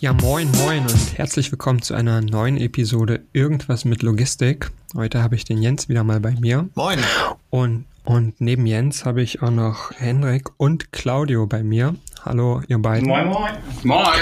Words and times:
Ja, 0.00 0.14
moin, 0.14 0.50
moin 0.52 0.80
und 0.80 1.18
herzlich 1.18 1.52
willkommen 1.52 1.82
zu 1.82 1.92
einer 1.92 2.22
neuen 2.22 2.56
Episode 2.56 3.20
Irgendwas 3.34 3.84
mit 3.84 4.02
Logistik. 4.02 4.70
Heute 4.96 5.22
habe 5.22 5.34
ich 5.34 5.44
den 5.44 5.60
Jens 5.60 5.90
wieder 5.90 6.04
mal 6.04 6.20
bei 6.20 6.30
mir. 6.40 6.70
Moin. 6.74 6.98
Und, 7.50 7.84
und 8.04 8.40
neben 8.40 8.64
Jens 8.64 9.04
habe 9.04 9.20
ich 9.20 9.42
auch 9.42 9.50
noch 9.50 9.92
Henrik 9.92 10.48
und 10.56 10.90
Claudio 10.90 11.46
bei 11.46 11.62
mir. 11.62 11.96
Hallo, 12.24 12.62
ihr 12.66 12.78
beiden. 12.78 13.08
Moin, 13.08 13.28
moin. 13.28 13.52
Moin. 13.82 14.20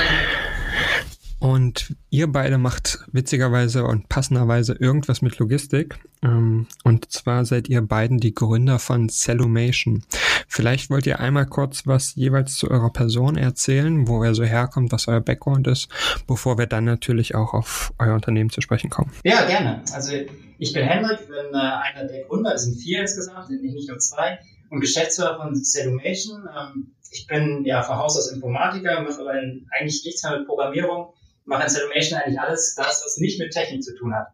Und 1.41 1.95
ihr 2.11 2.27
beide 2.27 2.59
macht 2.59 2.99
witzigerweise 3.13 3.85
und 3.85 4.09
passenderweise 4.09 4.75
irgendwas 4.75 5.23
mit 5.23 5.39
Logistik. 5.39 5.99
Ähm, 6.23 6.67
und 6.83 7.13
zwar 7.13 7.45
seid 7.45 7.69
ihr 7.69 7.81
beiden 7.81 8.19
die 8.19 8.35
Gründer 8.35 8.79
von 8.81 9.09
Cellumation. 9.09 10.03
Vielleicht 10.49 10.91
wollt 10.91 11.07
ihr 11.07 11.21
einmal 11.21 11.47
kurz 11.47 11.87
was 11.87 12.17
jeweils 12.17 12.57
zu 12.57 12.71
eurer 12.71 12.93
Person 12.93 13.37
erzählen, 13.37 14.09
wo 14.09 14.25
ihr 14.25 14.35
so 14.35 14.43
herkommt, 14.43 14.91
was 14.91 15.07
euer 15.07 15.21
Background 15.21 15.69
ist, 15.69 15.89
bevor 16.27 16.59
wir 16.59 16.67
dann 16.67 16.85
natürlich 16.85 17.37
auch 17.37 17.55
auf 17.55 17.93
euer 17.99 18.15
Unternehmen 18.15 18.51
zu 18.51 18.61
sprechen 18.61 18.91
kommen. 18.91 19.13
Ja, 19.23 19.47
gerne. 19.47 19.83
Also 19.93 20.13
ich 20.59 20.73
bin 20.73 20.85
Henrik, 20.85 21.29
bin 21.29 21.55
äh, 21.55 21.57
einer 21.57 22.09
der 22.09 22.25
Gründer, 22.25 22.55
es 22.55 22.65
sind 22.65 22.81
vier 22.81 23.03
insgesamt, 23.03 23.49
nicht 23.51 23.89
nur 23.89 23.99
zwei, 23.99 24.41
und 24.71 24.81
Geschäftsführer 24.81 25.37
von 25.37 25.55
Cellumation. 25.55 26.49
Ähm, 26.49 26.95
ich 27.11 27.27
bin 27.27 27.65
ja 27.65 27.83
von 27.83 27.97
Haus 27.97 28.19
aus 28.19 28.33
Informatiker, 28.33 29.03
mache 29.03 29.21
aber 29.21 29.31
eigentlich 29.31 30.03
nichts 30.05 30.23
mehr 30.25 30.39
mit 30.39 30.47
Programmierung 30.47 31.15
mache 31.49 31.65
in 31.65 31.69
Cellumation 31.69 32.21
eigentlich 32.21 32.41
alles 32.41 32.75
das, 32.77 33.03
was 33.05 33.19
nicht 33.19 33.41
mit 33.41 33.53
Technik 33.53 33.83
zu 33.83 33.97
tun 33.97 34.15
hat. 34.15 34.29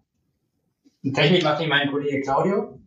Und 1.03 1.15
Technik 1.15 1.43
macht 1.43 1.61
hier 1.61 1.69
mein 1.69 1.91
Kollege 1.91 2.21
Claudio. 2.21 2.81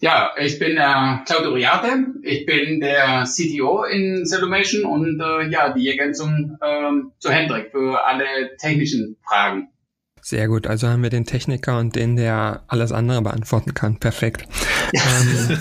Ja, 0.00 0.30
ich 0.38 0.58
bin 0.58 0.76
äh, 0.78 1.24
Claudio 1.26 1.52
Riate. 1.52 2.06
Ich 2.22 2.46
bin 2.46 2.80
der 2.80 3.24
CTO 3.24 3.84
in 3.84 4.24
Cellumation 4.26 4.84
und 4.84 5.20
äh, 5.20 5.48
ja, 5.48 5.72
die 5.72 5.88
Ergänzung 5.88 6.56
äh, 6.60 6.90
zu 7.18 7.30
Hendrik 7.30 7.70
für 7.70 8.02
alle 8.04 8.56
technischen 8.58 9.16
Fragen. 9.26 9.68
Sehr 10.22 10.48
gut, 10.48 10.66
also 10.66 10.88
haben 10.88 11.02
wir 11.02 11.10
den 11.10 11.24
Techniker 11.24 11.78
und 11.78 11.96
den, 11.96 12.16
der 12.16 12.62
alles 12.66 12.92
andere 12.92 13.22
beantworten 13.22 13.74
kann. 13.74 13.98
Perfekt. 13.98 14.46
Ja. 14.92 15.00
Ähm, 15.20 15.58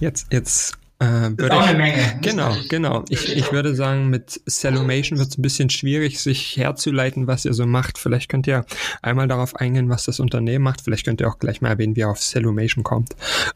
jetzt, 0.00 0.32
jetzt 0.32 0.79
äh, 1.00 1.30
das 1.34 1.46
ist 1.46 1.50
auch 1.50 1.62
ich, 1.62 1.68
eine 1.68 1.78
Menge. 1.78 2.18
Genau, 2.20 2.54
genau. 2.68 3.04
Ich, 3.08 3.34
ich 3.34 3.52
würde 3.52 3.74
sagen, 3.74 4.10
mit 4.10 4.38
Cellumation 4.46 5.18
wird 5.18 5.28
es 5.28 5.38
ein 5.38 5.42
bisschen 5.42 5.70
schwierig, 5.70 6.20
sich 6.20 6.58
herzuleiten, 6.58 7.26
was 7.26 7.46
ihr 7.46 7.54
so 7.54 7.64
macht. 7.64 7.96
Vielleicht 7.96 8.28
könnt 8.28 8.46
ihr 8.46 8.66
einmal 9.00 9.26
darauf 9.26 9.56
eingehen, 9.56 9.88
was 9.88 10.04
das 10.04 10.20
Unternehmen 10.20 10.62
macht. 10.62 10.82
Vielleicht 10.82 11.06
könnt 11.06 11.22
ihr 11.22 11.28
auch 11.28 11.38
gleich 11.38 11.62
mal 11.62 11.70
erwähnen, 11.70 11.96
wie 11.96 12.00
ihr 12.00 12.10
auf 12.10 12.20
Cellumation 12.20 12.84
kommt. 12.84 13.14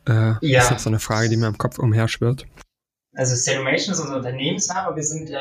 Äh, 0.08 0.12
ja. 0.12 0.38
Das 0.40 0.64
ist 0.64 0.70
jetzt 0.70 0.82
so 0.84 0.90
eine 0.90 1.00
Frage, 1.00 1.28
die 1.28 1.36
mir 1.36 1.48
im 1.48 1.58
Kopf 1.58 1.78
umherschwirrt. 1.78 2.46
Also 3.14 3.36
Cellumation 3.36 3.92
ist 3.92 4.00
unser 4.00 4.16
Unternehmensname. 4.16 4.96
Wir 4.96 5.02
sind 5.02 5.28
äh, 5.28 5.36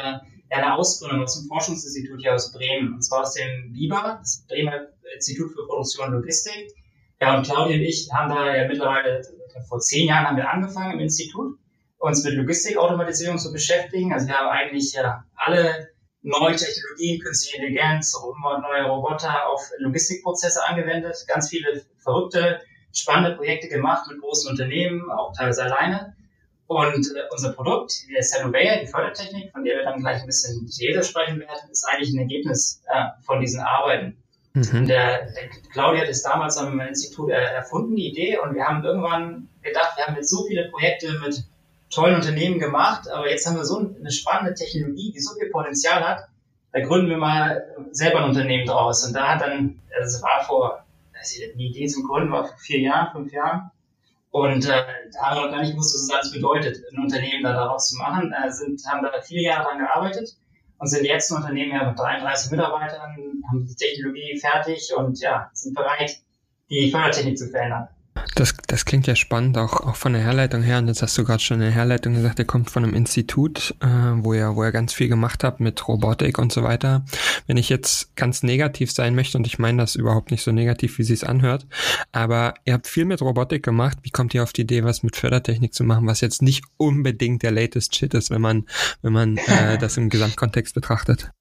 eine 0.50 0.76
Ausgründung 0.76 1.24
aus 1.24 1.40
dem 1.40 1.48
Forschungsinstitut 1.48 2.20
hier 2.20 2.34
aus 2.34 2.52
Bremen. 2.52 2.96
Und 2.96 3.02
zwar 3.02 3.22
aus 3.22 3.34
dem 3.34 3.72
BIBA, 3.72 4.18
das 4.20 4.46
Bremer 4.50 4.88
Institut 5.16 5.52
für 5.52 5.66
Produktion 5.68 6.08
und 6.08 6.14
Logistik. 6.16 6.76
Ja, 7.22 7.38
und 7.38 7.46
Claudia 7.46 7.78
und 7.78 7.84
ich 7.84 8.10
haben 8.12 8.30
da 8.30 8.54
ja 8.54 8.68
mittlerweile, 8.68 9.22
vor 9.70 9.80
zehn 9.80 10.10
Jahren 10.10 10.28
haben 10.28 10.36
wir 10.36 10.50
angefangen 10.50 10.96
im 10.96 11.00
Institut 11.00 11.58
uns 12.04 12.22
mit 12.26 12.34
Logistikautomatisierung 12.34 13.38
zu 13.38 13.54
beschäftigen. 13.54 14.12
Also 14.12 14.28
wir 14.28 14.38
haben 14.38 14.50
eigentlich 14.50 14.92
ja 14.92 15.24
alle 15.36 15.88
neue 16.22 16.54
Technologien, 16.54 17.22
künstliche 17.22 17.58
Intelligenz, 17.58 18.14
neue 18.62 18.84
Roboter 18.90 19.48
auf 19.48 19.72
Logistikprozesse 19.78 20.66
angewendet, 20.68 21.16
ganz 21.28 21.50
viele 21.50 21.82
verrückte, 22.00 22.60
spannende 22.92 23.38
Projekte 23.38 23.70
gemacht 23.70 24.10
mit 24.10 24.20
großen 24.20 24.52
Unternehmen, 24.52 25.10
auch 25.12 25.32
teilweise 25.34 25.64
alleine. 25.64 26.14
Und 26.68 27.08
äh, 27.08 27.22
unser 27.32 27.54
Produkt, 27.54 27.94
der 28.14 28.22
Celluvea, 28.22 28.82
die 28.82 28.88
Fördertechnik, 28.88 29.54
von 29.54 29.64
der 29.64 29.78
wir 29.78 29.84
dann 29.84 30.02
gleich 30.02 30.20
ein 30.20 30.26
bisschen 30.26 30.68
jeder 30.72 31.04
sprechen 31.04 31.40
werden, 31.40 31.70
ist 31.72 31.86
eigentlich 31.86 32.14
ein 32.14 32.20
Ergebnis 32.20 32.84
äh, 32.88 33.06
von 33.26 33.40
diesen 33.40 33.62
Arbeiten. 33.62 34.18
Mhm. 34.54 34.88
Der, 34.88 35.32
der 35.32 35.50
Claudia 35.72 36.02
hat 36.02 36.10
es 36.10 36.22
damals 36.22 36.58
am 36.58 36.80
Institut 36.82 37.30
äh, 37.30 37.34
erfunden, 37.34 37.96
die 37.96 38.10
Idee, 38.10 38.40
und 38.40 38.56
wir 38.56 38.66
haben 38.66 38.84
irgendwann 38.84 39.48
gedacht, 39.62 39.96
wir 39.96 40.06
haben 40.06 40.16
jetzt 40.16 40.30
so 40.30 40.46
viele 40.46 40.70
Projekte 40.70 41.10
mit 41.24 41.46
tollen 41.94 42.16
Unternehmen 42.16 42.60
gemacht, 42.60 43.10
aber 43.10 43.30
jetzt 43.30 43.46
haben 43.46 43.56
wir 43.56 43.66
so 43.66 43.78
eine 43.78 44.12
spannende 44.12 44.54
Technologie, 44.54 45.12
die 45.12 45.20
so 45.20 45.36
viel 45.36 45.50
Potenzial 45.50 46.08
hat, 46.08 46.28
da 46.72 46.82
gründen 46.82 47.10
wir 47.10 47.18
mal 47.18 47.64
selber 47.92 48.20
ein 48.20 48.30
Unternehmen 48.30 48.66
draus. 48.66 49.06
Und 49.06 49.14
da 49.14 49.36
hat 49.36 49.42
dann, 49.42 49.80
das 49.98 50.22
war 50.22 50.44
vor, 50.46 50.86
die 51.56 51.68
Idee 51.68 51.88
zum 51.88 52.08
Gründen 52.08 52.32
war 52.32 52.46
vor 52.46 52.58
vier 52.58 52.80
Jahren, 52.80 53.12
fünf 53.12 53.32
Jahren. 53.32 53.70
Und 54.32 54.66
äh, 54.66 54.84
da 55.14 55.22
haben 55.22 55.38
wir 55.38 55.46
noch 55.46 55.52
gar 55.52 55.62
nicht 55.62 55.74
gewusst, 55.74 55.94
was 55.94 56.02
es 56.02 56.10
alles 56.10 56.32
bedeutet, 56.32 56.84
ein 56.92 57.04
Unternehmen 57.04 57.44
da 57.44 57.54
daraus 57.54 57.90
zu 57.90 57.98
machen. 57.98 58.34
Äh, 58.34 58.52
sind, 58.52 58.82
haben 58.88 59.04
da 59.04 59.12
viele 59.22 59.44
Jahre 59.44 59.66
dran 59.66 59.78
gearbeitet 59.78 60.36
und 60.80 60.88
sind 60.88 61.06
jetzt 61.06 61.32
ein 61.32 61.38
Unternehmen 61.38 61.72
ja, 61.72 61.88
mit 61.88 62.00
33 62.00 62.52
Mitarbeitern, 62.52 63.16
haben 63.48 63.66
die 63.68 63.76
Technologie 63.76 64.40
fertig 64.40 64.92
und 64.98 65.20
ja, 65.20 65.52
sind 65.54 65.76
bereit, 65.76 66.20
die 66.72 66.90
Fördertechnik 66.90 67.38
zu 67.38 67.50
verändern. 67.50 67.88
Das, 68.36 68.56
das 68.68 68.86
klingt 68.86 69.08
ja 69.08 69.16
spannend, 69.16 69.58
auch, 69.58 69.82
auch 69.82 69.96
von 69.96 70.14
der 70.14 70.22
Herleitung 70.22 70.62
her. 70.62 70.80
Und 70.80 70.88
jetzt 70.88 71.02
hast 71.02 71.18
du 71.18 71.24
gerade 71.24 71.42
schon 71.42 71.62
eine 71.62 71.72
Herleitung 71.72 72.14
gesagt, 72.14 72.40
ihr 72.40 72.46
kommt 72.46 72.70
von 72.70 72.84
einem 72.84 72.94
Institut, 72.94 73.76
äh, 73.80 73.88
wo 73.88 74.34
ihr, 74.34 74.56
wo 74.56 74.64
ihr 74.64 74.72
ganz 74.72 74.94
viel 74.94 75.08
gemacht 75.08 75.44
habt 75.44 75.60
mit 75.60 75.88
Robotik 75.88 76.38
und 76.38 76.52
so 76.52 76.64
weiter. 76.64 77.06
Wenn 77.48 77.58
ich 77.58 77.70
jetzt 77.70 78.16
ganz 78.16 78.44
negativ 78.44 78.92
sein 78.92 79.16
möchte, 79.16 79.38
und 79.38 79.48
ich 79.48 79.60
meine 79.60 79.82
das 79.82 79.96
überhaupt 79.96 80.32
nicht 80.32 80.44
so 80.44 80.52
negativ, 80.52 80.98
wie 80.98 81.04
sie 81.04 81.14
es 81.14 81.24
anhört, 81.24 81.66
aber 82.12 82.54
ihr 82.66 82.74
habt 82.74 82.88
viel 82.88 83.06
mit 83.06 83.22
Robotik 83.22 83.64
gemacht. 83.64 84.00
Wie 84.04 84.12
kommt 84.12 84.34
ihr 84.34 84.44
auf 84.44 84.54
die 84.54 84.62
Idee, 84.62 84.84
was 84.84 85.04
mit 85.04 85.16
Fördertechnik 85.16 85.74
zu 85.74 85.84
machen, 85.84 86.08
was 86.08 86.22
jetzt 86.22 86.42
nicht 86.42 86.64
unbedingt 86.78 87.44
der 87.44 87.52
latest 87.52 87.96
Shit 87.96 88.14
ist, 88.14 88.30
wenn 88.30 88.42
man, 88.42 88.66
wenn 89.02 89.14
man 89.14 89.38
äh, 89.38 89.78
das 89.80 89.98
im 89.98 90.10
Gesamtkontext 90.10 90.74
betrachtet? 90.74 91.32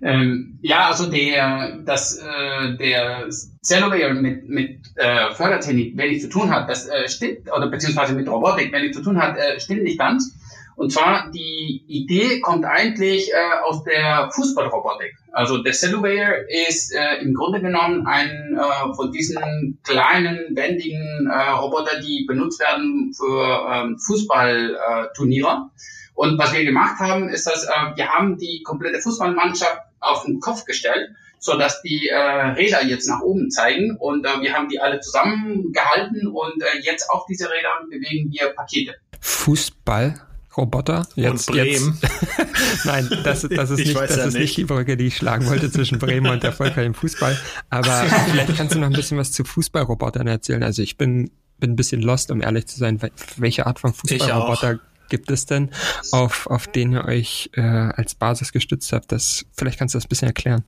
Ähm, 0.00 0.58
ja, 0.62 0.88
also 0.88 1.10
der, 1.10 1.78
das, 1.84 2.18
äh, 2.18 2.76
der 2.76 3.28
Cellulare 3.62 4.14
mit, 4.14 4.48
mit 4.48 4.80
äh, 4.94 5.34
Fördertechnik 5.34 5.96
wenig 5.96 6.20
zu 6.20 6.28
tun 6.28 6.50
hat, 6.50 6.68
das 6.68 6.88
äh, 6.88 7.08
stimmt, 7.08 7.50
oder 7.52 7.68
beziehungsweise 7.68 8.14
mit 8.14 8.28
Robotik 8.28 8.72
wenig 8.72 8.94
zu 8.94 9.02
tun 9.02 9.20
hat, 9.20 9.36
äh, 9.36 9.58
stimmt 9.58 9.82
nicht 9.82 9.98
ganz. 9.98 10.34
Und 10.76 10.92
zwar, 10.92 11.32
die 11.32 11.82
Idee 11.88 12.38
kommt 12.40 12.64
eigentlich 12.64 13.32
äh, 13.32 13.64
aus 13.64 13.82
der 13.82 14.30
Fußballrobotik. 14.32 15.12
Also 15.32 15.60
der 15.60 15.72
Cellulare 15.72 16.46
ist 16.68 16.94
äh, 16.94 17.20
im 17.20 17.34
Grunde 17.34 17.60
genommen 17.60 18.06
ein 18.06 18.56
äh, 18.56 18.94
von 18.94 19.10
diesen 19.10 19.80
kleinen, 19.82 20.54
wendigen 20.54 21.28
äh, 21.28 21.50
Roboter, 21.50 22.00
die 22.00 22.24
benutzt 22.28 22.60
werden 22.60 23.12
für 23.12 23.66
ähm, 23.72 23.98
Fußballturniere. 23.98 25.68
Und 26.18 26.36
was 26.36 26.52
wir 26.52 26.64
gemacht 26.64 26.98
haben, 26.98 27.28
ist, 27.28 27.46
dass 27.46 27.62
äh, 27.62 27.68
wir 27.94 28.08
haben 28.08 28.38
die 28.38 28.64
komplette 28.64 29.00
Fußballmannschaft 29.00 29.82
auf 30.00 30.24
den 30.24 30.40
Kopf 30.40 30.64
gestellt, 30.64 31.10
so 31.38 31.56
dass 31.56 31.80
die 31.82 32.08
äh, 32.08 32.16
Räder 32.16 32.84
jetzt 32.84 33.06
nach 33.08 33.20
oben 33.20 33.52
zeigen 33.52 33.96
und 34.00 34.26
äh, 34.26 34.40
wir 34.40 34.52
haben 34.52 34.68
die 34.68 34.80
alle 34.80 34.98
zusammengehalten 34.98 36.26
und 36.26 36.60
äh, 36.60 36.80
jetzt 36.82 37.08
auf 37.08 37.24
diese 37.26 37.44
Räder 37.44 37.68
bewegen 37.88 38.32
wir 38.32 38.48
Pakete. 38.48 38.96
Fußball? 39.20 40.20
Roboter. 40.56 41.06
Jetzt, 41.14 41.48
und 41.48 41.54
Bremen. 41.54 41.98
Jetzt. 42.02 42.84
Nein, 42.84 43.08
das, 43.22 43.42
das, 43.42 43.70
ist, 43.70 43.78
nicht, 43.78 43.94
das 43.94 44.16
ja 44.16 44.24
ist 44.24 44.34
nicht. 44.34 44.42
nicht 44.42 44.56
die 44.56 44.64
Brücke, 44.64 44.96
die 44.96 45.06
ich 45.06 45.16
schlagen 45.16 45.46
wollte 45.46 45.70
zwischen 45.70 46.00
Bremen 46.00 46.32
und 46.32 46.42
Erfolg 46.42 46.76
im 46.78 46.94
Fußball. 46.94 47.38
Aber 47.70 47.92
vielleicht 48.30 48.56
kannst 48.56 48.74
du 48.74 48.80
noch 48.80 48.88
ein 48.88 48.92
bisschen 48.92 49.18
was 49.18 49.30
zu 49.30 49.44
Fußballrobotern 49.44 50.26
erzählen. 50.26 50.64
Also 50.64 50.82
ich 50.82 50.96
bin, 50.96 51.30
bin 51.60 51.70
ein 51.70 51.76
bisschen 51.76 52.02
lost, 52.02 52.32
um 52.32 52.42
ehrlich 52.42 52.66
zu 52.66 52.76
sein. 52.76 52.98
Welche 53.36 53.68
Art 53.68 53.78
von 53.78 53.94
Fußballroboter 53.94 54.80
gibt 55.08 55.30
es 55.30 55.46
denn, 55.46 55.70
auf, 56.12 56.46
auf 56.46 56.66
den 56.66 56.92
ihr 56.92 57.04
euch 57.04 57.50
äh, 57.54 57.60
als 57.60 58.14
Basis 58.14 58.52
gestützt 58.52 58.92
habt? 58.92 59.12
Das, 59.12 59.46
vielleicht 59.56 59.78
kannst 59.78 59.94
du 59.94 59.98
das 59.98 60.06
ein 60.06 60.08
bisschen 60.08 60.28
erklären. 60.28 60.64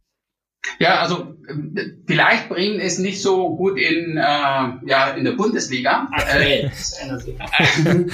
Ja, 0.78 1.00
also 1.00 1.34
vielleicht 2.06 2.48
Bremen 2.48 2.80
ist 2.80 2.98
nicht 2.98 3.22
so 3.22 3.56
gut 3.56 3.78
in, 3.78 4.16
äh, 4.16 4.20
ja, 4.20 5.10
in 5.16 5.24
der 5.24 5.32
Bundesliga. 5.32 6.08
Okay. 6.14 6.70
Äh, 7.00 7.06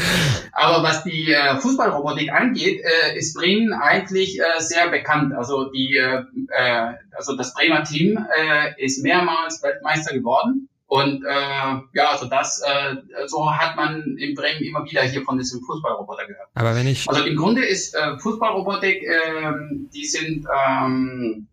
aber 0.53 0.83
was 0.83 1.05
die 1.05 1.33
äh, 1.33 1.57
Fußballrobotik 1.57 2.33
angeht, 2.33 2.83
äh, 2.83 3.19
ist 3.19 3.35
Bremen 3.35 3.73
eigentlich 3.73 4.39
äh, 4.39 4.61
sehr 4.61 4.89
bekannt. 4.91 5.35
Also 5.35 5.71
die, 5.71 5.97
äh, 5.97 6.23
äh, 6.49 6.95
also 7.17 7.37
das 7.37 7.53
Bremer 7.55 7.83
Team 7.85 8.17
äh, 8.17 8.83
ist 8.83 9.03
mehrmals 9.03 9.63
Weltmeister 9.63 10.15
geworden 10.15 10.69
Und 10.89 11.25
äh, 11.25 11.81
ja, 11.95 12.11
also 12.11 12.27
das, 12.27 12.63
äh, 12.65 12.95
so 13.27 13.51
hat 13.51 13.75
man 13.75 14.17
in 14.19 14.35
Bremen 14.35 14.63
immer 14.63 14.85
wieder 14.85 15.03
hier 15.03 15.23
von 15.23 15.37
diesem 15.37 15.61
Fußballroboter 15.63 16.27
gehört. 16.27 16.49
Aber 16.55 16.77
wenn 16.77 16.87
ich 16.87 17.09
also 17.09 17.25
im 17.25 17.37
Grunde 17.37 17.65
ist 17.65 17.95
äh, 17.95 18.17
Fußballrobotik, 18.19 19.03
äh, 19.03 19.53
die 19.93 20.05
sind, 20.05 20.47
ähm, 20.47 21.49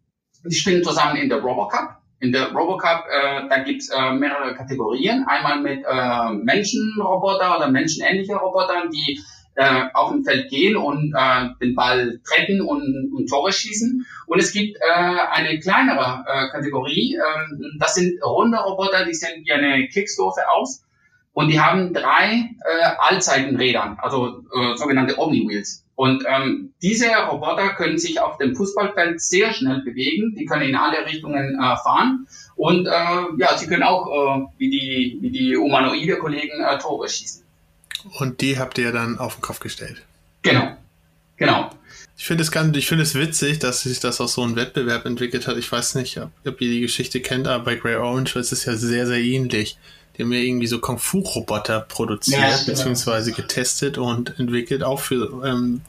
die 0.45 0.53
spielen 0.53 0.83
zusammen 0.83 1.17
in 1.17 1.29
der 1.29 1.39
Robocup. 1.39 1.97
In 2.19 2.31
der 2.31 2.51
Robocup, 2.51 3.05
äh, 3.09 3.49
da 3.49 3.63
gibt's 3.63 3.89
äh, 3.89 4.11
mehrere 4.13 4.53
Kategorien. 4.53 5.25
Einmal 5.27 5.61
mit 5.61 5.83
äh, 5.83 6.29
Menschenroboter 6.31 7.57
oder 7.57 7.69
menschenähnliche 7.69 8.35
Robotern, 8.35 8.91
die 8.91 9.19
äh, 9.55 9.83
auf 9.93 10.11
dem 10.11 10.23
Feld 10.23 10.49
gehen 10.49 10.75
und 10.75 11.13
äh, 11.15 11.49
den 11.61 11.75
Ball 11.75 12.19
trecken 12.25 12.61
und, 12.61 13.11
und 13.15 13.29
Tore 13.29 13.51
schießen. 13.51 14.05
Und 14.27 14.39
es 14.39 14.51
gibt 14.51 14.77
äh, 14.77 14.93
eine 15.31 15.59
kleinere 15.59 16.23
äh, 16.27 16.49
Kategorie, 16.49 17.15
äh, 17.15 17.55
das 17.79 17.95
sind 17.95 18.23
runde 18.23 18.57
Roboter, 18.57 19.05
die 19.05 19.13
sehen 19.13 19.43
wie 19.45 19.51
eine 19.51 19.87
Kickstufe 19.87 20.41
aus 20.55 20.83
und 21.33 21.49
die 21.49 21.59
haben 21.59 21.93
drei 21.93 22.49
äh, 22.63 22.83
Allzeitenräder, 22.99 23.97
also 24.01 24.43
äh, 24.55 24.75
sogenannte 24.75 25.17
Omni-Wheels. 25.19 25.83
Und 25.95 26.23
ähm, 26.27 26.73
diese 26.81 27.07
Roboter 27.29 27.69
können 27.75 27.99
sich 27.99 28.19
auf 28.19 28.37
dem 28.37 28.55
Fußballfeld 28.55 29.21
sehr 29.21 29.53
schnell 29.53 29.81
bewegen, 29.81 30.33
die 30.35 30.45
können 30.45 30.69
in 30.69 30.75
alle 30.75 31.05
Richtungen 31.05 31.59
äh, 31.59 31.75
fahren 31.77 32.27
und 32.55 32.87
äh, 32.87 32.91
ja, 33.37 33.57
sie 33.57 33.67
können 33.67 33.83
auch 33.83 34.07
äh, 34.07 34.45
wie 34.57 34.69
die 34.69 35.17
wie 35.21 35.29
die 35.29 35.55
humanoide 35.55 36.17
Kollegen 36.17 36.63
äh, 36.63 36.79
Tore 36.79 37.07
schießen. 37.07 37.42
Und 38.19 38.41
die 38.41 38.59
habt 38.59 38.77
ihr 38.77 38.91
dann 38.91 39.17
auf 39.17 39.35
den 39.35 39.41
Kopf 39.41 39.59
gestellt. 39.59 40.01
Genau, 40.41 40.77
genau. 41.37 41.71
Ich 42.17 42.25
finde 42.25 42.43
es 42.43 42.51
ganz, 42.51 42.75
ich 42.77 42.87
finde 42.87 43.03
es 43.03 43.15
witzig, 43.15 43.59
dass 43.59 43.81
sich 43.81 43.99
das 43.99 44.21
aus 44.21 44.33
so 44.33 44.43
einem 44.43 44.55
Wettbewerb 44.55 45.05
entwickelt 45.05 45.47
hat. 45.47 45.57
Ich 45.57 45.71
weiß 45.71 45.95
nicht, 45.95 46.17
ob, 46.19 46.29
ob 46.45 46.61
ihr 46.61 46.69
die 46.69 46.81
Geschichte 46.81 47.21
kennt, 47.21 47.47
aber 47.47 47.63
bei 47.63 47.75
Grey 47.75 47.95
Orange 47.95 48.35
ist 48.37 48.51
es 48.51 48.65
ja 48.65 48.75
sehr, 48.75 49.07
sehr 49.07 49.19
ähnlich. 49.19 49.77
Die 50.15 50.23
haben 50.23 50.31
ja 50.31 50.39
irgendwie 50.39 50.67
so 50.67 50.79
Kung-Fu-Roboter 50.79 51.81
produziert, 51.81 52.39
ja, 52.39 52.59
beziehungsweise 52.65 53.31
getestet 53.31 53.97
und 53.97 54.37
entwickelt, 54.37 54.83
auch 54.83 54.99
für 54.99 55.43
ähm, 55.43 55.81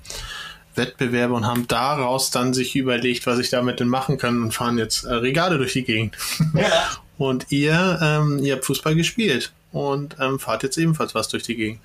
Wettbewerbe 0.74 1.34
und 1.34 1.46
haben 1.46 1.68
daraus 1.68 2.30
dann 2.30 2.54
sich 2.54 2.74
überlegt, 2.74 3.26
was 3.26 3.38
ich 3.38 3.50
damit 3.50 3.80
denn 3.80 3.88
machen 3.88 4.16
kann 4.16 4.42
und 4.42 4.52
fahren 4.52 4.78
jetzt 4.78 5.04
äh, 5.04 5.12
Regale 5.12 5.58
durch 5.58 5.74
die 5.74 5.84
Gegend. 5.84 6.16
Ja. 6.54 6.90
Und 7.16 7.46
ihr, 7.50 8.00
ähm, 8.02 8.40
ihr 8.42 8.54
habt 8.54 8.64
Fußball 8.64 8.96
gespielt 8.96 9.52
und 9.70 10.16
ähm, 10.20 10.40
fahrt 10.40 10.64
jetzt 10.64 10.76
ebenfalls 10.78 11.14
was 11.14 11.28
durch 11.28 11.44
die 11.44 11.54
Gegend. 11.54 11.80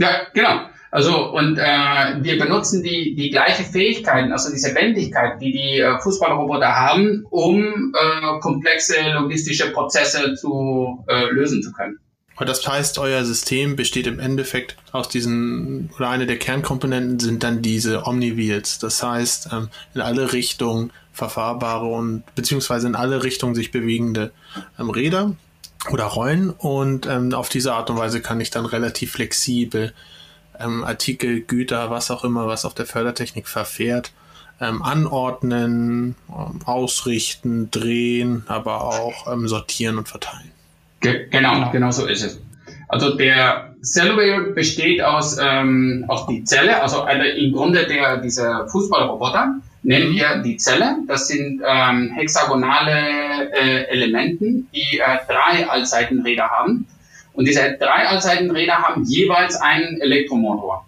Ja, 0.00 0.22
genau. 0.32 0.62
Also 0.90 1.30
und 1.30 1.56
äh, 1.58 2.16
wir 2.20 2.38
benutzen 2.38 2.82
die 2.82 3.14
die 3.14 3.30
gleiche 3.30 3.62
Fähigkeiten, 3.62 4.32
also 4.32 4.50
diese 4.50 4.74
Wendigkeit, 4.74 5.40
die 5.40 5.52
die 5.52 5.78
äh, 5.78 6.00
Fußballroboter 6.00 6.74
haben, 6.74 7.26
um 7.30 7.94
äh, 7.94 8.40
komplexe 8.40 8.96
logistische 9.12 9.70
Prozesse 9.70 10.34
zu 10.34 11.04
äh, 11.06 11.26
lösen 11.26 11.62
zu 11.62 11.72
können. 11.72 12.00
Und 12.36 12.48
das 12.48 12.66
heißt, 12.66 12.98
euer 12.98 13.24
System 13.24 13.76
besteht 13.76 14.06
im 14.06 14.18
Endeffekt 14.18 14.76
aus 14.92 15.10
diesen, 15.10 15.90
oder 15.98 16.08
eine 16.08 16.26
der 16.26 16.38
Kernkomponenten 16.38 17.20
sind 17.20 17.42
dann 17.42 17.60
diese 17.60 18.06
Omni-Wheels. 18.06 18.78
Das 18.78 19.02
heißt, 19.02 19.50
ähm, 19.52 19.68
in 19.94 20.00
alle 20.00 20.32
Richtungen 20.32 20.90
verfahrbare 21.12 21.84
und 21.84 22.22
beziehungsweise 22.34 22.86
in 22.86 22.94
alle 22.94 23.22
Richtungen 23.22 23.54
sich 23.54 23.70
bewegende 23.70 24.32
ähm, 24.78 24.88
Räder 24.88 25.36
oder 25.90 26.04
Rollen. 26.04 26.50
Und 26.50 27.06
ähm, 27.06 27.32
auf 27.32 27.48
diese 27.48 27.74
Art 27.74 27.90
und 27.90 27.96
Weise 27.96 28.20
kann 28.20 28.40
ich 28.40 28.50
dann 28.50 28.66
relativ 28.66 29.12
flexibel 29.12 29.92
ähm, 30.58 30.84
Artikel, 30.84 31.40
Güter, 31.40 31.90
was 31.90 32.10
auch 32.10 32.24
immer, 32.24 32.46
was 32.46 32.64
auf 32.64 32.74
der 32.74 32.86
Fördertechnik 32.86 33.48
verfährt, 33.48 34.12
ähm, 34.60 34.82
anordnen, 34.82 36.14
ähm, 36.28 36.60
ausrichten, 36.64 37.70
drehen, 37.70 38.44
aber 38.46 38.82
auch 38.82 39.32
ähm, 39.32 39.48
sortieren 39.48 39.98
und 39.98 40.08
verteilen. 40.08 40.50
Ge 41.00 41.28
genau, 41.30 41.70
genau 41.70 41.90
so 41.90 42.06
ist 42.06 42.22
es. 42.22 42.40
Also 42.88 43.16
der 43.16 43.74
Cellware 43.82 44.52
besteht 44.52 45.00
aus, 45.00 45.38
ähm, 45.40 46.04
aus 46.08 46.26
die 46.26 46.44
Zelle, 46.44 46.82
also 46.82 47.06
im 47.06 47.52
Grunde 47.52 47.86
der, 47.86 48.18
dieser 48.18 48.68
Fußballroboter 48.68 49.60
nennen 49.82 50.12
wir 50.14 50.38
die 50.38 50.56
Zelle. 50.56 50.96
Das 51.06 51.28
sind 51.28 51.62
ähm, 51.66 52.10
hexagonale 52.14 53.50
äh, 53.52 53.84
Elementen, 53.88 54.68
die 54.74 54.98
äh, 54.98 55.18
drei 55.28 55.68
Allseitenräder 55.68 56.48
haben. 56.48 56.86
Und 57.32 57.46
diese 57.46 57.76
drei 57.78 58.08
Allseitenräder 58.08 58.74
haben 58.74 59.04
jeweils 59.04 59.56
einen 59.56 60.00
Elektromotor. 60.00 60.86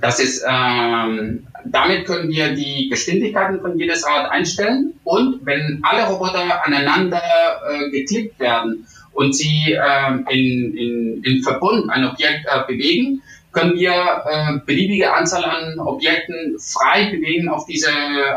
Das 0.00 0.20
ist, 0.20 0.44
ähm, 0.48 1.46
damit 1.64 2.06
können 2.06 2.28
wir 2.28 2.54
die 2.54 2.88
Geschwindigkeiten 2.88 3.60
von 3.60 3.78
jedes 3.78 4.06
Rad 4.06 4.30
einstellen. 4.30 4.94
Und 5.04 5.44
wenn 5.44 5.80
alle 5.82 6.06
Roboter 6.06 6.64
aneinander 6.64 7.20
äh, 7.20 7.90
geklickt 7.90 8.38
werden 8.38 8.86
und 9.12 9.34
sie 9.34 9.72
äh, 9.72 10.12
in, 10.30 10.76
in, 10.76 11.24
in 11.24 11.42
Verbund 11.42 11.90
ein 11.90 12.04
Objekt 12.04 12.46
äh, 12.46 12.60
bewegen, 12.66 13.22
können 13.52 13.74
wir 13.74 13.92
äh, 13.92 14.58
beliebige 14.66 15.12
Anzahl 15.12 15.44
an 15.44 15.78
Objekten 15.78 16.58
frei 16.58 17.10
bewegen 17.10 17.48
auf 17.48 17.66
diese, 17.66 17.90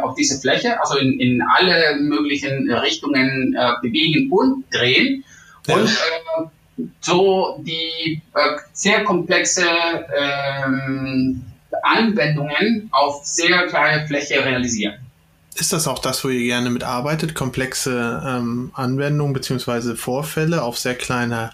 auf 0.03 0.15
diese 0.15 0.39
Fläche, 0.39 0.79
also 0.81 0.97
in, 0.97 1.19
in 1.19 1.41
alle 1.41 1.97
möglichen 1.99 2.71
Richtungen 2.71 3.55
äh, 3.57 3.71
bewegen 3.81 4.31
und 4.31 4.65
drehen. 4.71 5.23
Ja. 5.67 5.75
Und 5.75 5.89
äh, 5.89 6.83
so 7.01 7.61
die 7.61 8.21
äh, 8.33 8.57
sehr 8.73 9.03
komplexe 9.03 9.65
ähm, 10.17 11.43
Anwendungen 11.83 12.89
auf 12.91 13.25
sehr 13.25 13.67
kleine 13.67 14.07
Fläche 14.07 14.43
realisieren. 14.43 14.95
Ist 15.55 15.73
das 15.73 15.87
auch 15.87 15.99
das, 15.99 16.23
wo 16.23 16.29
ihr 16.29 16.43
gerne 16.43 16.69
mitarbeitet? 16.69 17.35
Komplexe 17.35 18.23
ähm, 18.25 18.71
Anwendungen 18.73 19.33
beziehungsweise 19.33 19.95
Vorfälle 19.95 20.63
auf 20.63 20.77
sehr 20.77 20.95
kleiner 20.95 21.51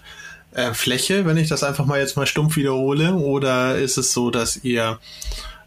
äh, 0.58 0.74
Fläche, 0.74 1.24
wenn 1.24 1.36
ich 1.36 1.48
das 1.48 1.62
einfach 1.62 1.86
mal 1.86 2.00
jetzt 2.00 2.16
mal 2.16 2.26
stumpf 2.26 2.56
wiederhole? 2.56 3.14
Oder 3.14 3.76
ist 3.76 3.96
es 3.96 4.12
so, 4.12 4.30
dass 4.30 4.56
ihr 4.64 4.98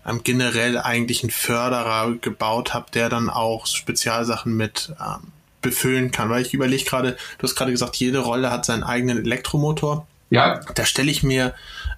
ähm, 0.05 0.21
generell 0.23 0.77
eigentlich 0.77 1.23
einen 1.23 1.31
Förderer 1.31 2.13
gebaut 2.19 2.73
habt, 2.73 2.95
der 2.95 3.07
dann 3.07 3.29
auch 3.29 3.67
Spezialsachen 3.67 4.53
mit 4.53 4.93
ähm, 4.99 5.31
befüllen 5.61 6.11
kann? 6.11 6.29
Weil 6.29 6.41
ich 6.41 6.53
überlege 6.53 6.83
gerade, 6.83 7.17
du 7.37 7.43
hast 7.43 7.55
gerade 7.55 7.71
gesagt, 7.71 7.95
jede 7.95 8.19
Rolle 8.19 8.51
hat 8.51 8.65
seinen 8.65 8.83
eigenen 8.83 9.19
Elektromotor. 9.19 10.07
Ja. 10.29 10.59
Da 10.75 10.85
stelle 10.85 11.11
ich 11.11 11.23
mir, 11.23 11.53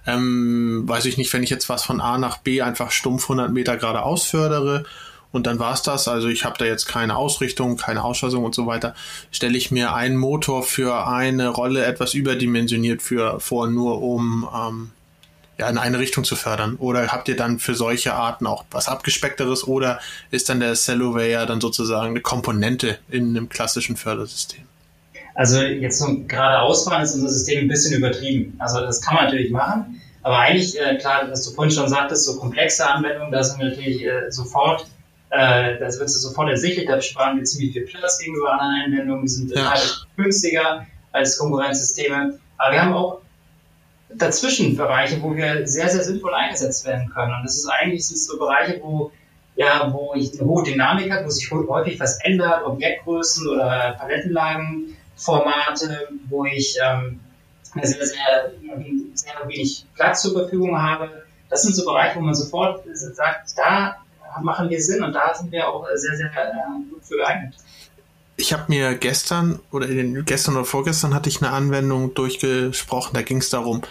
ähm, 0.06 0.82
weiß 0.86 1.06
ich 1.06 1.16
nicht, 1.16 1.32
wenn 1.32 1.42
ich 1.42 1.50
jetzt 1.50 1.68
was 1.68 1.84
von 1.84 2.00
A 2.00 2.18
nach 2.18 2.38
B 2.38 2.62
einfach 2.62 2.92
stumpf 2.92 3.24
100 3.24 3.52
Meter 3.52 3.76
geradeaus 3.76 4.24
fördere 4.24 4.84
und 5.34 5.48
dann 5.48 5.58
war's 5.58 5.82
das. 5.82 6.06
Also 6.06 6.28
ich 6.28 6.44
habe 6.44 6.56
da 6.58 6.64
jetzt 6.64 6.86
keine 6.86 7.16
Ausrichtung, 7.16 7.76
keine 7.76 8.04
Ausschaltung 8.04 8.44
und 8.44 8.54
so 8.54 8.66
weiter. 8.66 8.94
Stelle 9.32 9.58
ich 9.58 9.72
mir 9.72 9.92
einen 9.92 10.16
Motor 10.16 10.62
für 10.62 11.08
eine 11.08 11.48
Rolle 11.48 11.84
etwas 11.84 12.14
überdimensioniert 12.14 13.02
für 13.02 13.40
vor, 13.40 13.66
nur 13.66 14.00
um 14.00 14.48
ähm, 14.54 14.90
ja, 15.58 15.68
in 15.68 15.76
eine 15.76 15.98
Richtung 15.98 16.22
zu 16.22 16.36
fördern? 16.36 16.76
Oder 16.76 17.08
habt 17.08 17.28
ihr 17.28 17.34
dann 17.34 17.58
für 17.58 17.74
solche 17.74 18.14
Arten 18.14 18.46
auch 18.46 18.64
was 18.70 18.86
abgespeckteres 18.86 19.66
oder 19.66 19.98
ist 20.30 20.48
dann 20.48 20.60
der 20.60 20.74
Celloware 20.74 21.46
dann 21.46 21.60
sozusagen 21.60 22.10
eine 22.10 22.20
Komponente 22.20 22.98
in 23.10 23.30
einem 23.30 23.48
klassischen 23.48 23.96
Fördersystem? 23.96 24.62
Also 25.34 25.60
jetzt 25.62 25.98
zum 25.98 26.28
gerade 26.28 26.60
Ausfahren 26.60 27.02
ist 27.02 27.16
unser 27.16 27.30
System 27.30 27.64
ein 27.64 27.68
bisschen 27.68 27.98
übertrieben. 27.98 28.54
Also 28.60 28.78
das 28.82 29.00
kann 29.00 29.16
man 29.16 29.24
natürlich 29.24 29.50
machen, 29.50 30.00
aber 30.22 30.38
eigentlich, 30.38 30.80
äh, 30.80 30.96
klar, 30.96 31.28
was 31.28 31.44
du 31.44 31.54
vorhin 31.54 31.74
schon 31.74 31.88
sagtest, 31.88 32.24
so 32.24 32.36
komplexe 32.36 32.88
Anwendungen, 32.88 33.32
da 33.32 33.42
sind 33.42 33.58
wir 33.58 33.70
natürlich 33.70 34.04
äh, 34.06 34.30
sofort 34.30 34.86
äh, 35.34 35.78
das 35.78 35.98
wird 35.98 36.10
sofort 36.10 36.50
ersichtlich, 36.50 36.86
da 36.86 37.00
sparen 37.00 37.36
wir 37.36 37.44
ziemlich 37.44 37.72
viel 37.72 37.86
Platz 37.86 38.18
gegenüber 38.18 38.52
anderen 38.52 38.92
Anwendungen, 38.92 39.22
die 39.22 39.28
sind 39.28 39.50
ja. 39.50 39.74
günstiger 40.16 40.86
als 41.12 41.38
Konkurrenzsysteme. 41.38 42.38
Aber 42.56 42.72
wir 42.72 42.82
haben 42.82 42.94
auch 42.94 43.20
dazwischen 44.10 44.76
Bereiche, 44.76 45.20
wo 45.22 45.34
wir 45.34 45.66
sehr, 45.66 45.88
sehr 45.88 46.04
sinnvoll 46.04 46.34
eingesetzt 46.34 46.86
werden 46.86 47.10
können. 47.10 47.32
Und 47.34 47.44
das 47.44 47.56
ist 47.56 47.68
eigentlich 47.68 48.06
sind 48.06 48.18
so 48.18 48.38
Bereiche, 48.38 48.80
wo 48.82 49.10
ja, 49.56 49.92
wo 49.92 50.14
ich 50.16 50.32
eine 50.38 50.48
hohe 50.48 50.62
Dynamik 50.64 51.12
habe, 51.12 51.26
wo 51.26 51.30
sich 51.30 51.48
häufig 51.50 51.98
was 52.00 52.18
ändert, 52.24 52.66
Objektgrößen 52.66 53.48
oder 53.48 53.94
Palettenlagenformate, 53.98 56.08
wo 56.28 56.44
ich 56.44 56.76
ähm, 56.84 57.20
sehr, 57.80 58.04
sehr, 58.04 58.50
sehr 59.14 59.34
wenig 59.46 59.86
Platz 59.94 60.22
zur 60.22 60.32
Verfügung 60.32 60.76
habe. 60.80 61.22
Das 61.50 61.62
sind 61.62 61.76
so 61.76 61.84
Bereiche, 61.84 62.16
wo 62.16 62.22
man 62.22 62.34
sofort 62.34 62.84
sagt, 62.94 63.56
da 63.56 64.03
machen 64.42 64.70
wir 64.70 64.82
Sinn 64.82 65.02
und 65.02 65.12
da 65.12 65.34
sind 65.34 65.52
wir 65.52 65.68
auch 65.68 65.86
sehr, 65.94 66.16
sehr 66.16 66.26
äh, 66.26 66.90
gut 66.90 67.04
für 67.04 67.16
geeignet. 67.16 67.54
Ich 68.36 68.52
habe 68.52 68.64
mir 68.66 68.96
gestern 68.96 69.60
oder 69.70 69.86
den, 69.86 70.24
gestern 70.24 70.56
oder 70.56 70.64
vorgestern 70.64 71.14
hatte 71.14 71.28
ich 71.28 71.40
eine 71.40 71.52
Anwendung 71.52 72.14
durchgesprochen. 72.14 73.14
Da 73.14 73.22
ging 73.22 73.38
es 73.38 73.48
darum, 73.48 73.82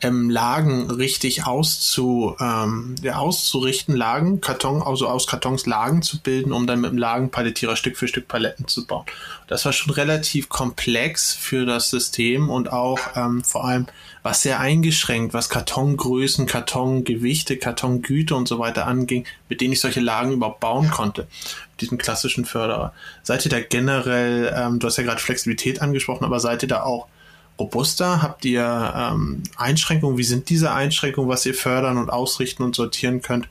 ähm, 0.00 0.28
Lagen 0.28 0.90
richtig 0.90 1.46
auszu, 1.46 2.34
ähm, 2.40 2.96
ja, 3.00 3.14
auszurichten, 3.14 3.94
Lagen, 3.94 4.40
Karton, 4.40 4.82
also 4.82 5.06
aus 5.06 5.28
Kartons 5.28 5.66
Lagen 5.66 6.02
zu 6.02 6.20
bilden, 6.20 6.52
um 6.52 6.66
dann 6.66 6.80
mit 6.80 6.90
dem 6.90 6.98
Lagenpalettierer 6.98 7.76
Stück 7.76 7.96
für 7.96 8.08
Stück 8.08 8.26
Paletten 8.26 8.66
zu 8.66 8.88
bauen. 8.88 9.06
Das 9.46 9.64
war 9.66 9.72
schon 9.72 9.92
relativ 9.92 10.48
komplex 10.48 11.32
für 11.32 11.64
das 11.64 11.90
System 11.90 12.50
und 12.50 12.72
auch 12.72 12.98
ähm, 13.14 13.44
vor 13.44 13.64
allem 13.64 13.86
was 14.22 14.42
sehr 14.42 14.60
eingeschränkt, 14.60 15.34
was 15.34 15.48
Kartongrößen, 15.48 16.46
Kartongewichte, 16.46 17.56
Kartongüte 17.56 18.36
und 18.36 18.46
so 18.46 18.58
weiter 18.58 18.86
anging, 18.86 19.24
mit 19.48 19.60
denen 19.60 19.72
ich 19.72 19.80
solche 19.80 20.00
Lagen 20.00 20.32
überhaupt 20.32 20.60
bauen 20.60 20.90
konnte. 20.90 21.22
Mit 21.72 21.80
diesem 21.80 21.98
klassischen 21.98 22.44
Förderer. 22.44 22.92
Seid 23.22 23.44
ihr 23.44 23.50
da 23.50 23.60
generell, 23.60 24.54
ähm, 24.56 24.78
du 24.78 24.86
hast 24.86 24.96
ja 24.96 25.02
gerade 25.02 25.20
Flexibilität 25.20 25.82
angesprochen, 25.82 26.24
aber 26.24 26.38
seid 26.38 26.62
ihr 26.62 26.68
da 26.68 26.82
auch 26.84 27.08
robuster? 27.58 28.22
Habt 28.22 28.44
ihr 28.44 28.94
ähm, 28.96 29.42
Einschränkungen? 29.56 30.18
Wie 30.18 30.24
sind 30.24 30.48
diese 30.48 30.72
Einschränkungen, 30.72 31.28
was 31.28 31.44
ihr 31.44 31.54
fördern 31.54 31.98
und 31.98 32.10
ausrichten 32.10 32.62
und 32.62 32.76
sortieren 32.76 33.22
könnt? 33.22 33.48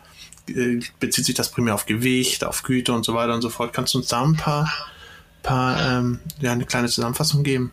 Äh, 0.47 0.79
bezieht 1.01 1.25
sich 1.25 1.35
das 1.35 1.51
primär 1.51 1.75
auf 1.75 1.85
Gewicht, 1.85 2.45
auf 2.45 2.63
Güte 2.63 2.93
und 2.93 3.03
so 3.03 3.13
weiter 3.13 3.33
und 3.33 3.41
so 3.41 3.49
fort? 3.49 3.73
Kannst 3.73 3.93
du 3.93 3.97
uns 3.97 4.07
da 4.07 4.23
ein 4.23 4.37
paar, 4.37 4.71
paar 5.43 5.99
ähm, 5.99 6.19
ja, 6.39 6.53
eine 6.53 6.65
kleine 6.65 6.87
Zusammenfassung 6.87 7.43
geben? 7.43 7.71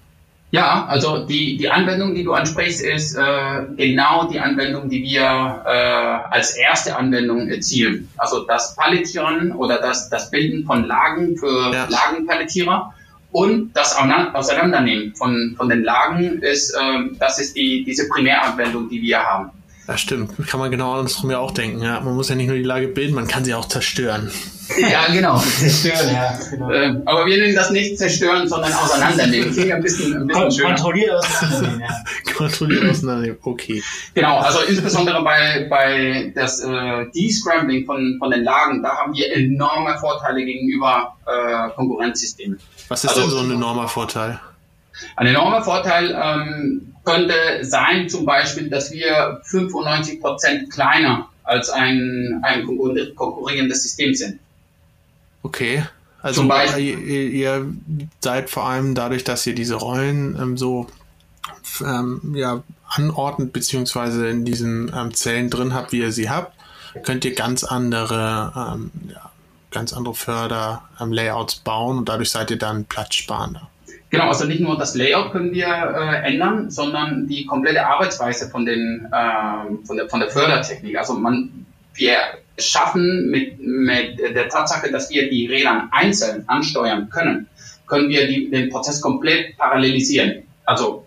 Ja, 0.51 0.87
also 0.87 1.27
die, 1.27 1.59
die 1.59 1.69
Anwendung, 1.69 2.15
die 2.15 2.25
du 2.25 2.33
ansprichst, 2.33 2.83
ist 2.83 3.15
äh, 3.15 3.65
genau 3.77 4.29
die 4.31 4.41
Anwendung, 4.41 4.89
die 4.89 5.03
wir 5.03 5.21
äh, 5.21 6.35
als 6.35 6.57
erste 6.57 6.97
Anwendung 6.97 7.49
erzielen. 7.49 8.09
Also 8.17 8.45
das 8.47 8.75
Palettieren 8.75 9.53
oder 9.53 9.79
das, 9.79 10.09
das 10.09 10.31
Bilden 10.31 10.65
von 10.65 10.85
Lagen 10.85 11.37
für 11.37 11.73
ja. 11.73 11.87
Lagenpalettierer 11.89 12.95
und 13.31 13.73
das 13.75 13.95
Auseinandernehmen 13.97 15.15
von, 15.15 15.55
von 15.59 15.69
den 15.69 15.83
Lagen 15.85 16.39
ist, 16.39 16.75
äh, 16.75 17.15
das 17.19 17.39
ist 17.39 17.55
die, 17.55 17.85
diese 17.85 18.09
Primäranwendung, 18.09 18.89
die 18.89 19.03
wir 19.03 19.23
haben. 19.23 19.51
Ja, 19.89 19.97
stimmt. 19.97 20.47
Kann 20.47 20.61
man 20.61 20.71
genau 20.71 20.99
andersrum 20.99 21.31
ja 21.31 21.39
auch 21.39 21.51
denken. 21.51 21.83
Ja, 21.83 22.01
man 22.01 22.15
muss 22.15 22.29
ja 22.29 22.35
nicht 22.35 22.49
nur 22.49 22.57
die 22.57 22.63
Lage 22.63 22.89
bilden, 22.89 23.15
man 23.15 23.27
kann 23.27 23.43
sie 23.43 23.55
auch 23.55 23.65
zerstören. 23.65 24.31
Ja, 24.79 25.07
genau. 25.11 25.39
Zerstören, 25.39 26.13
ja. 26.13 26.39
Genau. 26.51 26.71
Äh, 26.71 26.95
aber 27.07 27.25
wir 27.25 27.39
nennen 27.39 27.55
das 27.55 27.71
nicht 27.71 27.97
zerstören, 27.97 28.47
sondern 28.47 28.71
auseinandernehmen. 28.75 29.51
Klingt 29.51 29.73
ein 29.73 29.81
bisschen, 29.81 30.15
ein 30.15 30.27
bisschen 30.27 30.53
schöner. 30.53 30.75
Kontrolliert 30.75 31.11
auseinandernehmen, 31.15 31.81
ja. 31.81 32.35
Kontrolliert 32.35 32.91
auseinandernehmen, 32.91 33.39
okay. 33.45 33.83
Genau, 34.13 34.37
also 34.41 34.61
insbesondere 34.69 35.25
bei, 35.25 35.67
bei 35.71 36.33
das 36.35 36.61
äh, 36.61 37.07
Descrambling 37.15 37.87
von, 37.87 38.17
von 38.19 38.31
den 38.31 38.45
Lagen, 38.45 38.83
da 38.83 38.95
haben 38.95 39.15
wir 39.15 39.35
enorme 39.35 39.97
Vorteile 39.99 40.45
gegenüber 40.45 41.17
äh, 41.25 41.71
Konkurrenzsystemen. 41.71 42.61
Was 42.89 43.05
ist 43.05 43.11
also, 43.11 43.23
denn 43.23 43.31
so 43.31 43.39
ein 43.39 43.51
enormer 43.53 43.89
Vorteil? 43.89 44.39
Ein 45.17 45.29
enormer 45.29 45.63
Vorteil 45.63 46.11
ähm, 46.11 46.88
könnte 47.09 47.65
sein 47.65 48.09
zum 48.09 48.27
Beispiel, 48.27 48.69
dass 48.69 48.93
wir 48.93 49.41
95 49.45 50.21
Prozent 50.21 50.71
kleiner 50.71 51.29
als 51.43 51.71
ein, 51.71 52.41
ein 52.43 52.67
konkurrierendes 53.17 53.83
System 53.83 54.15
sind. 54.15 54.39
Okay. 55.43 55.85
Also 56.21 56.43
ihr, 56.43 56.99
ihr, 56.99 57.73
seid 58.21 58.51
vor 58.51 58.65
allem 58.69 58.95
dadurch, 58.95 59.25
dass 59.25 59.47
ihr 59.47 59.55
diese 59.55 59.77
Rollen 59.77 60.37
ähm, 60.39 60.59
so 60.59 60.89
ähm, 61.81 62.35
ja, 62.35 62.63
anordnet, 62.87 63.53
beziehungsweise 63.53 64.29
in 64.29 64.45
diesen 64.45 64.93
ähm, 64.95 65.15
Zellen 65.15 65.49
drin 65.49 65.73
habt, 65.73 65.93
wie 65.93 66.01
ihr 66.01 66.13
sie 66.13 66.29
habt, 66.29 66.53
könnt 67.05 67.25
ihr 67.25 67.35
ganz 67.35 67.65
andere, 67.65 68.53
ähm, 68.75 68.91
ja, 69.09 69.31
ganz 69.71 69.93
andere 69.93 70.15
Förder-Layouts 70.15 71.55
ähm, 71.55 71.61
bauen 71.65 71.99
und 71.99 72.09
dadurch 72.09 72.31
seid 72.31 72.51
ihr 72.51 72.59
dann 72.59 72.85
platzsparender. 72.85 73.71
Genau, 74.11 74.29
also 74.29 74.47
nicht 74.47 74.61
nur 74.61 74.79
das 74.79 74.95
Layout 74.95 75.33
können 75.33 75.53
wir 75.53 75.67
äh, 75.67 76.27
ändern, 76.27 76.71
sondern 76.71 77.27
die 77.27 77.45
komplette 77.45 77.87
Arbeitsweise 77.87 78.49
von, 78.49 78.65
den, 78.65 79.07
äh, 79.13 79.87
von, 79.87 79.97
der, 79.97 80.09
von 80.09 80.21
der 80.21 80.31
Fördertechnik. 80.31 80.97
Also 80.97 81.15
man, 81.15 81.67
wir 81.95 82.17
schaffen 82.59 83.31
mit, 83.31 83.61
mit 83.61 84.19
der 84.19 84.49
Tatsache, 84.49 84.91
dass 84.91 85.11
wir 85.11 85.29
die 85.29 85.47
Räder 85.47 85.89
einzeln 85.93 86.45
ansteuern 86.49 87.11
können, 87.11 87.49
können 87.87 88.09
wir 88.09 88.27
die, 88.27 88.51
den 88.51 88.71
Prozess 88.71 89.01
komplett 89.01 89.57
parallelisieren. 89.59 90.43
Also 90.65 91.07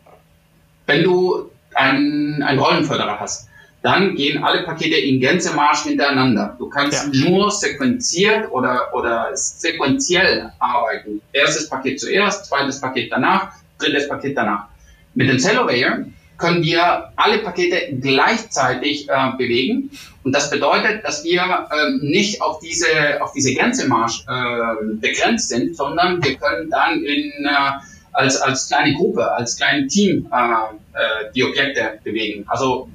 wenn 0.85 1.03
du 1.03 1.49
einen, 1.73 2.43
einen 2.43 2.59
Rollenförderer 2.59 3.19
hast, 3.19 3.47
dann 3.81 4.15
gehen 4.15 4.43
alle 4.43 4.63
Pakete 4.63 4.95
in 4.95 5.19
Gänsemarsch 5.19 5.83
hintereinander. 5.83 6.55
Du 6.59 6.69
kannst 6.69 7.13
ja. 7.13 7.29
nur 7.29 7.49
sequenziert 7.49 8.51
oder, 8.51 8.93
oder 8.93 9.31
sequenziell 9.33 10.51
arbeiten. 10.59 11.21
Erstes 11.33 11.67
Paket 11.67 11.99
zuerst, 11.99 12.45
zweites 12.45 12.79
Paket 12.79 13.11
danach, 13.11 13.53
drittes 13.79 14.07
Paket 14.07 14.37
danach. 14.37 14.67
Mit 15.15 15.29
dem 15.29 15.39
Cellowayer 15.39 16.05
können 16.37 16.63
wir 16.63 17.11
alle 17.15 17.39
Pakete 17.39 17.95
gleichzeitig 17.99 19.07
äh, 19.09 19.31
bewegen. 19.37 19.91
Und 20.23 20.33
das 20.33 20.49
bedeutet, 20.49 21.03
dass 21.03 21.23
wir 21.23 21.41
äh, 21.41 22.05
nicht 22.05 22.41
auf 22.41 22.59
diese, 22.59 23.21
auf 23.21 23.33
diese 23.33 23.53
Gänsemarsch 23.53 24.25
äh, 24.27 24.95
begrenzt 24.95 25.49
sind, 25.49 25.75
sondern 25.75 26.23
wir 26.23 26.35
können 26.35 26.69
dann 26.69 27.03
in, 27.03 27.31
äh, 27.45 27.71
als, 28.13 28.41
als 28.41 28.67
kleine 28.67 28.93
Gruppe, 28.93 29.31
als 29.31 29.57
kleines 29.57 29.93
Team 29.93 30.27
äh, 30.31 30.37
äh, 30.37 31.31
die 31.33 31.43
Objekte 31.43 31.99
bewegen. 32.03 32.45
Also 32.47 32.89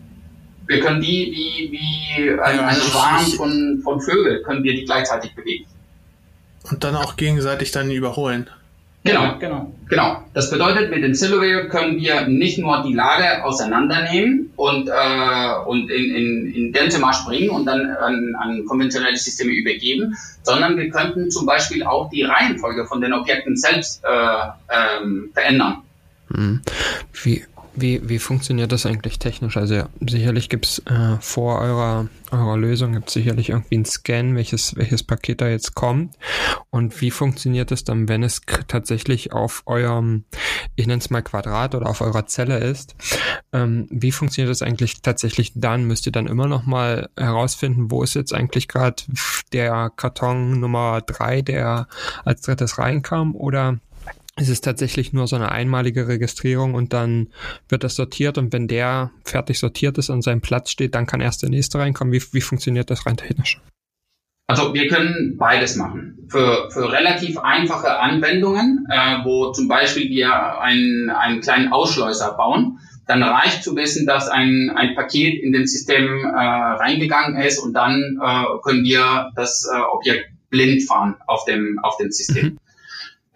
wir 0.66 0.80
können 0.80 1.00
die 1.00 1.30
wie, 1.32 1.72
wie 1.72 2.40
ein, 2.40 2.60
ein 2.60 2.76
Schwarm 2.76 3.24
von, 3.36 3.80
von 3.82 4.00
Vögeln, 4.00 4.42
können 4.44 4.64
wir 4.64 4.74
die 4.74 4.84
gleichzeitig 4.84 5.34
bewegen. 5.34 5.66
Und 6.70 6.82
dann 6.82 6.96
auch 6.96 7.16
gegenseitig 7.16 7.70
dann 7.70 7.90
überholen. 7.90 8.50
Genau, 9.06 9.38
genau. 9.38 9.72
Genau. 9.88 10.24
Das 10.34 10.50
bedeutet, 10.50 10.90
mit 10.90 11.04
dem 11.04 11.14
Silverware 11.14 11.68
können 11.68 11.96
wir 11.96 12.26
nicht 12.26 12.58
nur 12.58 12.82
die 12.82 12.92
Lage 12.92 13.44
auseinandernehmen 13.44 14.50
und, 14.56 14.88
äh, 14.88 15.54
und 15.64 15.90
in, 15.90 16.14
in, 16.14 16.54
in 16.54 16.72
Dentemarsch 16.72 17.24
bringen 17.24 17.50
und 17.50 17.66
dann 17.66 17.88
an, 17.88 18.34
an 18.34 18.64
konventionelle 18.66 19.16
Systeme 19.16 19.52
übergeben, 19.52 20.16
sondern 20.42 20.76
wir 20.76 20.90
könnten 20.90 21.30
zum 21.30 21.46
Beispiel 21.46 21.84
auch 21.84 22.10
die 22.10 22.22
Reihenfolge 22.22 22.84
von 22.86 23.00
den 23.00 23.12
Objekten 23.12 23.56
selbst 23.56 24.02
äh, 24.04 24.08
ähm, 24.98 25.30
verändern. 25.32 25.82
Hm. 26.34 26.62
Wie, 27.22 27.44
wie, 27.76 28.08
wie 28.08 28.18
funktioniert 28.18 28.72
das 28.72 28.86
eigentlich 28.86 29.18
technisch? 29.18 29.56
Also 29.56 29.74
ja, 29.74 29.88
sicherlich 30.00 30.48
gibt's 30.48 30.80
äh, 30.86 31.16
vor 31.20 31.60
eurer, 31.60 32.08
eurer 32.30 32.56
Lösung 32.56 32.92
gibt's 32.92 33.12
sicherlich 33.12 33.50
irgendwie 33.50 33.76
einen 33.76 33.84
Scan, 33.84 34.34
welches, 34.34 34.76
welches 34.76 35.02
Paket 35.02 35.40
da 35.40 35.48
jetzt 35.48 35.74
kommt. 35.74 36.16
Und 36.70 37.00
wie 37.00 37.10
funktioniert 37.10 37.70
es 37.72 37.84
dann, 37.84 38.08
wenn 38.08 38.22
es 38.22 38.42
tatsächlich 38.68 39.32
auf 39.32 39.62
eurem, 39.66 40.24
ich 40.74 40.86
nenne 40.86 40.98
es 40.98 41.10
mal 41.10 41.22
Quadrat 41.22 41.74
oder 41.74 41.88
auf 41.88 42.00
eurer 42.00 42.26
Zelle 42.26 42.58
ist? 42.58 42.96
Ähm, 43.52 43.86
wie 43.90 44.12
funktioniert 44.12 44.50
das 44.50 44.62
eigentlich 44.62 45.02
tatsächlich 45.02 45.52
dann? 45.54 45.84
Müsst 45.84 46.06
ihr 46.06 46.12
dann 46.12 46.26
immer 46.26 46.46
noch 46.46 46.66
mal 46.66 47.08
herausfinden, 47.16 47.90
wo 47.90 48.02
ist 48.02 48.14
jetzt 48.14 48.34
eigentlich 48.34 48.68
gerade 48.68 49.02
der 49.52 49.90
Karton 49.94 50.58
Nummer 50.60 51.00
drei, 51.00 51.42
der 51.42 51.88
als 52.24 52.42
drittes 52.42 52.78
reinkam? 52.78 53.34
Oder 53.34 53.78
ist 54.38 54.48
es 54.50 54.60
tatsächlich 54.60 55.12
nur 55.12 55.26
so 55.26 55.36
eine 55.36 55.50
einmalige 55.50 56.08
Registrierung 56.08 56.74
und 56.74 56.92
dann 56.92 57.28
wird 57.68 57.84
das 57.84 57.94
sortiert 57.94 58.36
und 58.36 58.52
wenn 58.52 58.68
der 58.68 59.10
fertig 59.24 59.58
sortiert 59.58 59.96
ist 59.98 60.10
und 60.10 60.22
seinem 60.22 60.42
Platz 60.42 60.70
steht, 60.70 60.94
dann 60.94 61.06
kann 61.06 61.20
erst 61.20 61.42
der 61.42 61.48
nächste 61.48 61.78
reinkommen. 61.78 62.12
Wie, 62.12 62.22
wie 62.32 62.42
funktioniert 62.42 62.90
das 62.90 63.06
rein 63.06 63.16
technisch? 63.16 63.60
Also 64.48 64.74
wir 64.74 64.88
können 64.88 65.36
beides 65.38 65.76
machen. 65.76 66.28
Für, 66.28 66.70
für 66.70 66.92
relativ 66.92 67.38
einfache 67.38 67.98
Anwendungen, 67.98 68.86
äh, 68.90 69.24
wo 69.24 69.52
zum 69.52 69.68
Beispiel 69.68 70.08
wir 70.10 70.60
einen, 70.60 71.10
einen 71.10 71.40
kleinen 71.40 71.72
Ausschleuser 71.72 72.36
bauen, 72.36 72.78
dann 73.06 73.22
reicht 73.22 73.64
zu 73.64 73.74
wissen, 73.74 74.06
dass 74.06 74.28
ein, 74.28 74.70
ein 74.74 74.94
Paket 74.94 75.42
in 75.42 75.52
dem 75.52 75.66
System 75.66 76.04
äh, 76.24 76.38
reingegangen 76.38 77.40
ist 77.40 77.58
und 77.58 77.72
dann 77.72 78.20
äh, 78.22 78.44
können 78.62 78.84
wir 78.84 79.30
das 79.34 79.68
äh, 79.72 79.78
Objekt 79.78 80.30
blind 80.50 80.82
fahren 80.84 81.16
auf 81.26 81.44
dem, 81.44 81.78
auf 81.82 81.96
dem 81.96 82.10
System. 82.10 82.44
Mhm. 82.46 82.58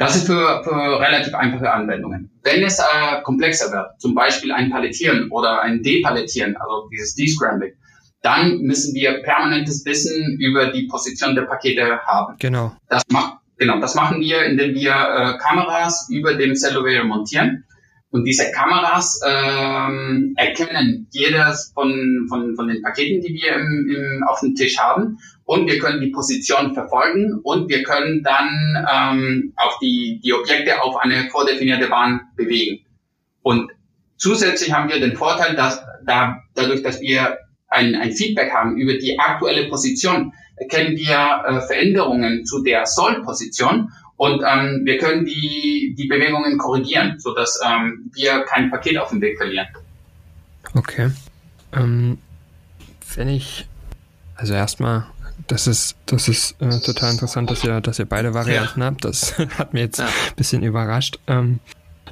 Das 0.00 0.16
ist 0.16 0.26
für, 0.26 0.62
für 0.64 0.98
relativ 0.98 1.34
einfache 1.34 1.70
Anwendungen. 1.70 2.30
Wenn 2.42 2.62
es 2.62 2.78
äh, 2.78 3.20
komplexer 3.22 3.70
wird, 3.70 4.00
zum 4.00 4.14
Beispiel 4.14 4.50
ein 4.50 4.70
Palettieren 4.70 5.30
oder 5.30 5.60
ein 5.60 5.82
Depalettieren, 5.82 6.56
also 6.56 6.88
dieses 6.90 7.14
Descrambling, 7.14 7.74
dann 8.22 8.60
müssen 8.62 8.94
wir 8.94 9.22
permanentes 9.22 9.84
Wissen 9.84 10.38
über 10.40 10.72
die 10.72 10.86
Position 10.86 11.34
der 11.34 11.42
Pakete 11.42 12.00
haben. 12.06 12.36
Genau. 12.38 12.72
Das 12.88 13.02
macht 13.10 13.40
Genau, 13.58 13.78
das 13.78 13.94
machen 13.94 14.22
wir, 14.22 14.42
indem 14.46 14.74
wir 14.74 14.92
äh, 14.92 15.36
Kameras 15.36 16.08
über 16.10 16.32
dem 16.32 16.54
Cellular 16.56 17.04
montieren. 17.04 17.66
Und 18.10 18.24
diese 18.24 18.50
Kameras 18.52 19.20
ähm, 19.22 20.32
erkennen 20.38 21.08
jedes 21.10 21.70
von, 21.74 22.26
von, 22.30 22.56
von 22.56 22.68
den 22.68 22.80
Paketen, 22.80 23.20
die 23.20 23.34
wir 23.34 23.56
im, 23.56 23.94
im, 23.94 24.24
auf 24.26 24.40
dem 24.40 24.54
Tisch 24.54 24.78
haben. 24.78 25.18
Und 25.50 25.66
wir 25.66 25.80
können 25.80 26.00
die 26.00 26.12
Position 26.12 26.74
verfolgen 26.74 27.40
und 27.42 27.68
wir 27.68 27.82
können 27.82 28.22
dann 28.22 28.86
ähm, 28.88 29.52
auf 29.56 29.80
die, 29.82 30.20
die 30.22 30.32
Objekte 30.32 30.80
auf 30.80 30.94
eine 30.98 31.28
vordefinierte 31.28 31.88
Bahn 31.88 32.20
bewegen. 32.36 32.86
Und 33.42 33.68
zusätzlich 34.16 34.72
haben 34.72 34.88
wir 34.88 35.00
den 35.00 35.16
Vorteil, 35.16 35.56
dass 35.56 35.82
da, 36.06 36.40
dadurch, 36.54 36.84
dass 36.84 37.00
wir 37.00 37.36
ein, 37.66 37.96
ein 37.96 38.12
Feedback 38.12 38.52
haben 38.52 38.76
über 38.76 38.92
die 38.92 39.18
aktuelle 39.18 39.68
Position, 39.68 40.32
erkennen 40.54 40.96
wir 40.96 41.42
äh, 41.44 41.60
Veränderungen 41.62 42.44
zu 42.44 42.62
der 42.62 42.86
Soll-Position 42.86 43.90
und 44.16 44.44
ähm, 44.46 44.82
wir 44.84 44.98
können 44.98 45.24
die, 45.24 45.96
die 45.98 46.06
Bewegungen 46.06 46.58
korrigieren, 46.58 47.18
sodass 47.18 47.58
ähm, 47.66 48.08
wir 48.14 48.44
kein 48.44 48.70
Paket 48.70 48.98
auf 48.98 49.08
dem 49.08 49.20
Weg 49.20 49.36
verlieren. 49.36 49.66
Okay. 50.74 51.10
Ähm, 51.72 52.18
wenn 53.16 53.28
ich, 53.28 53.66
also 54.36 54.54
erstmal, 54.54 55.06
das 55.50 55.66
ist, 55.66 55.96
das 56.06 56.28
ist 56.28 56.54
äh, 56.60 56.78
total 56.80 57.12
interessant, 57.12 57.50
dass 57.50 57.64
ihr, 57.64 57.80
dass 57.80 57.98
ihr 57.98 58.06
beide 58.06 58.34
Varianten 58.34 58.80
ja. 58.80 58.86
habt. 58.86 59.04
Das 59.04 59.36
hat 59.58 59.74
mir 59.74 59.80
jetzt 59.80 59.98
ja. 59.98 60.06
ein 60.06 60.36
bisschen 60.36 60.62
überrascht. 60.62 61.18
Ähm, 61.26 61.58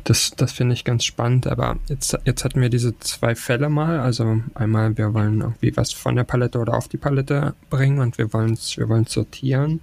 Das, 0.04 0.30
das 0.36 0.52
finde 0.52 0.74
ich 0.74 0.84
ganz 0.84 1.04
spannend, 1.04 1.46
aber 1.46 1.76
jetzt, 1.88 2.16
jetzt 2.24 2.44
hatten 2.44 2.60
wir 2.60 2.70
diese 2.70 2.98
zwei 2.98 3.34
Fälle 3.34 3.68
mal. 3.68 4.00
Also 4.00 4.40
einmal, 4.54 4.96
wir 4.96 5.12
wollen 5.12 5.40
irgendwie 5.40 5.76
was 5.76 5.92
von 5.92 6.16
der 6.16 6.24
Palette 6.24 6.58
oder 6.58 6.74
auf 6.74 6.88
die 6.88 6.96
Palette 6.96 7.54
bringen 7.68 7.98
und 7.98 8.16
wir 8.16 8.32
wollen 8.32 8.54
es 8.54 8.76
wir 8.76 9.04
sortieren. 9.06 9.80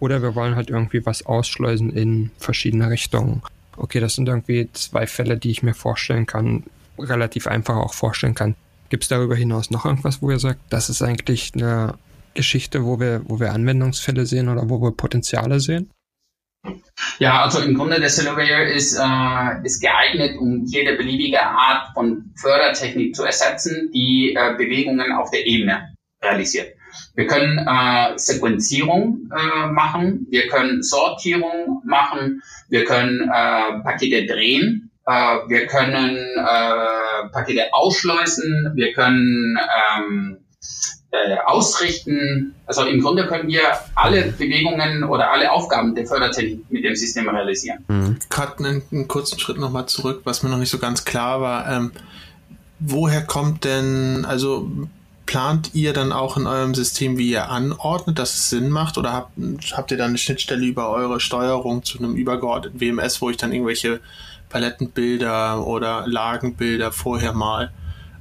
Oder 0.00 0.22
wir 0.22 0.34
wollen 0.34 0.56
halt 0.56 0.70
irgendwie 0.70 1.04
was 1.04 1.26
ausschleusen 1.26 1.90
in 1.90 2.30
verschiedene 2.38 2.90
Richtungen. 2.90 3.42
Okay, 3.76 4.00
das 4.00 4.14
sind 4.14 4.28
irgendwie 4.28 4.68
zwei 4.72 5.06
Fälle, 5.06 5.36
die 5.36 5.50
ich 5.50 5.62
mir 5.62 5.74
vorstellen 5.74 6.26
kann, 6.26 6.64
relativ 6.98 7.46
einfach 7.46 7.76
auch 7.76 7.94
vorstellen 7.94 8.34
kann. 8.34 8.54
Gibt 8.88 9.04
es 9.04 9.08
darüber 9.08 9.36
hinaus 9.36 9.70
noch 9.70 9.84
irgendwas, 9.84 10.22
wo 10.22 10.30
ihr 10.30 10.38
sagt, 10.38 10.60
das 10.70 10.88
ist 10.88 11.02
eigentlich 11.02 11.52
eine 11.54 11.94
Geschichte, 12.36 12.84
wo 12.84 13.00
wir, 13.00 13.22
wo 13.24 13.40
wir 13.40 13.52
Anwendungsfälle 13.52 14.26
sehen 14.26 14.48
oder 14.48 14.70
wo 14.70 14.80
wir 14.80 14.92
Potenziale 14.92 15.58
sehen? 15.58 15.90
Ja, 17.18 17.42
also 17.42 17.60
im 17.60 17.74
Grunde 17.74 18.00
der 18.00 18.10
Silverware 18.10 18.70
ist, 18.70 18.98
äh, 18.98 19.64
ist 19.66 19.80
geeignet, 19.80 20.36
um 20.38 20.64
jede 20.64 20.96
beliebige 20.96 21.42
Art 21.42 21.92
von 21.94 22.32
Fördertechnik 22.40 23.14
zu 23.14 23.24
ersetzen, 23.24 23.90
die 23.92 24.34
äh, 24.36 24.56
Bewegungen 24.56 25.12
auf 25.12 25.30
der 25.30 25.46
Ebene 25.46 25.94
realisiert. 26.22 26.74
Wir 27.14 27.26
können 27.26 27.58
äh, 27.58 28.18
Sequenzierung 28.18 29.30
äh, 29.30 29.66
machen, 29.66 30.26
wir 30.30 30.48
können 30.48 30.82
Sortierung 30.82 31.82
machen, 31.84 32.42
wir 32.68 32.84
können 32.84 33.20
äh, 33.22 33.82
Pakete 33.82 34.26
drehen, 34.26 34.90
äh, 35.06 35.12
wir 35.48 35.66
können 35.66 36.16
äh, 36.16 37.28
Pakete 37.32 37.72
ausschleusen, 37.72 38.72
wir 38.74 38.92
können 38.92 39.58
ähm, 39.98 40.38
äh, 41.10 41.36
ausrichten. 41.44 42.54
Also 42.66 42.84
im 42.84 43.00
Grunde 43.00 43.26
können 43.26 43.48
wir 43.48 43.62
alle 43.94 44.32
Bewegungen 44.32 45.04
oder 45.04 45.30
alle 45.30 45.52
Aufgaben 45.52 45.94
der 45.94 46.06
Fördertechnik 46.06 46.70
mit 46.70 46.84
dem 46.84 46.96
System 46.96 47.28
realisieren. 47.28 47.84
Mhm. 47.88 48.18
Gerade 48.28 48.58
einen, 48.58 48.82
einen, 48.90 49.08
kurzen 49.08 49.38
Schritt 49.38 49.58
nochmal 49.58 49.86
zurück, 49.86 50.22
was 50.24 50.42
mir 50.42 50.50
noch 50.50 50.58
nicht 50.58 50.70
so 50.70 50.78
ganz 50.78 51.04
klar 51.04 51.40
war. 51.40 51.70
Ähm, 51.70 51.92
woher 52.80 53.22
kommt 53.22 53.64
denn, 53.64 54.24
also 54.24 54.70
plant 55.26 55.70
ihr 55.74 55.92
dann 55.92 56.12
auch 56.12 56.36
in 56.36 56.46
eurem 56.46 56.74
System, 56.74 57.18
wie 57.18 57.30
ihr 57.30 57.50
anordnet, 57.50 58.18
dass 58.18 58.34
es 58.34 58.50
Sinn 58.50 58.70
macht? 58.70 58.98
Oder 58.98 59.12
habt, 59.12 59.32
habt 59.72 59.90
ihr 59.90 59.96
dann 59.96 60.08
eine 60.08 60.18
Schnittstelle 60.18 60.64
über 60.64 60.90
eure 60.90 61.20
Steuerung 61.20 61.84
zu 61.84 61.98
einem 61.98 62.14
übergeordneten 62.14 62.80
WMS, 62.80 63.20
wo 63.20 63.30
ich 63.30 63.36
dann 63.36 63.52
irgendwelche 63.52 64.00
Palettenbilder 64.48 65.66
oder 65.66 66.04
Lagenbilder 66.06 66.92
vorher 66.92 67.32
mal 67.32 67.72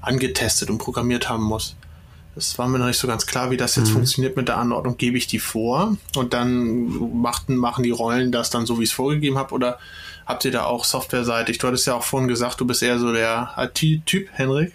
angetestet 0.01 0.69
und 0.69 0.77
programmiert 0.77 1.29
haben 1.29 1.43
muss? 1.43 1.75
Das 2.35 2.57
war 2.59 2.67
mir 2.67 2.79
noch 2.79 2.87
nicht 2.87 2.99
so 2.99 3.07
ganz 3.07 3.25
klar, 3.25 3.49
wie 3.49 3.57
das 3.57 3.77
jetzt 3.77 3.89
mhm. 3.89 3.93
funktioniert 3.93 4.35
mit 4.35 4.49
der 4.49 4.57
Anordnung. 4.57 4.97
Gebe 4.97 5.17
ich 5.17 5.25
die 5.25 5.39
vor 5.39 5.95
und 6.15 6.33
dann 6.33 6.87
machten, 7.21 7.55
machen 7.55 7.83
die 7.83 7.91
Rollen 7.91 8.33
das 8.33 8.49
dann 8.49 8.65
so, 8.65 8.77
wie 8.77 8.83
ich 8.83 8.89
es 8.89 8.95
vorgegeben 8.95 9.37
habe? 9.37 9.53
Oder 9.53 9.79
habt 10.25 10.43
ihr 10.43 10.51
da 10.51 10.65
auch 10.65 10.83
softwareseitig? 10.83 11.59
Du 11.59 11.67
hattest 11.67 11.87
ja 11.87 11.93
auch 11.93 12.03
vorhin 12.03 12.27
gesagt, 12.27 12.59
du 12.59 12.67
bist 12.67 12.83
eher 12.83 12.99
so 12.99 13.13
der 13.13 13.53
IT-Typ, 13.57 14.27
Henrik. 14.33 14.73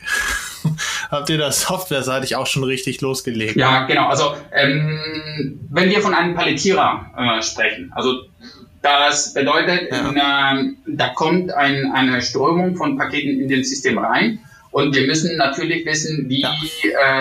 habt 1.11 1.29
ihr 1.29 1.37
da 1.37 1.53
softwareseitig 1.53 2.35
auch 2.37 2.47
schon 2.47 2.65
richtig 2.65 3.03
losgelegt? 3.03 3.57
Ja, 3.57 3.85
genau. 3.85 4.09
Also 4.09 4.35
ähm, 4.53 5.61
wenn 5.69 5.91
wir 5.91 6.01
von 6.01 6.15
einem 6.15 6.35
Palettierer 6.35 7.11
äh, 7.15 7.43
sprechen, 7.43 7.93
also 7.95 8.23
das 8.81 9.35
bedeutet, 9.35 9.91
ja. 9.91 10.09
in, 10.09 10.17
äh, 10.17 10.97
da 10.97 11.09
kommt 11.11 11.53
ein, 11.53 11.93
eine 11.93 12.23
Strömung 12.23 12.77
von 12.77 12.97
Paketen 12.97 13.39
in 13.39 13.49
den 13.49 13.65
System 13.65 13.99
rein 13.99 14.39
und 14.71 14.95
wir 14.95 15.07
müssen 15.07 15.37
natürlich 15.37 15.85
wissen, 15.85 16.29
wie 16.29 16.43
ja. 16.43 16.55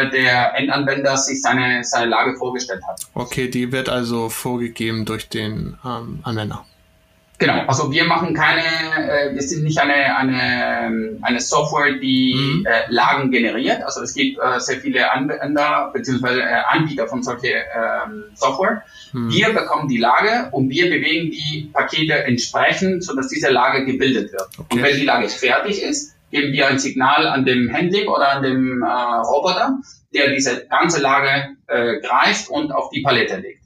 äh, 0.03 0.09
der 0.11 0.55
Endanwender 0.55 1.17
sich 1.17 1.41
seine, 1.41 1.83
seine 1.83 2.09
Lage 2.09 2.35
vorgestellt 2.35 2.81
hat. 2.87 3.01
Okay, 3.13 3.47
die 3.47 3.71
wird 3.71 3.89
also 3.89 4.29
vorgegeben 4.29 5.05
durch 5.05 5.29
den 5.29 5.77
ähm, 5.83 6.19
Anwender. 6.23 6.65
Genau, 7.39 7.63
also 7.67 7.89
wir 7.89 8.03
machen 8.03 8.33
keine, 8.33 8.61
äh, 8.61 9.33
wir 9.33 9.41
sind 9.41 9.63
nicht 9.63 9.79
eine, 9.79 10.17
eine, 10.17 11.17
eine 11.21 11.39
Software, 11.39 11.97
die 11.97 12.35
mhm. 12.35 12.65
äh, 12.65 12.81
Lagen 12.89 13.31
generiert. 13.31 13.81
Also 13.81 14.01
es 14.01 14.13
gibt 14.13 14.37
äh, 14.39 14.59
sehr 14.59 14.81
viele 14.81 15.09
Anwender 15.09 15.89
bzw. 15.93 16.37
Äh, 16.37 16.43
Anbieter 16.67 17.07
von 17.07 17.23
solcher 17.23 17.47
ähm, 17.47 18.25
Software. 18.35 18.83
Mhm. 19.13 19.31
Wir 19.31 19.53
bekommen 19.53 19.87
die 19.87 19.97
Lage 19.97 20.49
und 20.51 20.69
wir 20.69 20.89
bewegen 20.89 21.31
die 21.31 21.69
Pakete 21.71 22.25
entsprechend, 22.25 23.05
sodass 23.05 23.29
diese 23.29 23.49
Lage 23.49 23.85
gebildet 23.85 24.33
wird. 24.33 24.49
Okay. 24.57 24.75
Und 24.75 24.83
wenn 24.83 24.97
die 24.97 25.05
Lage 25.05 25.29
fertig 25.29 25.81
ist, 25.81 26.15
geben 26.31 26.53
wir 26.53 26.67
ein 26.67 26.79
Signal 26.79 27.27
an 27.27 27.45
dem 27.45 27.71
Handling 27.71 28.07
oder 28.07 28.29
an 28.29 28.43
dem 28.43 28.81
äh, 28.81 28.85
Roboter, 28.85 29.79
der 30.13 30.31
diese 30.31 30.65
ganze 30.67 31.01
Lage 31.01 31.55
äh, 31.67 31.99
greift 32.01 32.49
und 32.49 32.71
auf 32.71 32.89
die 32.89 33.01
Palette 33.01 33.37
legt. 33.37 33.63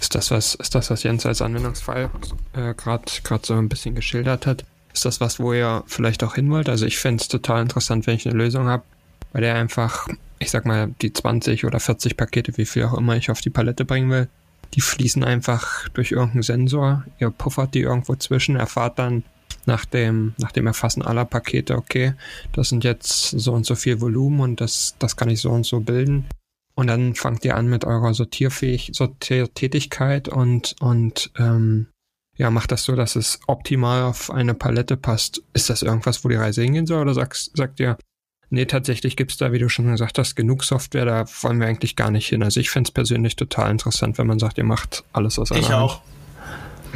Ist 0.00 0.14
das 0.14 0.30
was, 0.30 0.54
ist 0.56 0.74
das, 0.74 0.90
was 0.90 1.02
Jens 1.04 1.24
als 1.26 1.42
Anwendungsfall 1.42 2.10
äh, 2.54 2.74
gerade 2.74 3.04
so 3.42 3.54
ein 3.54 3.68
bisschen 3.68 3.94
geschildert 3.94 4.46
hat? 4.46 4.64
Ist 4.92 5.04
das 5.04 5.20
was, 5.20 5.40
wo 5.40 5.52
ihr 5.52 5.84
vielleicht 5.86 6.22
auch 6.24 6.34
hin 6.34 6.50
wollt? 6.50 6.68
Also 6.68 6.86
ich 6.86 6.98
fände 6.98 7.22
es 7.22 7.28
total 7.28 7.62
interessant, 7.62 8.06
wenn 8.06 8.16
ich 8.16 8.26
eine 8.26 8.36
Lösung 8.36 8.66
habe, 8.66 8.82
bei 9.32 9.40
der 9.40 9.54
einfach, 9.54 10.08
ich 10.38 10.50
sag 10.50 10.66
mal, 10.66 10.94
die 11.00 11.12
20 11.12 11.64
oder 11.64 11.80
40 11.80 12.16
Pakete, 12.16 12.56
wie 12.58 12.66
viel 12.66 12.84
auch 12.84 12.98
immer 12.98 13.16
ich 13.16 13.30
auf 13.30 13.40
die 13.40 13.50
Palette 13.50 13.84
bringen 13.84 14.10
will, 14.10 14.28
die 14.74 14.80
fließen 14.80 15.24
einfach 15.24 15.88
durch 15.90 16.12
irgendeinen 16.12 16.42
Sensor. 16.42 17.04
Ihr 17.18 17.30
puffert 17.30 17.74
die 17.74 17.80
irgendwo 17.80 18.14
zwischen, 18.16 18.56
erfahrt 18.56 18.98
dann, 18.98 19.22
nach 19.66 19.84
dem, 19.84 20.34
nach 20.38 20.52
dem 20.52 20.66
Erfassen 20.66 21.02
aller 21.02 21.24
Pakete, 21.24 21.76
okay, 21.76 22.14
das 22.52 22.68
sind 22.68 22.84
jetzt 22.84 23.30
so 23.30 23.52
und 23.52 23.64
so 23.64 23.74
viel 23.74 24.00
Volumen 24.00 24.40
und 24.40 24.60
das, 24.60 24.96
das 24.98 25.16
kann 25.16 25.30
ich 25.30 25.40
so 25.40 25.50
und 25.50 25.64
so 25.64 25.80
bilden. 25.80 26.26
Und 26.74 26.86
dann 26.86 27.14
fangt 27.14 27.44
ihr 27.44 27.56
an 27.56 27.68
mit 27.68 27.84
eurer 27.84 28.14
Sortierfähig 28.14 28.92
Sortiertätigkeit 28.94 30.28
und, 30.28 30.74
und 30.80 31.30
ähm, 31.38 31.86
ja, 32.36 32.50
macht 32.50 32.72
das 32.72 32.84
so, 32.84 32.96
dass 32.96 33.14
es 33.14 33.40
optimal 33.46 34.02
auf 34.02 34.30
eine 34.30 34.54
Palette 34.54 34.96
passt. 34.96 35.42
Ist 35.52 35.68
das 35.68 35.82
irgendwas, 35.82 36.24
wo 36.24 36.28
die 36.28 36.36
Reise 36.36 36.62
hingehen 36.62 36.86
soll? 36.86 37.02
Oder 37.02 37.14
sagst, 37.14 37.56
sagt 37.56 37.78
ihr, 37.78 37.98
nee, 38.48 38.64
tatsächlich 38.64 39.16
gibt's 39.16 39.36
da, 39.36 39.52
wie 39.52 39.58
du 39.58 39.68
schon 39.68 39.90
gesagt 39.90 40.18
hast, 40.18 40.34
genug 40.34 40.64
Software, 40.64 41.04
da 41.04 41.24
wollen 41.42 41.60
wir 41.60 41.66
eigentlich 41.66 41.94
gar 41.94 42.10
nicht 42.10 42.28
hin. 42.28 42.42
Also 42.42 42.58
ich 42.58 42.70
fände 42.70 42.92
persönlich 42.92 43.36
total 43.36 43.70
interessant, 43.70 44.18
wenn 44.18 44.26
man 44.26 44.38
sagt, 44.38 44.56
ihr 44.58 44.64
macht 44.64 45.04
alles 45.12 45.38
aus 45.38 45.52
einer 45.52 45.60
Ich 45.60 45.72
auch. 45.72 45.96
Ja. 45.96 46.02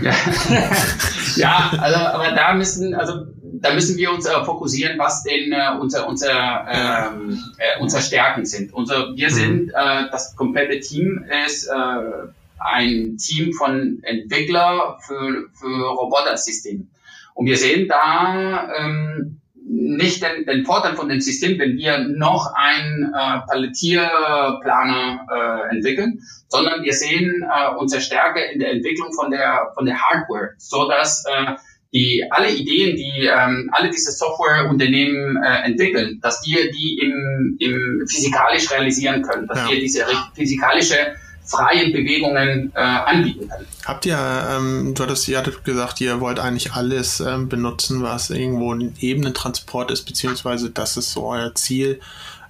ja, 1.36 1.72
also 1.78 1.96
aber 1.98 2.32
da 2.32 2.54
müssen, 2.54 2.94
also 2.94 3.26
da 3.42 3.72
müssen 3.74 3.96
wir 3.96 4.12
uns 4.12 4.26
äh, 4.26 4.44
fokussieren, 4.44 4.98
was 4.98 5.22
denn 5.22 5.52
äh, 5.52 5.78
unser 5.80 6.06
unser 6.08 6.66
ähm, 6.70 7.38
äh, 7.58 7.80
unser 7.80 8.00
Stärken 8.00 8.44
sind. 8.44 8.72
Unser, 8.72 9.16
wir 9.16 9.28
mhm. 9.30 9.34
sind 9.34 9.70
äh, 9.70 10.10
das 10.10 10.36
komplette 10.36 10.80
Team 10.80 11.24
ist 11.46 11.66
äh, 11.66 12.28
ein 12.58 13.16
Team 13.16 13.52
von 13.52 14.00
Entwickler 14.02 14.98
für 15.00 15.48
für 15.54 15.88
Robotersysteme. 15.88 16.86
Und 17.34 17.46
wir 17.46 17.56
sehen 17.56 17.88
da 17.88 18.68
ähm, 18.78 19.40
nicht 19.68 20.22
den, 20.22 20.46
den 20.46 20.64
Vorteil 20.64 20.94
von 20.94 21.08
dem 21.08 21.20
System, 21.20 21.58
wenn 21.58 21.76
wir 21.76 21.98
noch 21.98 22.52
einen 22.54 23.12
äh, 23.12 23.40
Palettierplaner 23.48 25.26
äh, 25.28 25.74
entwickeln, 25.74 26.20
sondern 26.48 26.84
wir 26.84 26.92
sehen 26.92 27.42
äh, 27.42 27.74
unsere 27.76 28.00
Stärke 28.00 28.40
in 28.52 28.60
der 28.60 28.70
Entwicklung 28.72 29.12
von 29.12 29.30
der 29.30 29.72
von 29.74 29.84
der 29.84 30.00
Hardware, 30.00 30.50
so 30.58 30.88
dass 30.88 31.24
äh, 31.26 31.54
die 31.92 32.24
alle 32.30 32.50
Ideen, 32.50 32.96
die 32.96 33.26
ähm, 33.26 33.70
alle 33.72 33.90
diese 33.90 34.12
Softwareunternehmen 34.12 35.42
äh, 35.42 35.66
entwickeln, 35.66 36.20
dass 36.20 36.46
wir 36.46 36.70
die 36.70 36.98
im, 37.02 37.56
im 37.58 38.06
physikalisch 38.06 38.70
realisieren 38.70 39.22
können, 39.22 39.46
dass 39.46 39.58
ja. 39.60 39.70
wir 39.70 39.80
diese 39.80 40.04
physikalische 40.34 41.16
freien 41.46 41.92
Bewegungen 41.92 42.72
äh, 42.74 42.80
anbieten 42.80 43.48
können. 43.48 43.66
Habt 43.84 44.04
ihr, 44.04 44.18
ähm, 44.18 44.94
du 44.94 45.02
hattest, 45.02 45.28
ihr 45.28 45.38
hattet 45.38 45.64
gesagt, 45.64 46.00
ihr 46.00 46.20
wollt 46.20 46.38
eigentlich 46.38 46.72
alles 46.72 47.20
ähm, 47.20 47.48
benutzen, 47.48 48.02
was 48.02 48.30
irgendwo 48.30 48.74
ein 48.74 48.94
Ebenentransport 48.98 49.90
ist, 49.90 50.02
beziehungsweise 50.02 50.70
das 50.70 50.96
ist 50.96 51.12
so 51.12 51.26
euer 51.26 51.54
Ziel. 51.54 52.00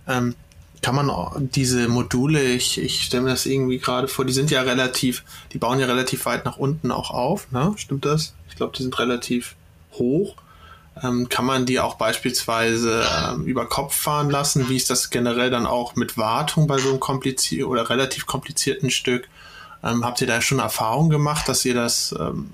Ähm, 0.08 0.34
kann 0.82 0.94
man 0.94 1.10
diese 1.50 1.88
Module, 1.88 2.42
ich, 2.42 2.78
ich 2.78 3.02
stelle 3.02 3.24
mir 3.24 3.30
das 3.30 3.44
irgendwie 3.44 3.78
gerade 3.78 4.08
vor, 4.08 4.24
die 4.24 4.32
sind 4.32 4.50
ja 4.50 4.62
relativ, 4.62 5.24
die 5.52 5.58
bauen 5.58 5.80
ja 5.80 5.86
relativ 5.86 6.26
weit 6.26 6.44
nach 6.44 6.58
unten 6.58 6.92
auch 6.92 7.10
auf, 7.10 7.50
ne? 7.50 7.74
Stimmt 7.76 8.04
das? 8.04 8.34
Ich 8.48 8.56
glaube, 8.56 8.76
die 8.76 8.82
sind 8.82 8.96
relativ 8.98 9.56
hoch. 9.94 10.36
Ähm, 11.02 11.28
kann 11.28 11.44
man 11.44 11.66
die 11.66 11.78
auch 11.78 11.96
beispielsweise 11.96 13.04
ähm, 13.28 13.44
über 13.44 13.68
Kopf 13.68 13.94
fahren 13.94 14.30
lassen? 14.30 14.68
Wie 14.68 14.76
ist 14.76 14.88
das 14.88 15.10
generell 15.10 15.50
dann 15.50 15.66
auch 15.66 15.94
mit 15.94 16.16
Wartung 16.16 16.66
bei 16.66 16.78
so 16.78 16.88
einem 16.88 17.00
komplizierten 17.00 17.70
oder 17.70 17.90
relativ 17.90 18.26
komplizierten 18.26 18.90
Stück? 18.90 19.28
Ähm, 19.84 20.04
habt 20.04 20.20
ihr 20.20 20.26
da 20.26 20.40
schon 20.40 20.58
Erfahrung 20.58 21.10
gemacht, 21.10 21.48
dass 21.48 21.64
ihr 21.66 21.74
das 21.74 22.14
ähm, 22.18 22.52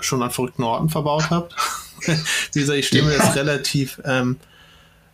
schon 0.00 0.22
an 0.22 0.30
verrückten 0.30 0.62
Orten 0.62 0.88
verbaut 0.88 1.28
habt? 1.30 1.54
Wie 2.52 2.60
gesagt, 2.60 2.78
ich 2.78 2.92
mir 2.92 3.16
das 3.16 3.36
relativ, 3.36 4.00
ähm, 4.04 4.36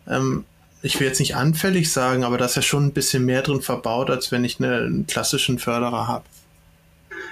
ähm, 0.06 0.44
ich 0.82 0.98
will 1.00 1.06
jetzt 1.08 1.20
nicht 1.20 1.34
anfällig 1.34 1.92
sagen, 1.92 2.22
aber 2.22 2.38
da 2.38 2.44
ist 2.44 2.56
ja 2.56 2.62
schon 2.62 2.86
ein 2.86 2.92
bisschen 2.92 3.24
mehr 3.24 3.42
drin 3.42 3.62
verbaut, 3.62 4.08
als 4.08 4.30
wenn 4.30 4.44
ich 4.44 4.60
eine, 4.60 4.76
einen 4.76 5.06
klassischen 5.06 5.58
Förderer 5.58 6.06
habe. 6.06 6.24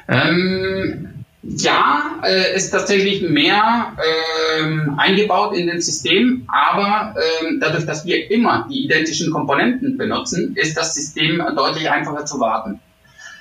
Ähm, 0.09 1.25
ja, 1.43 2.21
äh, 2.23 2.55
ist 2.55 2.71
tatsächlich 2.71 3.23
mehr 3.23 3.97
ähm, 4.59 4.95
eingebaut 4.99 5.57
in 5.57 5.69
den 5.69 5.81
System, 5.81 6.47
aber 6.49 7.15
ähm, 7.17 7.59
dadurch, 7.61 7.87
dass 7.87 8.05
wir 8.05 8.31
immer 8.31 8.67
die 8.71 8.85
identischen 8.85 9.33
Komponenten 9.33 9.97
benutzen, 9.97 10.55
ist 10.57 10.77
das 10.77 10.95
System 10.95 11.43
deutlich 11.57 11.91
einfacher 11.91 12.27
zu 12.27 12.41
warten. 12.41 12.81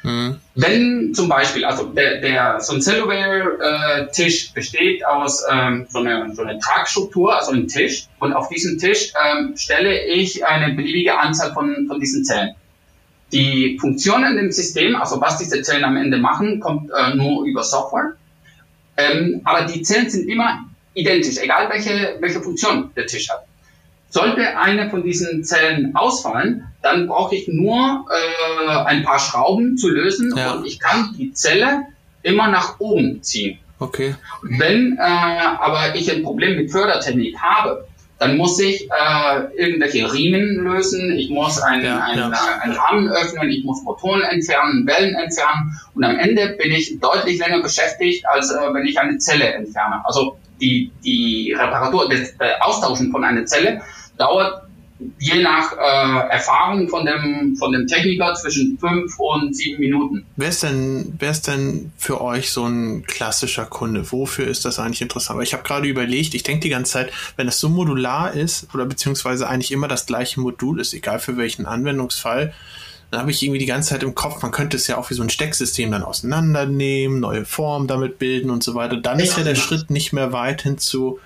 Mhm. 0.04 0.38
Wenn 0.56 1.14
zum 1.14 1.28
Beispiel, 1.28 1.66
also 1.66 1.88
der, 1.88 2.22
der 2.22 2.62
so 2.62 2.74
ein 2.74 2.82
Cellulare-Tisch 2.82 4.50
äh, 4.50 4.54
besteht 4.54 5.06
aus 5.06 5.44
ähm, 5.52 5.86
so, 5.90 6.00
einer, 6.00 6.34
so 6.34 6.44
einer 6.44 6.58
Tragstruktur, 6.58 7.38
also 7.38 7.52
ein 7.52 7.68
Tisch, 7.68 8.08
und 8.20 8.32
auf 8.32 8.48
diesem 8.48 8.78
Tisch 8.78 9.12
ähm, 9.22 9.56
stelle 9.58 10.06
ich 10.06 10.46
eine 10.46 10.74
beliebige 10.74 11.20
Anzahl 11.20 11.54
von, 11.54 11.86
von 11.88 12.00
diesen 12.00 12.24
Zellen. 12.24 12.56
Die 13.32 13.78
Funktionen 13.80 14.38
im 14.38 14.52
System, 14.52 14.96
also 14.96 15.22
was 15.22 15.38
diese 15.38 15.62
Zellen 15.62 15.84
am 15.84 15.98
Ende 15.98 16.18
machen, 16.18 16.60
kommt 16.60 16.90
äh, 16.92 17.16
nur 17.16 17.46
über 17.46 17.64
Software. 17.64 18.14
Ähm, 18.98 19.42
aber 19.44 19.66
die 19.66 19.82
Zellen 19.82 20.10
sind 20.10 20.28
immer 20.28 20.66
identisch, 20.94 21.38
egal 21.38 21.70
welche, 21.70 22.18
welche 22.20 22.42
Funktion 22.42 22.92
der 22.96 23.06
Tisch 23.06 23.30
hat. 23.30 23.46
Sollte 24.10 24.58
eine 24.58 24.90
von 24.90 25.04
diesen 25.04 25.44
Zellen 25.44 25.96
ausfallen, 25.96 26.66
dann 26.82 27.08
brauche 27.08 27.36
ich 27.36 27.48
nur 27.48 28.06
äh, 28.10 28.72
ein 28.86 29.04
paar 29.04 29.20
Schrauben 29.20 29.78
zu 29.78 29.90
lösen 29.90 30.34
ja. 30.36 30.54
und 30.54 30.66
ich 30.66 30.80
kann 30.80 31.16
die 31.18 31.32
Zelle 31.34 31.84
immer 32.24 32.50
nach 32.50 32.80
oben 32.80 33.22
ziehen. 33.22 33.60
Okay. 33.78 34.16
Wenn 34.42 34.98
äh, 34.98 35.02
aber 35.02 35.96
ich 35.96 36.12
ein 36.12 36.24
Problem 36.24 36.58
mit 36.58 36.72
Fördertechnik 36.72 37.38
habe, 37.38 37.88
dann 38.20 38.36
muss 38.36 38.60
ich 38.60 38.90
äh, 38.92 39.40
irgendwelche 39.56 40.14
Riemen 40.14 40.56
lösen, 40.56 41.18
ich 41.18 41.30
muss 41.30 41.60
einen, 41.62 41.86
ja, 41.86 42.04
einen, 42.04 42.32
ja. 42.32 42.60
einen 42.62 42.74
Rahmen 42.74 43.10
öffnen, 43.10 43.50
ich 43.50 43.64
muss 43.64 43.82
Motoren 43.84 44.22
entfernen, 44.24 44.86
Wellen 44.86 45.16
entfernen 45.16 45.80
und 45.96 46.04
am 46.04 46.20
Ende 46.20 46.58
bin 46.62 46.72
ich 46.72 47.00
deutlich 47.00 47.40
länger 47.40 47.62
beschäftigt, 47.62 48.26
als 48.28 48.52
äh, 48.52 48.74
wenn 48.74 48.86
ich 48.86 49.00
eine 49.00 49.18
Zelle 49.20 49.54
entferne. 49.54 50.02
Also 50.04 50.38
die, 50.60 50.92
die 51.04 51.56
Reparatur, 51.58 52.10
das 52.10 52.32
äh, 52.40 52.60
Austauschen 52.60 53.10
von 53.10 53.24
einer 53.24 53.46
Zelle 53.46 53.82
dauert 54.18 54.64
je 55.18 55.42
nach 55.42 55.72
äh, 55.74 56.30
Erfahrung 56.30 56.90
von 56.90 57.06
dem, 57.06 57.56
von 57.58 57.72
dem 57.72 57.88
Techniker 57.88 58.34
zwischen 58.36 58.78
fünf 58.78 59.18
und 59.18 59.56
sieben 59.56 59.80
Minuten. 59.80 60.26
Wer 60.36 60.50
ist 60.50 60.64
denn, 60.64 61.14
wer 61.20 61.32
ist 61.32 61.48
denn 61.48 61.92
für 61.98 62.22
euch 62.22 62.52
so 62.52 62.66
ein 62.66 63.06
klassischer 63.06 63.66
Kunde? 63.66 64.12
Wofür 64.12 64.48
ist 64.48 64.66
das 64.66 64.80
eigentlich 64.80 65.02
interessant? 65.02 65.38
Weil 65.38 65.46
ich 65.46 65.54
habe 65.54 65.64
gerade 65.64 65.88
überlegt, 65.88 66.34
ich 66.34 66.44
denke 66.44 66.62
die 66.62 66.70
ganze 66.70 66.94
Zeit, 66.94 67.12
wenn 67.38 67.48
es 67.48 67.60
so 67.60 67.70
modular 67.70 68.34
ist 68.34 68.68
oder 68.74 68.86
beziehungsweise 68.86 69.48
eigentlich 69.48 69.72
immer 69.72 69.88
das 69.88 70.06
gleiche 70.06 70.40
Modul 70.42 70.80
ist, 70.80 70.94
egal 70.94 71.20
für 71.20 71.38
welchen 71.38 71.66
Anwendungsfall, 71.66 72.54
dann 73.12 73.22
habe 73.22 73.32
ich 73.32 73.42
irgendwie 73.42 73.60
die 73.60 73.66
ganze 73.66 73.90
Zeit 73.90 74.04
im 74.04 74.14
Kopf, 74.14 74.42
man 74.44 74.52
könnte 74.52 74.78
es 74.78 74.86
ja 74.88 74.98
auch 74.98 75.10
wie 75.10 75.16
so 75.16 75.24
ein 75.24 75.30
Stecksystem 75.30 75.92
dann 75.92 76.04
auseinandernehmen, 76.04 77.20
neue 77.20 77.44
Formen 77.44 77.88
damit 77.88 78.20
bilden 78.20 78.52
und 78.52 78.64
so 78.64 78.76
weiter. 78.76 78.98
Dann 78.98 79.20
ist 79.20 79.38
ja 79.38 79.44
der 79.44 79.56
Schritt 79.56 79.90
nicht 79.90 80.14
mehr 80.14 80.32
weit 80.32 80.62
hin 80.62 80.78
zu 80.78 81.20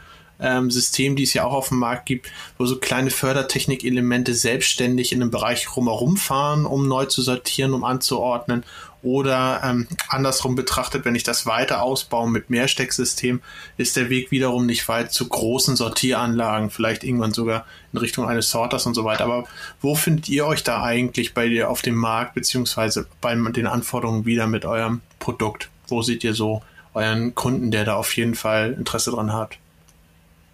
ähm, 0.44 0.70
System, 0.70 1.16
die 1.16 1.24
es 1.24 1.34
ja 1.34 1.46
auch 1.46 1.54
auf 1.54 1.70
dem 1.70 1.80
Markt 1.80 2.06
gibt, 2.06 2.30
wo 2.58 2.66
so 2.66 2.78
kleine 2.78 3.10
Fördertechnik-Elemente 3.10 4.34
selbstständig 4.36 5.12
in 5.14 5.22
einem 5.22 5.32
Bereich 5.32 5.76
rumherum 5.76 6.18
fahren, 6.18 6.66
um 6.66 6.88
neu 6.88 7.06
zu 7.06 7.22
sortieren, 7.22 7.74
um 7.74 7.84
anzuordnen. 7.84 8.64
Oder 9.02 9.62
ähm, 9.66 9.88
andersrum 10.08 10.56
betrachtet, 10.56 11.04
wenn 11.04 11.16
ich 11.16 11.24
das 11.24 11.46
weiter 11.46 11.82
ausbaue 11.82 12.30
mit 12.30 12.50
Mehrstecksystem, 12.50 13.42
ist 13.76 13.98
der 13.98 14.10
Weg 14.10 14.32
wiederum 14.32 14.66
nicht 14.66 14.88
weit 14.88 15.12
zu 15.12 15.28
großen 15.28 15.76
Sortieranlagen, 15.76 16.70
vielleicht 16.70 17.04
irgendwann 17.04 17.34
sogar 17.34 17.66
in 17.92 18.00
Richtung 18.00 18.28
eines 18.30 18.50
Sorters 18.50 18.86
und 18.86 18.94
so 18.94 19.04
weiter. 19.04 19.26
Aber 19.26 19.46
wo 19.82 19.96
findet 19.96 20.30
ihr 20.30 20.46
euch 20.46 20.64
da 20.64 20.84
eigentlich 20.84 21.34
bei 21.34 21.50
dir 21.50 21.70
auf 21.70 21.82
dem 21.82 21.96
Markt, 21.96 22.34
beziehungsweise 22.34 23.06
bei 23.20 23.36
den 23.36 23.68
Anforderungen 23.68 24.26
wieder 24.26 24.48
mit 24.48 24.64
eurem 24.64 25.02
Produkt? 25.20 25.70
Wo 25.90 26.02
seht 26.02 26.24
ihr 26.24 26.34
so 26.34 26.62
euren 26.94 27.36
Kunden, 27.36 27.72
der 27.72 27.84
da 27.84 27.96
auf 27.96 28.16
jeden 28.16 28.36
Fall 28.36 28.72
Interesse 28.72 29.12
dran 29.12 29.34
hat? 29.34 29.58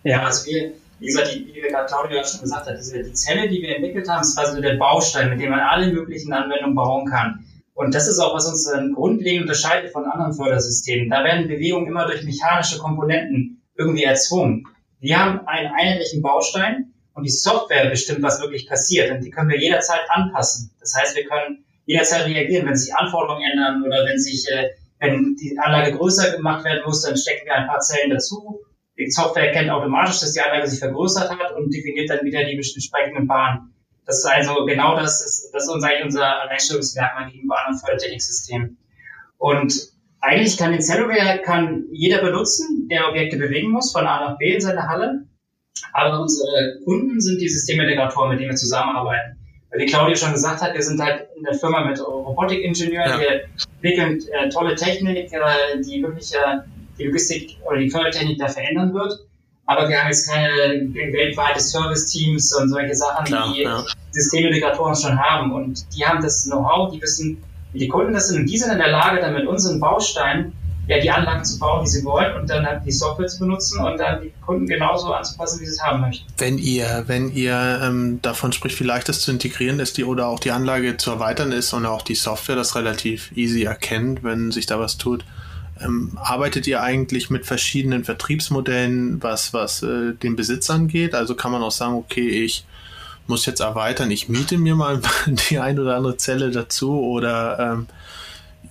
Ja, 0.03 0.23
also 0.23 0.45
wir, 0.49 0.73
wie 0.99 1.05
gesagt, 1.05 1.33
die, 1.33 1.53
wie 1.53 1.61
Claudia 1.61 2.23
schon 2.23 2.41
gesagt 2.41 2.67
hat, 2.67 2.77
diese, 2.77 3.03
die 3.03 3.13
Zelle, 3.13 3.49
die 3.49 3.61
wir 3.61 3.75
entwickelt 3.75 4.07
haben, 4.07 4.21
ist 4.21 4.35
quasi 4.35 4.61
der 4.61 4.75
Baustein, 4.75 5.29
mit 5.29 5.39
dem 5.39 5.51
man 5.51 5.59
alle 5.59 5.91
möglichen 5.91 6.31
Anwendungen 6.33 6.75
bauen 6.75 7.05
kann. 7.09 7.45
Und 7.73 7.95
das 7.95 8.07
ist 8.07 8.19
auch, 8.19 8.35
was 8.35 8.47
uns 8.47 8.65
dann 8.65 8.93
grundlegend 8.93 9.43
unterscheidet 9.43 9.91
von 9.91 10.05
anderen 10.05 10.33
Fördersystemen. 10.33 11.09
Da 11.09 11.23
werden 11.23 11.47
Bewegungen 11.47 11.87
immer 11.87 12.05
durch 12.07 12.23
mechanische 12.23 12.77
Komponenten 12.77 13.61
irgendwie 13.77 14.03
erzwungen. 14.03 14.65
Wir 14.99 15.17
haben 15.17 15.47
einen 15.47 15.67
einheitlichen 15.67 16.21
Baustein 16.21 16.93
und 17.13 17.23
die 17.23 17.31
Software 17.31 17.89
bestimmt, 17.89 18.21
was 18.21 18.41
wirklich 18.41 18.67
passiert. 18.67 19.11
Und 19.11 19.23
die 19.23 19.29
können 19.29 19.49
wir 19.49 19.59
jederzeit 19.59 20.01
anpassen. 20.09 20.71
Das 20.81 20.93
heißt, 20.93 21.15
wir 21.15 21.25
können 21.25 21.63
jederzeit 21.85 22.25
reagieren, 22.25 22.67
wenn 22.67 22.75
sich 22.75 22.93
Anforderungen 22.93 23.49
ändern 23.49 23.83
oder 23.83 24.05
wenn 24.05 24.19
sich, 24.19 24.45
äh, 24.51 24.71
wenn 24.99 25.37
die 25.37 25.57
Anlage 25.57 25.95
größer 25.95 26.35
gemacht 26.35 26.65
werden 26.65 26.81
muss, 26.85 27.03
dann 27.03 27.15
stecken 27.15 27.45
wir 27.45 27.55
ein 27.55 27.67
paar 27.67 27.79
Zellen 27.79 28.09
dazu 28.09 28.59
die 28.99 29.11
Software 29.11 29.47
erkennt 29.47 29.69
automatisch, 29.69 30.19
dass 30.19 30.33
die 30.33 30.41
Anlage 30.41 30.67
sich 30.67 30.79
vergrößert 30.79 31.29
hat 31.29 31.55
und 31.55 31.73
definiert 31.73 32.09
dann 32.09 32.23
wieder 32.23 32.43
die 32.43 32.55
entsprechenden 32.55 33.27
Bahnen. 33.27 33.73
Das 34.05 34.19
ist 34.19 34.25
also 34.25 34.65
genau 34.65 34.95
das, 34.95 35.23
ist, 35.23 35.51
das 35.53 35.63
ist 35.63 35.69
uns 35.69 35.83
eigentlich 35.83 36.05
unser 36.05 36.41
Alleinstellungsmerkmal 36.41 37.31
gegenüber 37.31 37.59
anderen 37.59 37.79
Fördertechniksystemen. 37.79 38.77
Und 39.37 39.73
eigentlich 40.19 40.57
kann 40.57 40.71
den 40.71 40.81
Cellulare 40.81 41.41
kann 41.43 41.85
jeder 41.91 42.21
benutzen, 42.21 42.87
der 42.89 43.07
Objekte 43.07 43.37
bewegen 43.37 43.71
muss, 43.71 43.91
von 43.91 44.05
A 44.05 44.31
nach 44.31 44.37
B 44.37 44.55
in 44.55 44.61
seiner 44.61 44.87
Halle. 44.87 45.25
Aber 45.93 46.19
unsere 46.21 46.79
Kunden 46.83 47.21
sind 47.21 47.39
die 47.39 47.47
Systemintegratoren, 47.47 48.31
mit 48.31 48.39
denen 48.39 48.49
wir 48.49 48.57
zusammenarbeiten. 48.57 49.37
Weil 49.69 49.79
die 49.79 49.85
Claudia 49.85 50.15
schon 50.15 50.33
gesagt 50.33 50.61
hat, 50.61 50.73
wir 50.73 50.81
sind 50.81 50.99
halt 50.99 51.27
in 51.37 51.43
der 51.43 51.53
Firma 51.53 51.85
mit 51.85 52.05
Robotikingenieuren, 52.05 53.11
ja. 53.11 53.19
wir 53.19 53.43
entwickeln 53.75 54.19
äh, 54.33 54.49
tolle 54.49 54.75
Technik, 54.75 55.31
äh, 55.31 55.79
die 55.81 56.01
wirklich 56.01 56.33
äh, 56.33 56.57
die 56.99 57.05
Logistik 57.05 57.57
oder 57.65 57.77
die 57.77 57.89
Fördertechnik 57.89 58.37
da 58.37 58.47
verändern 58.47 58.93
wird. 58.93 59.19
Aber 59.65 59.87
wir 59.87 59.99
haben 59.99 60.07
jetzt 60.07 60.27
keine 60.27 60.51
weltweite 60.93 61.59
Service-Teams 61.59 62.55
und 62.55 62.69
solche 62.69 62.95
Sachen, 62.95 63.25
Klar, 63.25 63.53
die 63.53 63.61
ja. 63.61 63.85
Systemintegratoren 64.11 64.95
schon 64.95 65.19
haben. 65.19 65.51
Und 65.51 65.85
die 65.95 66.03
haben 66.03 66.23
das 66.23 66.45
Know-how, 66.45 66.91
die 66.91 67.01
wissen, 67.01 67.43
wie 67.71 67.79
die 67.79 67.87
Kunden 67.87 68.13
das 68.13 68.29
sind. 68.29 68.41
Und 68.41 68.45
die 68.47 68.57
sind 68.57 68.71
in 68.71 68.79
der 68.79 68.89
Lage, 68.89 69.21
dann 69.21 69.33
mit 69.33 69.45
unseren 69.45 69.79
Bausteinen 69.79 70.53
ja, 70.89 70.99
die 70.99 71.11
Anlagen 71.11 71.45
zu 71.45 71.59
bauen, 71.59 71.85
die 71.85 71.89
sie 71.91 72.03
wollen 72.03 72.35
und 72.35 72.49
dann 72.49 72.65
halt 72.65 72.83
die 72.83 72.91
Software 72.91 73.27
zu 73.27 73.39
benutzen 73.39 73.79
und 73.79 73.99
dann 73.99 74.23
die 74.23 74.33
Kunden 74.43 74.65
genauso 74.65 75.13
anzupassen, 75.13 75.61
wie 75.61 75.65
sie 75.65 75.73
es 75.73 75.83
haben 75.83 76.01
möchten. 76.01 76.25
Wenn 76.39 76.57
ihr, 76.57 77.03
wenn 77.05 77.31
ihr 77.31 77.79
ähm, 77.83 78.19
davon 78.23 78.51
spricht, 78.53 78.79
wie 78.79 78.85
leicht 78.85 79.07
es 79.07 79.21
zu 79.21 79.29
integrieren 79.29 79.79
ist, 79.79 79.97
die 79.97 80.03
oder 80.03 80.25
auch 80.25 80.39
die 80.39 80.49
Anlage 80.49 80.97
zu 80.97 81.11
erweitern 81.11 81.51
ist 81.51 81.73
und 81.73 81.85
auch 81.85 82.01
die 82.01 82.15
Software 82.15 82.55
das 82.55 82.75
relativ 82.75 83.31
easy 83.37 83.65
erkennt, 83.65 84.23
wenn 84.23 84.49
sich 84.49 84.65
da 84.65 84.79
was 84.79 84.97
tut, 84.97 85.23
ähm, 85.81 86.17
arbeitet 86.21 86.67
ihr 86.67 86.81
eigentlich 86.81 87.29
mit 87.29 87.45
verschiedenen 87.45 88.03
Vertriebsmodellen, 88.03 89.21
was, 89.23 89.53
was 89.53 89.83
äh, 89.83 90.13
den 90.13 90.35
Besitz 90.35 90.69
angeht? 90.69 91.15
Also 91.15 91.35
kann 91.35 91.51
man 91.51 91.63
auch 91.63 91.71
sagen, 91.71 91.95
okay, 91.95 92.27
ich 92.27 92.65
muss 93.27 93.45
jetzt 93.45 93.59
erweitern, 93.59 94.11
ich 94.11 94.27
miete 94.27 94.57
mir 94.57 94.75
mal 94.75 95.01
die 95.49 95.59
ein 95.59 95.79
oder 95.79 95.95
andere 95.95 96.17
Zelle 96.17 96.51
dazu 96.51 96.99
oder 96.99 97.59
ähm, 97.59 97.87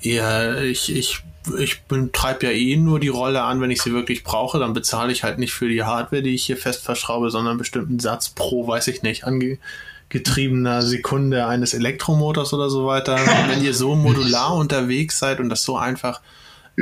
eher 0.03 0.62
ich, 0.62 0.94
ich, 0.94 1.21
ich 1.59 1.81
treibe 2.12 2.47
ja 2.47 2.53
eh 2.53 2.77
nur 2.77 3.01
die 3.01 3.09
Rolle 3.09 3.42
an, 3.42 3.61
wenn 3.61 3.71
ich 3.71 3.81
sie 3.81 3.92
wirklich 3.92 4.25
brauche, 4.25 4.59
dann 4.59 4.75
bezahle 4.75 5.12
ich 5.12 5.23
halt 5.23 5.38
nicht 5.38 5.53
für 5.53 5.68
die 5.68 5.85
Hardware, 5.85 6.23
die 6.23 6.35
ich 6.35 6.44
hier 6.44 6.57
fest 6.57 6.85
verschraube, 6.85 7.31
sondern 7.31 7.53
einen 7.53 7.59
bestimmten 7.59 8.01
Satz 8.01 8.31
pro, 8.31 8.66
weiß 8.66 8.88
ich 8.88 9.03
nicht, 9.03 9.25
angetriebener 9.25 10.83
Sekunde 10.83 11.47
eines 11.47 11.73
Elektromotors 11.73 12.53
oder 12.53 12.68
so 12.68 12.87
weiter. 12.87 13.16
wenn 13.49 13.62
ihr 13.62 13.75
so 13.75 13.94
modular 13.94 14.55
unterwegs 14.55 15.18
seid 15.18 15.40
und 15.40 15.49
das 15.49 15.62
so 15.62 15.79
einfach 15.79 16.21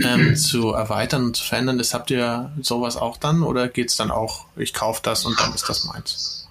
ähm, 0.04 0.36
zu 0.36 0.72
erweitern 0.72 1.24
und 1.24 1.36
zu 1.36 1.44
verändern 1.44 1.80
ist, 1.80 1.94
habt 1.94 2.10
ihr 2.10 2.50
sowas 2.60 2.96
auch 2.96 3.16
dann 3.16 3.42
oder 3.42 3.68
geht 3.68 3.90
es 3.90 3.96
dann 3.96 4.10
auch, 4.10 4.46
ich 4.56 4.74
kaufe 4.74 5.00
das 5.02 5.24
und 5.24 5.38
dann 5.40 5.54
ist 5.54 5.68
das 5.68 5.84
meins? 5.84 6.48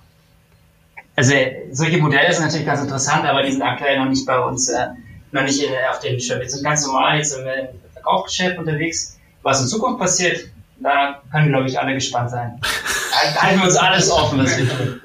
Also 1.15 1.34
solche 1.71 1.97
Modelle 1.97 2.34
sind 2.34 2.43
natürlich 2.43 2.65
ganz 2.65 2.81
interessant, 2.81 3.25
aber 3.25 3.43
die 3.43 3.51
sind 3.51 3.62
aktuell 3.62 3.99
noch 3.99 4.10
nicht 4.10 4.25
bei 4.25 4.38
uns, 4.39 4.67
äh, 4.69 4.88
noch 5.31 5.43
nicht 5.43 5.62
in, 5.62 5.71
auf 5.89 5.99
den 5.99 6.19
Schirm. 6.19 6.41
Wir 6.41 6.49
sind 6.49 6.63
ganz 6.63 6.86
normal 6.86 7.17
jetzt 7.17 7.34
im 7.38 7.45
Verkaufsgeschäft 7.93 8.58
unterwegs. 8.58 9.17
Was 9.41 9.62
in 9.62 9.67
Zukunft 9.67 9.99
passiert, 9.99 10.49
da 10.79 11.21
können, 11.31 11.49
glaube 11.49 11.67
ich, 11.67 11.79
alle 11.79 11.93
gespannt 11.93 12.31
sein. 12.31 12.60
Halten 13.38 13.60
wir 13.60 13.65
uns 13.65 13.77
alles 13.77 14.12
offen, 14.12 14.39
was 14.39 14.58
wir 14.58 14.67
tun. 14.67 15.01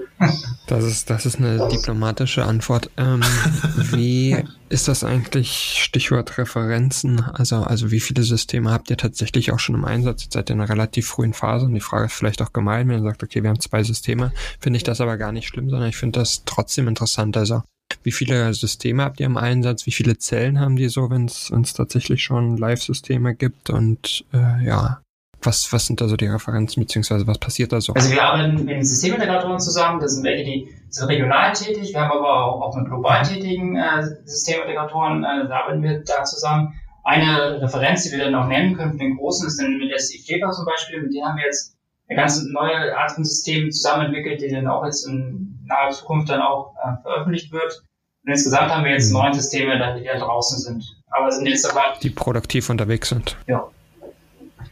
Das 0.71 0.85
ist, 0.85 1.11
das 1.11 1.27
ist 1.27 1.39
eine 1.39 1.67
diplomatische 1.67 2.45
Antwort. 2.45 2.93
Ähm, 2.97 3.23
wie 3.91 4.37
ist 4.69 4.87
das 4.87 5.03
eigentlich 5.03 5.81
Stichwort 5.83 6.39
Referenzen? 6.39 7.25
Also, 7.25 7.57
also 7.57 7.91
wie 7.91 7.99
viele 7.99 8.23
Systeme 8.23 8.71
habt 8.71 8.89
ihr 8.89 8.97
tatsächlich 8.97 9.51
auch 9.51 9.59
schon 9.59 9.75
im 9.75 9.85
Einsatz? 9.85 10.23
Jetzt 10.23 10.35
seid 10.35 10.49
ihr 10.49 10.55
in 10.55 10.61
einer 10.61 10.71
relativ 10.71 11.09
frühen 11.09 11.33
Phase 11.33 11.67
und 11.67 11.75
die 11.75 11.81
Frage 11.81 12.07
ist 12.07 12.13
vielleicht 12.13 12.41
auch 12.41 12.53
gemein, 12.53 12.87
wenn 12.87 13.01
ihr 13.01 13.03
sagt, 13.03 13.25
okay, 13.25 13.43
wir 13.43 13.51
haben 13.51 13.59
zwei 13.59 13.83
Systeme, 13.83 14.33
finde 14.61 14.77
ich 14.77 14.85
das 14.85 15.01
aber 15.01 15.17
gar 15.17 15.33
nicht 15.33 15.49
schlimm, 15.49 15.71
sondern 15.71 15.89
ich 15.89 15.97
finde 15.97 16.21
das 16.21 16.45
trotzdem 16.45 16.87
interessant. 16.87 17.37
Also 17.37 17.65
wie 18.05 18.13
viele 18.13 18.55
Systeme 18.55 19.03
habt 19.03 19.19
ihr 19.19 19.27
im 19.27 19.37
Einsatz? 19.37 19.87
Wie 19.87 19.93
viele 19.93 20.19
Zellen 20.19 20.61
haben 20.61 20.77
die 20.77 20.89
so, 20.89 21.11
wenn 21.11 21.25
es 21.25 21.73
tatsächlich 21.73 22.23
schon 22.23 22.57
Live-Systeme 22.57 23.35
gibt? 23.35 23.71
Und 23.71 24.25
äh, 24.33 24.65
ja, 24.65 25.03
was, 25.43 25.73
was 25.73 25.87
sind 25.87 26.01
da 26.01 26.09
so 26.09 26.17
die 26.17 26.27
Referenzen, 26.27 26.83
beziehungsweise 26.83 27.27
was 27.27 27.39
passiert 27.39 27.73
da 27.73 27.81
so? 27.81 27.93
Also 27.95 28.11
wir 28.11 28.23
arbeiten 28.23 28.55
mit 28.57 28.69
den 28.69 28.85
Systemintegratoren 28.85 29.59
zusammen, 29.59 30.01
das 30.01 30.15
sind 30.15 30.25
welche, 30.25 30.45
die 30.45 30.75
sind 30.89 31.09
regional 31.09 31.53
tätig, 31.53 31.93
wir 31.93 32.01
haben 32.01 32.11
aber 32.11 32.45
auch, 32.45 32.61
auch 32.61 32.77
mit 32.77 32.87
global 32.87 33.23
tätigen 33.23 33.77
äh, 33.77 34.03
Systemintegratoren, 34.25 35.25
äh, 35.25 35.49
da 35.49 35.61
arbeiten 35.61 35.83
wir 35.83 36.03
da 36.05 36.25
zusammen. 36.25 36.75
Eine 37.03 37.63
Referenz, 37.63 38.05
die 38.05 38.13
wir 38.13 38.25
dann 38.25 38.35
auch 38.35 38.47
nennen 38.47 38.77
können 38.77 38.99
den 38.99 39.17
Großen, 39.17 39.47
ist 39.47 39.59
dann 39.59 39.79
mit 39.79 39.99
SC 39.99 40.25
Kleber 40.27 40.51
zum 40.51 40.67
Beispiel, 40.67 41.03
mit 41.03 41.15
denen 41.15 41.27
haben 41.27 41.37
wir 41.37 41.45
jetzt 41.45 41.77
eine 42.09 42.17
ganz 42.17 42.43
neue 42.45 42.97
Art 42.97 43.13
von 43.13 43.25
System 43.25 43.71
zusammen 43.71 44.07
entwickelt, 44.07 44.43
die 44.43 44.49
dann 44.49 44.67
auch 44.67 44.85
jetzt 44.85 45.07
in 45.07 45.59
naher 45.65 45.91
Zukunft 45.91 46.29
dann 46.29 46.43
auch 46.43 46.75
äh, 46.77 47.01
veröffentlicht 47.03 47.53
wird. 47.53 47.83
Und 48.25 48.33
insgesamt 48.33 48.71
haben 48.71 48.85
wir 48.85 48.93
jetzt 48.93 49.13
neun 49.13 49.33
Systeme, 49.33 49.75
die 49.99 50.05
da 50.05 50.19
draußen 50.19 50.59
sind. 50.59 50.85
Aber 51.11 51.31
sind 51.31 51.47
jetzt 51.47 51.63
sogar. 51.63 51.99
Die 52.03 52.11
produktiv 52.11 52.69
unterwegs 52.69 53.09
sind. 53.09 53.37
Ja. 53.47 53.67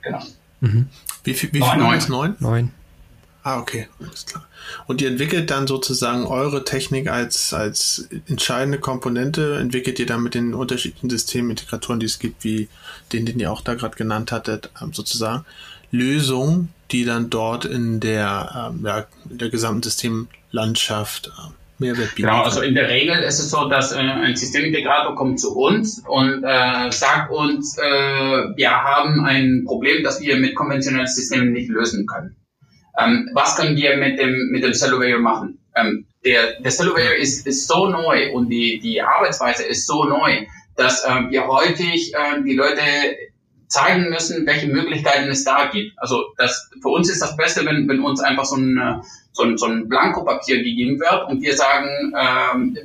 Genau. 0.03 0.21
Mhm. 0.61 0.89
Wie, 1.25 1.35
viel, 1.35 1.53
wie 1.53 1.61
neun? 1.61 2.01
Neun. 2.09 2.37
Neun. 2.39 2.73
Ah, 3.45 3.61
okay, 3.61 3.89
alles 4.01 4.27
klar. 4.27 4.47
Und 4.87 5.01
ihr 5.01 5.09
entwickelt 5.09 5.51
dann 5.51 5.67
sozusagen 5.67 6.27
eure 6.27 6.65
Technik 6.65 7.09
als, 7.09 7.55
als 7.55 8.09
entscheidende 8.27 8.79
Komponente, 8.79 9.57
entwickelt 9.59 9.99
ihr 9.99 10.07
dann 10.07 10.23
mit 10.23 10.35
den 10.35 10.53
unterschiedlichen 10.53 11.09
Systemintegratoren, 11.09 12.01
die 12.01 12.07
es 12.07 12.19
gibt, 12.19 12.45
wie 12.45 12.69
den, 13.13 13.25
den 13.25 13.39
ihr 13.39 13.51
auch 13.51 13.63
da 13.63 13.75
gerade 13.75 13.97
genannt 13.97 14.33
hattet, 14.33 14.71
ähm, 14.83 14.93
sozusagen 14.93 15.47
Lösungen, 15.91 16.69
die 16.91 17.05
dann 17.05 17.31
dort 17.31 17.65
in 17.65 18.01
der, 18.01 18.71
ähm, 18.71 18.85
ja, 18.85 19.07
in 19.31 19.39
der 19.39 19.49
gesamten 19.49 19.83
Systemlandschaft 19.83 21.29
äh, 21.29 21.53
Mehrwert 21.79 22.15
bieten. 22.15 22.29
Genau, 22.29 22.43
also 22.43 22.63
in 22.63 22.75
der 22.75 22.89
Regel 22.89 23.19
ist 23.19 23.39
es 23.39 23.51
so, 23.51 23.69
dass 23.69 23.93
äh, 23.93 23.99
ein 23.99 24.37
Systemintegrator 24.37 25.15
kommt 25.15 25.41
zu 25.41 25.57
uns 25.57 26.03
und 26.07 26.45
äh, 26.45 26.91
sagt 26.91 27.31
uns, 27.31 27.79
äh, 27.79 27.83
wir 27.83 28.71
haben 28.71 29.25
ein 29.25 29.65
Problem, 29.67 30.03
das 30.03 30.21
wir 30.21 30.37
mit 30.37 30.55
konventionellen 30.55 31.07
Systemen 31.07 31.53
nicht 31.53 31.69
lösen 31.69 32.07
können. 32.07 32.37
Ähm, 32.99 33.31
was 33.33 33.57
können 33.57 33.77
wir 33.77 33.97
mit 33.97 34.19
dem, 34.19 34.51
mit 34.51 34.65
dem 34.65 34.75
Cellulator 34.75 35.21
machen? 35.21 35.59
Ähm, 35.77 36.07
der, 36.25 36.61
der 36.61 36.71
Cellulator 36.71 37.15
ist, 37.15 37.47
ist 37.47 37.69
so 37.69 37.89
neu 37.89 38.33
und 38.33 38.49
die, 38.49 38.81
die 38.81 39.01
Arbeitsweise 39.01 39.65
ist 39.65 39.87
so 39.87 40.05
neu, 40.05 40.47
dass 40.77 41.05
ähm, 41.09 41.31
wir 41.31 41.47
häufig 41.47 42.13
äh, 42.15 42.43
die 42.43 42.55
Leute 42.55 42.83
zeigen 43.69 44.09
müssen, 44.11 44.47
welche 44.47 44.67
Möglichkeiten 44.67 45.29
es 45.29 45.45
da 45.45 45.67
gibt. 45.67 45.93
Also 45.99 46.33
das, 46.37 46.71
für 46.81 46.89
uns 46.89 47.11
ist 47.11 47.23
das 47.23 47.37
Beste, 47.37 47.65
wenn, 47.67 47.89
wenn 47.89 48.01
uns 48.01 48.21
einfach 48.21 48.45
so 48.45 48.57
ein, 48.57 48.79
äh, 48.79 49.03
so 49.33 49.45
ein, 49.45 49.57
so 49.59 49.67
ein 49.67 49.89
Blankopapier 49.89 50.59
gegeben 50.59 50.99
wird 50.99 51.29
und 51.29 51.43
wir 51.43 51.57
sagen, 51.57 51.89
ähm, 52.19 52.79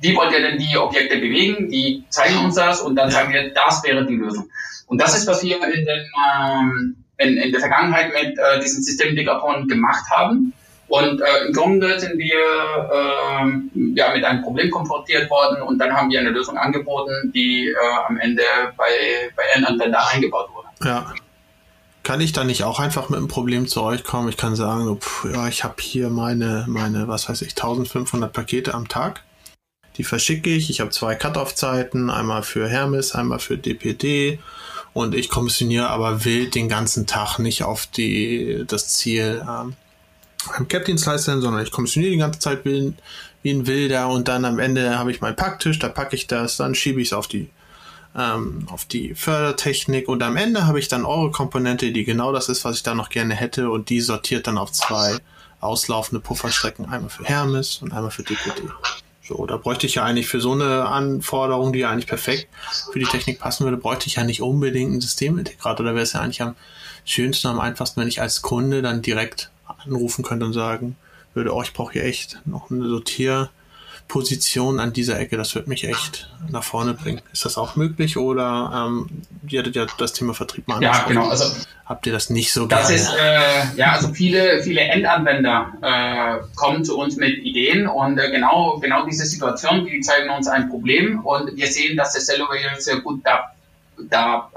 wie 0.00 0.16
wollt 0.16 0.32
ihr 0.32 0.40
denn 0.40 0.58
die 0.58 0.76
Objekte 0.76 1.18
bewegen? 1.18 1.68
Die 1.68 2.04
zeigen 2.08 2.38
uns 2.38 2.56
das 2.56 2.80
und 2.80 2.96
dann 2.96 3.10
sagen 3.10 3.32
wir, 3.32 3.52
das 3.52 3.84
wäre 3.84 4.04
die 4.06 4.16
Lösung. 4.16 4.48
Und 4.86 5.00
das 5.00 5.16
ist, 5.16 5.26
was 5.26 5.42
wir 5.42 5.56
in, 5.56 5.84
den, 5.84 6.10
ähm, 6.36 6.96
in, 7.18 7.36
in 7.36 7.52
der 7.52 7.60
Vergangenheit 7.60 8.12
mit 8.12 8.36
äh, 8.38 8.60
diesen 8.60 8.82
Systemintegratoren 8.82 9.68
gemacht 9.68 10.04
haben. 10.10 10.52
Und 10.92 11.22
äh, 11.22 11.46
im 11.46 11.54
Grunde 11.54 11.98
sind 11.98 12.18
wir 12.18 12.34
äh, 12.36 13.96
ja, 13.96 14.12
mit 14.12 14.24
einem 14.24 14.42
Problem 14.42 14.70
konfrontiert 14.70 15.30
worden 15.30 15.62
und 15.62 15.78
dann 15.78 15.90
haben 15.90 16.10
wir 16.10 16.20
eine 16.20 16.28
Lösung 16.28 16.58
angeboten, 16.58 17.32
die 17.34 17.68
äh, 17.68 17.74
am 18.06 18.18
Ende 18.18 18.42
bei, 18.76 18.90
bei 19.34 19.42
Endanwender 19.54 20.06
eingebaut 20.10 20.50
wurde. 20.52 20.68
Ja. 20.84 21.14
Kann 22.02 22.20
ich 22.20 22.34
dann 22.34 22.46
nicht 22.46 22.64
auch 22.64 22.78
einfach 22.78 23.08
mit 23.08 23.16
einem 23.16 23.28
Problem 23.28 23.66
zu 23.68 23.82
euch 23.82 24.04
kommen? 24.04 24.28
Ich 24.28 24.36
kann 24.36 24.54
sagen, 24.54 25.00
pff, 25.00 25.32
ja, 25.32 25.48
ich 25.48 25.64
habe 25.64 25.76
hier 25.80 26.10
meine, 26.10 26.66
meine, 26.68 27.08
was 27.08 27.26
weiß 27.26 27.40
ich, 27.40 27.52
1500 27.52 28.30
Pakete 28.30 28.74
am 28.74 28.86
Tag. 28.86 29.22
Die 29.96 30.04
verschicke 30.04 30.50
ich. 30.50 30.68
Ich 30.68 30.80
habe 30.80 30.90
zwei 30.90 31.14
Cut-off-Zeiten, 31.14 32.10
einmal 32.10 32.42
für 32.42 32.68
Hermes, 32.68 33.14
einmal 33.14 33.38
für 33.38 33.56
DPD. 33.56 34.40
Und 34.92 35.14
ich 35.14 35.30
kommissioniere 35.30 35.88
aber 35.88 36.26
wild 36.26 36.54
den 36.54 36.68
ganzen 36.68 37.06
Tag 37.06 37.38
nicht 37.38 37.62
auf 37.62 37.86
die, 37.86 38.66
das 38.66 38.88
Ziel 38.88 39.42
ähm, 39.48 39.74
beim 40.48 40.68
Cap-Dienstleister, 40.68 41.40
sondern 41.40 41.62
ich 41.62 41.70
kommissioniere 41.70 42.12
die 42.12 42.18
ganze 42.18 42.38
Zeit 42.38 42.64
wie, 42.64 42.94
wie 43.42 43.50
ein 43.50 43.66
Wilder 43.66 44.08
und 44.08 44.28
dann 44.28 44.44
am 44.44 44.58
Ende 44.58 44.98
habe 44.98 45.10
ich 45.10 45.20
meinen 45.20 45.36
Packtisch, 45.36 45.78
da 45.78 45.88
packe 45.88 46.16
ich 46.16 46.26
das, 46.26 46.56
dann 46.56 46.74
schiebe 46.74 47.00
ich 47.00 47.08
es 47.08 47.12
auf 47.12 47.26
die 47.26 47.50
ähm, 48.14 48.66
auf 48.70 48.84
die 48.84 49.14
Fördertechnik 49.14 50.08
und 50.08 50.22
am 50.22 50.36
Ende 50.36 50.66
habe 50.66 50.78
ich 50.78 50.88
dann 50.88 51.04
eure 51.04 51.30
Komponente, 51.30 51.92
die 51.92 52.04
genau 52.04 52.32
das 52.32 52.48
ist, 52.48 52.64
was 52.64 52.76
ich 52.76 52.82
da 52.82 52.94
noch 52.94 53.08
gerne 53.08 53.34
hätte 53.34 53.70
und 53.70 53.88
die 53.88 54.00
sortiert 54.00 54.46
dann 54.46 54.58
auf 54.58 54.70
zwei 54.72 55.16
auslaufende 55.60 56.20
Pufferstrecken, 56.20 56.86
einmal 56.90 57.08
für 57.10 57.24
Hermes 57.24 57.80
und 57.80 57.92
einmal 57.92 58.10
für 58.10 58.22
DPD. 58.22 58.62
So, 59.22 59.46
da 59.46 59.56
bräuchte 59.56 59.86
ich 59.86 59.94
ja 59.94 60.04
eigentlich 60.04 60.26
für 60.26 60.40
so 60.40 60.52
eine 60.52 60.86
Anforderung, 60.86 61.72
die 61.72 61.78
ja 61.80 61.90
eigentlich 61.90 62.08
perfekt 62.08 62.48
für 62.92 62.98
die 62.98 63.04
Technik 63.04 63.38
passen 63.38 63.64
würde, 63.64 63.76
bräuchte 63.76 64.08
ich 64.08 64.16
ja 64.16 64.24
nicht 64.24 64.42
unbedingt 64.42 64.90
einen 64.90 65.00
Systemintegrator. 65.00 65.86
Da 65.86 65.94
wäre 65.94 66.02
es 66.02 66.12
ja 66.12 66.20
eigentlich 66.20 66.42
am 66.42 66.56
schönsten, 67.04 67.46
am 67.46 67.60
einfachsten, 67.60 68.00
wenn 68.00 68.08
ich 68.08 68.20
als 68.20 68.42
Kunde 68.42 68.82
dann 68.82 69.00
direkt 69.00 69.51
anrufen 69.66 70.24
könnte 70.24 70.46
und 70.46 70.52
sagen 70.52 70.96
würde, 71.34 71.54
oh, 71.54 71.62
ich 71.62 71.72
brauche 71.72 71.94
hier 71.94 72.04
echt 72.04 72.40
noch 72.44 72.70
eine 72.70 72.86
Sortierposition 72.88 74.80
an 74.80 74.92
dieser 74.92 75.18
Ecke, 75.18 75.36
das 75.36 75.54
wird 75.54 75.66
mich 75.66 75.84
echt 75.84 76.30
nach 76.50 76.62
vorne 76.62 76.94
bringen. 76.94 77.22
Ist 77.32 77.44
das 77.44 77.56
auch 77.56 77.76
möglich 77.76 78.16
oder 78.16 78.88
ähm, 78.88 79.08
ihr 79.48 79.60
hattet 79.60 79.76
ja 79.76 79.86
das 79.98 80.12
Thema 80.12 80.34
Vertrieb 80.34 80.68
mal 80.68 80.82
Ja, 80.82 81.04
genau. 81.08 81.28
Also, 81.28 81.44
Habt 81.84 82.06
ihr 82.06 82.12
das 82.12 82.30
nicht 82.30 82.52
so 82.52 82.66
Das 82.66 82.88
gerne? 82.88 83.02
ist, 83.02 83.10
äh, 83.12 83.76
ja, 83.76 83.92
also 83.92 84.08
viele, 84.14 84.62
viele 84.62 84.80
Endanwender 84.80 85.72
äh, 85.82 86.38
kommen 86.54 86.84
zu 86.84 86.96
uns 86.96 87.16
mit 87.16 87.38
Ideen 87.44 87.86
und 87.86 88.18
äh, 88.18 88.30
genau, 88.30 88.78
genau 88.78 89.04
diese 89.04 89.26
Situation, 89.26 89.84
die 89.86 90.00
zeigen 90.00 90.30
uns 90.30 90.48
ein 90.48 90.70
Problem 90.70 91.20
und 91.24 91.56
wir 91.56 91.66
sehen, 91.66 91.96
dass 91.96 92.12
der 92.12 92.22
Cellular 92.22 92.56
sehr 92.78 93.00
gut 93.00 93.20
da 93.24 93.52
da 94.08 94.50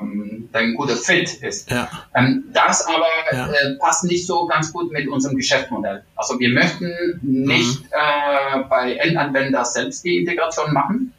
ähm, 0.00 0.48
ein 0.52 0.74
guter 0.74 0.96
Fit 0.96 1.34
ist. 1.42 1.70
Ja. 1.70 1.88
Ähm, 2.14 2.44
das 2.52 2.86
aber 2.86 3.06
ja. 3.32 3.48
äh, 3.48 3.74
passt 3.78 4.04
nicht 4.04 4.26
so 4.26 4.46
ganz 4.46 4.72
gut 4.72 4.90
mit 4.92 5.08
unserem 5.08 5.36
Geschäftsmodell. 5.36 6.04
Also 6.16 6.38
wir 6.38 6.50
möchten 6.50 7.20
nicht 7.22 7.80
mhm. 7.80 7.88
äh, 7.90 8.62
bei 8.68 8.94
Endanwender 8.94 9.64
selbst 9.64 10.04
die 10.04 10.18
Integration 10.18 10.72
machen. 10.72 11.12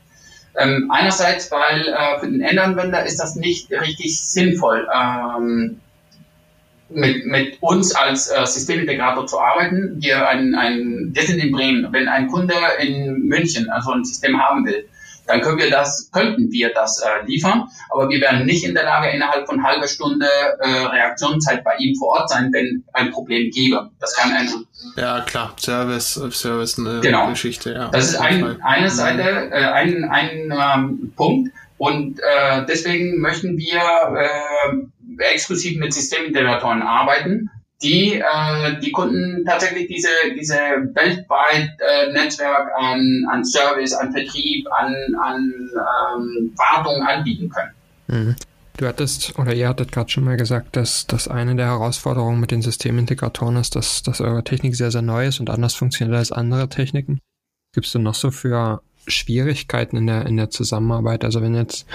Ähm, 0.58 0.91
einerseits, 0.91 1.51
weil 1.51 1.88
äh, 1.88 2.19
für 2.19 2.27
den 2.27 2.41
Endanwender 2.41 3.05
ist 3.05 3.17
das 3.17 3.36
nicht 3.36 3.71
richtig 3.71 4.19
sinnvoll, 4.19 4.88
ähm, 4.93 5.79
mit, 6.89 7.25
mit 7.25 7.58
uns 7.62 7.93
als 7.93 8.29
äh, 8.29 8.45
Systemintegrator 8.45 9.27
zu 9.27 9.39
arbeiten. 9.39 9.97
Wir, 9.99 10.27
ein, 10.27 10.55
ein, 10.55 11.12
wir 11.13 11.21
sind 11.21 11.39
in 11.39 11.51
Bremen. 11.51 11.88
Wenn 11.91 12.08
ein 12.08 12.27
Kunde 12.27 12.55
in 12.79 13.27
München 13.27 13.69
also 13.69 13.91
ein 13.91 14.03
System 14.03 14.41
haben 14.41 14.65
will, 14.65 14.88
dann 15.30 15.42
können 15.42 15.60
wir 15.60 15.70
das, 15.70 16.10
könnten 16.12 16.52
wir 16.52 16.74
das 16.74 17.02
äh, 17.02 17.26
liefern, 17.28 17.68
aber 17.92 18.10
wir 18.10 18.20
wären 18.20 18.46
nicht 18.46 18.65
in 18.65 18.74
der 18.74 18.84
Lage, 18.84 19.10
innerhalb 19.10 19.46
von 19.46 19.63
halber 19.63 19.88
Stunde 19.88 20.26
äh, 20.60 20.68
Reaktionszeit 20.68 21.63
bei 21.63 21.76
ihm 21.78 21.96
vor 21.96 22.20
Ort 22.20 22.30
sein, 22.30 22.52
wenn 22.52 22.84
ein 22.94 23.12
Problem 23.12 23.52
gäbe. 23.52 23.92
Das 24.00 24.15
kann 24.15 24.32
ein 24.32 24.50
ja 24.96 25.22
klar 25.22 25.54
Service 25.60 26.20
Service 26.32 26.80
eine 26.80 27.02
genau. 27.02 27.30
Geschichte. 27.30 27.74
Ja, 27.74 27.89
das 27.89 28.10
ist 28.10 28.15
ein, 28.15 28.60
eine 28.62 28.86
mhm. 28.86 28.89
Seite, 28.89 29.52
äh, 29.52 29.65
ein, 29.65 30.04
ein 30.06 30.52
ähm, 30.52 31.13
Punkt 31.15 31.52
und 31.78 32.20
äh, 32.20 32.65
deswegen 32.68 33.22
möchten 33.22 33.58
wir 33.58 33.82
äh, 34.18 35.24
exklusiv 35.32 35.78
mit 35.80 35.94
Systemintegratoren 35.94 36.82
arbeiten 36.82 37.52
die 37.82 38.15
äh, 38.15 38.80
die 38.82 38.92
Kunden 38.92 39.46
tatsächlich 39.46 39.88
diese 39.88 40.10
diese 40.38 40.58
weltweit 40.94 41.72
äh, 41.80 42.12
Netzwerk 42.12 42.72
an, 42.78 43.26
an 43.32 43.46
Service, 43.46 43.94
an 43.94 44.12
Vertrieb, 44.12 44.68
an, 44.72 44.96
an 45.22 45.54
ähm, 45.74 46.54
Wartung 46.58 47.02
anbieten 47.04 47.50
können. 47.50 47.72
Mhm. 48.08 48.36
Du 48.78 48.88
hattest 48.88 49.38
oder 49.38 49.54
ihr 49.54 49.68
hattet 49.68 49.92
gerade 49.92 50.10
schon 50.10 50.24
mal 50.24 50.38
gesagt, 50.38 50.78
dass, 50.78 51.06
dass 51.06 51.28
eine 51.28 51.54
der 51.56 51.65
Herausforderungen 51.65 52.39
mit 52.39 52.52
den 52.52 52.62
Systemintegratoren 52.62 53.58
ist, 53.58 53.76
dass, 53.76 54.04
dass 54.04 54.22
eure 54.22 54.44
Technik 54.46 54.74
sehr, 54.74 54.89
sehr 54.89 55.02
neu 55.02 55.28
ist 55.28 55.42
und 55.42 55.50
anders 55.50 55.76
funktioniert 55.76 56.18
als 56.18 56.32
andere 56.32 56.70
Techniken. 56.70 57.20
Gibst 57.74 57.94
du 57.94 58.00
noch 58.00 58.15
so 58.15 58.32
für 58.32 58.82
Schwierigkeiten 59.10 59.98
in 59.98 60.08
der, 60.08 60.26
in 60.26 60.38
der 60.38 60.50
Zusammenarbeit? 60.50 61.24
Also 61.24 61.41
wenn 61.41 61.56
jetzt, 61.56 61.86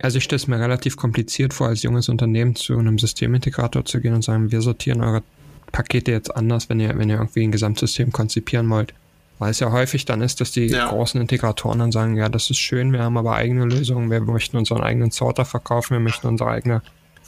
also 0.00 0.18
ich 0.18 0.24
stelle 0.24 0.36
es 0.36 0.46
mir 0.46 0.58
relativ 0.58 0.96
kompliziert 0.96 1.54
vor, 1.54 1.68
als 1.68 1.82
junges 1.82 2.08
Unternehmen 2.08 2.54
zu 2.54 2.78
einem 2.78 2.98
Systemintegrator 2.98 3.84
zu 3.84 4.00
gehen 4.00 4.14
und 4.14 4.22
sagen, 4.22 4.50
wir 4.50 4.60
sortieren 4.60 5.02
eure 5.02 5.22
Pakete 5.70 6.12
jetzt 6.12 6.34
anders, 6.34 6.68
wenn 6.68 6.80
ihr, 6.80 6.96
wenn 6.98 7.08
ihr 7.08 7.16
irgendwie 7.16 7.44
ein 7.44 7.52
Gesamtsystem 7.52 8.12
konzipieren 8.12 8.68
wollt. 8.68 8.94
Weil 9.38 9.50
es 9.50 9.60
ja 9.60 9.72
häufig 9.72 10.04
dann 10.04 10.20
ist, 10.20 10.40
dass 10.40 10.52
die 10.52 10.66
ja. 10.66 10.88
großen 10.88 11.20
Integratoren 11.20 11.80
dann 11.80 11.90
sagen, 11.90 12.16
ja, 12.16 12.28
das 12.28 12.50
ist 12.50 12.58
schön, 12.58 12.92
wir 12.92 13.02
haben 13.02 13.16
aber 13.16 13.34
eigene 13.34 13.64
Lösungen, 13.64 14.10
wir 14.10 14.20
möchten 14.20 14.56
unseren 14.56 14.82
eigenen 14.82 15.10
Sorter 15.10 15.44
verkaufen, 15.44 15.94
wir 15.94 16.00
möchten 16.00 16.28
unsere 16.28 16.50
eigene 16.50 16.82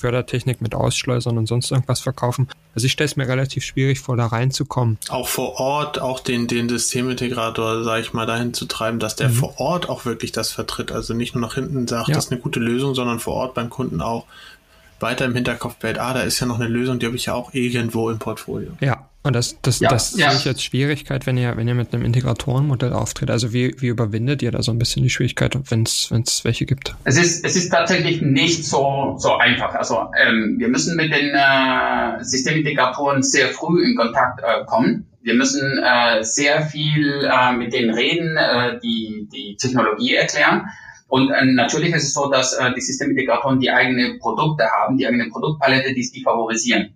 Fördertechnik 0.05 0.61
mit 0.61 0.75
Ausschleusern 0.75 1.39
und 1.39 1.47
sonst 1.47 1.71
irgendwas 1.71 2.01
verkaufen. 2.01 2.49
Also 2.75 2.85
ich 2.85 2.93
stelle 2.93 3.07
es 3.07 3.17
mir 3.17 3.27
relativ 3.27 3.65
schwierig 3.65 4.01
vor, 4.01 4.19
da 4.19 4.27
reinzukommen. 4.27 4.99
Auch 5.09 5.29
vor 5.29 5.59
Ort, 5.59 5.99
auch 5.99 6.21
den, 6.21 6.47
den 6.47 6.69
Systemintegrator, 6.69 7.85
sage 7.85 8.03
ich 8.03 8.13
mal, 8.13 8.27
dahin 8.27 8.53
zu 8.53 8.67
treiben, 8.67 8.99
dass 8.99 9.17
der 9.17 9.31
mhm. 9.31 9.35
vor 9.35 9.59
Ort 9.59 9.89
auch 9.89 10.05
wirklich 10.05 10.31
das 10.31 10.53
vertritt. 10.53 10.93
Also 10.93 11.15
nicht 11.15 11.35
nur 11.35 11.41
nach 11.41 11.55
hinten 11.55 11.89
sagt, 11.89 12.09
ja. 12.09 12.17
das 12.17 12.27
ist 12.27 12.33
eine 12.33 12.41
gute 12.43 12.61
Lösung, 12.61 12.95
sondern 12.95 13.19
vor 13.19 13.33
Ort 13.33 13.55
beim 13.55 13.71
Kunden 13.71 14.03
auch 14.03 14.27
weiter 15.01 15.25
im 15.25 15.35
Hinterkopf 15.35 15.77
behält, 15.77 15.99
ah, 15.99 16.13
da 16.13 16.21
ist 16.21 16.39
ja 16.41 16.47
noch 16.47 16.61
eine 16.61 16.69
Lösung, 16.69 16.99
die 16.99 17.07
habe 17.07 17.17
ich 17.17 17.25
ja 17.25 17.33
auch 17.33 17.55
irgendwo 17.55 18.11
im 18.11 18.19
Portfolio. 18.19 18.73
Ja, 18.81 19.09
und 19.27 19.33
das, 19.35 19.59
das, 19.63 19.81
ja, 19.81 19.89
das 19.89 20.15
ja. 20.19 20.31
sehe 20.31 20.39
ich 20.39 20.47
als 20.47 20.63
Schwierigkeit, 20.63 21.27
wenn 21.27 21.39
ihr, 21.39 21.57
wenn 21.57 21.67
ihr 21.67 21.75
mit 21.75 21.95
einem 21.95 22.05
Integratorenmodell 22.05 22.93
auftritt. 22.93 23.31
Also 23.31 23.55
wie, 23.55 23.75
wie 23.81 23.87
überwindet 23.87 24.43
ihr 24.43 24.51
da 24.51 24.63
so 24.63 24.71
ein 24.71 24.79
bisschen 24.79 25.03
die 25.03 25.09
Schwierigkeit, 25.09 25.59
wenn 25.71 25.83
es 25.85 26.45
welche 26.45 26.67
gibt? 26.67 26.95
Es 27.05 27.17
ist, 27.17 27.43
es 27.43 27.57
ist 27.57 27.71
tatsächlich 27.71 28.21
nicht 28.21 28.67
so, 28.67 29.15
so 29.17 29.37
einfach. 29.37 29.75
Also 29.75 30.11
ähm, 30.23 30.57
wir 30.59 30.69
müssen 30.69 30.95
mit 30.97 31.11
den 31.11 31.31
äh, 31.35 32.23
Systemintegratoren 32.23 33.23
sehr 33.23 33.49
früh 33.49 33.83
in 33.83 33.97
Kontakt 33.97 34.41
äh, 34.41 34.67
kommen. 34.67 35.07
Wir 35.23 35.33
müssen 35.33 35.83
äh, 35.83 36.23
sehr 36.23 36.61
viel 36.67 37.25
äh, 37.25 37.53
mit 37.57 37.73
denen 37.73 37.95
reden, 37.95 38.37
äh, 38.37 38.79
die, 38.81 39.27
die 39.33 39.57
Technologie 39.57 40.17
erklären. 40.17 40.67
Und 41.09 41.31
äh, 41.31 41.47
natürlich 41.47 41.95
ist 41.95 42.09
es 42.09 42.13
so, 42.13 42.31
dass 42.31 42.53
äh, 42.53 42.75
die 42.75 42.83
Systemintegratoren 42.83 43.59
die 43.59 43.71
eigenen 43.71 44.19
Produkte 44.19 44.65
haben, 44.65 44.99
die 44.99 45.07
eigene 45.07 45.31
Produktpalette, 45.31 45.95
die 45.95 46.03
sie 46.03 46.23
favorisieren 46.23 46.95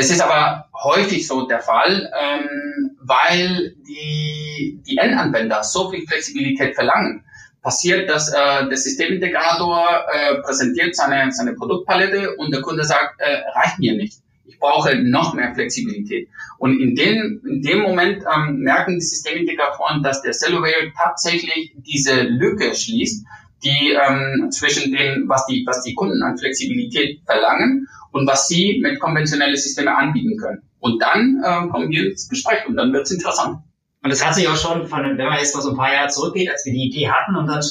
Es 0.00 0.12
ist 0.12 0.22
aber 0.22 0.68
häufig 0.72 1.26
so 1.26 1.48
der 1.48 1.58
Fall, 1.58 2.08
ähm, 2.16 2.96
weil 3.00 3.74
die, 3.88 4.80
die 4.86 4.96
Endanwender 4.96 5.64
so 5.64 5.90
viel 5.90 6.06
Flexibilität 6.06 6.76
verlangen. 6.76 7.24
Passiert, 7.62 8.08
dass 8.08 8.32
äh, 8.32 8.68
der 8.68 8.76
Systemintegrator 8.76 10.04
äh, 10.12 10.36
präsentiert 10.36 10.94
seine, 10.94 11.32
seine 11.32 11.54
Produktpalette 11.54 12.36
und 12.36 12.54
der 12.54 12.62
Kunde 12.62 12.84
sagt, 12.84 13.18
äh, 13.18 13.42
reicht 13.58 13.80
mir 13.80 13.96
nicht. 13.96 14.20
Ich 14.46 14.60
brauche 14.60 14.94
noch 15.02 15.34
mehr 15.34 15.52
Flexibilität. 15.52 16.28
Und 16.58 16.78
in 16.78 16.94
dem, 16.94 17.42
in 17.44 17.62
dem 17.62 17.80
Moment 17.80 18.22
ähm, 18.22 18.60
merken 18.60 19.00
die 19.00 19.04
Systemintegratoren, 19.04 20.04
dass 20.04 20.22
der 20.22 20.32
Cellulare 20.32 20.92
tatsächlich 20.96 21.74
diese 21.74 22.22
Lücke 22.22 22.72
schließt, 22.72 23.26
die 23.64 23.96
ähm, 24.00 24.52
zwischen 24.52 24.92
dem, 24.92 25.28
was 25.28 25.44
die, 25.46 25.64
was 25.66 25.82
die 25.82 25.94
Kunden 25.94 26.22
an 26.22 26.38
Flexibilität 26.38 27.20
verlangen 27.26 27.88
und 28.12 28.26
was 28.26 28.48
sie 28.48 28.80
mit 28.82 29.00
konventionellen 29.00 29.56
Systemen 29.56 29.94
anbieten 29.94 30.36
können. 30.38 30.62
Und 30.80 31.02
dann 31.02 31.42
äh, 31.44 31.68
kommen 31.68 31.90
wir 31.90 32.10
ins 32.10 32.28
Gespräch 32.28 32.66
und 32.66 32.76
dann 32.76 32.92
wird 32.92 33.04
es 33.04 33.10
interessant. 33.10 33.58
Und 34.02 34.10
das 34.10 34.24
hat 34.24 34.34
sich 34.34 34.48
auch 34.48 34.56
schon 34.56 34.86
von, 34.86 35.02
wenn 35.02 35.26
man 35.26 35.38
jetzt 35.38 35.54
mal 35.54 35.62
so 35.62 35.70
ein 35.70 35.76
paar 35.76 35.92
Jahre 35.92 36.08
zurückgeht, 36.08 36.50
als 36.50 36.64
wir 36.64 36.72
die 36.72 36.86
Idee 36.86 37.10
hatten 37.10 37.36
und 37.36 37.46
dann 37.46 37.62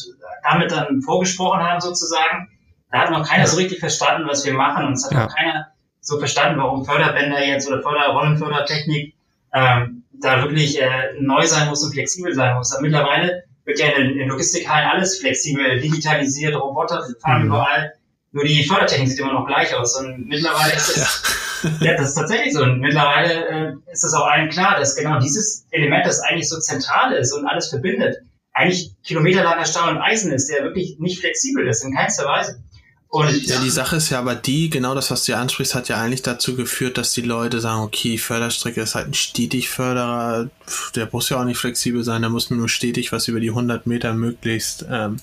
damit 0.44 0.72
dann 0.72 1.02
vorgesprochen 1.02 1.62
haben 1.62 1.80
sozusagen, 1.80 2.50
da 2.92 3.00
hat 3.00 3.12
noch 3.12 3.28
keiner 3.28 3.48
so 3.48 3.58
richtig 3.58 3.80
verstanden, 3.80 4.28
was 4.28 4.46
wir 4.46 4.54
machen 4.54 4.86
und 4.86 4.94
es 4.94 5.06
hat 5.06 5.12
ja. 5.14 5.24
noch 5.24 5.36
keiner 5.36 5.68
so 6.00 6.18
verstanden, 6.20 6.60
warum 6.60 6.86
Förderbänder 6.86 7.46
jetzt 7.46 7.68
oder 7.68 7.82
Förderrollenfördertechnik 7.82 9.16
ähm, 9.54 10.04
da 10.22 10.42
wirklich 10.42 10.82
äh, 10.82 11.14
neu 11.20 11.46
sein 11.46 11.68
muss 11.68 11.84
und 11.84 11.92
flexibel 11.92 12.34
sein 12.34 12.56
muss. 12.56 12.74
Aber 12.74 12.82
mittlerweile 12.82 13.44
wird 13.66 13.80
ja 13.80 13.88
in 13.90 14.18
den 14.18 14.30
Logistikhallen 14.30 14.90
alles 14.90 15.20
flexibel, 15.20 15.80
digitalisiert, 15.80 16.56
Roboter 16.56 17.04
fahren 17.22 17.42
mhm. 17.42 17.48
überall. 17.48 17.94
Nur 18.32 18.44
die 18.44 18.64
Fördertechnik 18.64 19.10
sieht 19.10 19.20
immer 19.20 19.34
noch 19.34 19.48
gleich 19.48 19.74
aus. 19.74 19.96
Und 19.96 20.28
mittlerweile 20.28 20.74
ist 20.74 20.98
es, 20.98 21.62
ja. 21.64 21.88
ja 21.88 21.98
das 21.98 22.10
ist 22.10 22.16
tatsächlich 22.16 22.54
so. 22.54 22.64
Und 22.64 22.80
mittlerweile 22.80 23.48
äh, 23.48 23.74
ist 23.92 24.04
es 24.04 24.14
auch 24.14 24.28
allen 24.28 24.50
klar, 24.50 24.78
dass 24.80 24.96
genau 24.96 25.20
dieses 25.20 25.66
Element, 25.72 26.06
das 26.06 26.20
eigentlich 26.20 26.50
so 26.50 26.60
zentral 26.60 27.14
ist 27.14 27.34
und 27.34 27.46
alles 27.46 27.70
verbindet, 27.70 28.18
eigentlich 28.54 28.92
kilometerlanger 29.04 29.66
Stahl 29.66 29.96
und 29.96 30.02
Eisen 30.02 30.32
ist, 30.32 30.50
der 30.50 30.64
wirklich 30.64 30.98
nicht 31.00 31.20
flexibel 31.20 31.68
ist, 31.68 31.84
in 31.84 31.96
keinster 31.96 32.26
Weise. 32.26 32.62
Und 33.10 33.48
ja, 33.48 33.62
die 33.62 33.70
Sache 33.70 33.96
ist 33.96 34.10
ja 34.10 34.20
aber 34.20 34.36
die, 34.36 34.70
genau 34.70 34.94
das, 34.94 35.12
was 35.12 35.24
du 35.24 35.36
ansprichst, 35.38 35.76
hat 35.76 35.88
ja 35.88 36.02
eigentlich 36.02 36.24
dazu 36.24 36.56
geführt, 36.56 36.98
dass 36.98 37.14
die 37.14 37.22
Leute 37.22 37.62
sagen, 37.62 37.82
okay, 37.82 38.18
Förderstrecke 38.18 38.82
ist 38.82 38.96
halt 38.96 39.08
ein 39.08 39.14
stetig 39.14 39.70
Förderer, 39.70 40.50
der 40.96 41.08
muss 41.12 41.30
ja 41.30 41.40
auch 41.40 41.46
nicht 41.46 41.58
flexibel 41.58 42.04
sein, 42.04 42.22
der 42.22 42.30
muss 42.30 42.50
nur 42.50 42.68
stetig 42.68 43.14
was 43.14 43.30
über 43.30 43.40
die 43.40 43.50
100 43.50 43.88
Meter 43.88 44.14
möglichst, 44.14 44.86
ähm, 44.92 45.18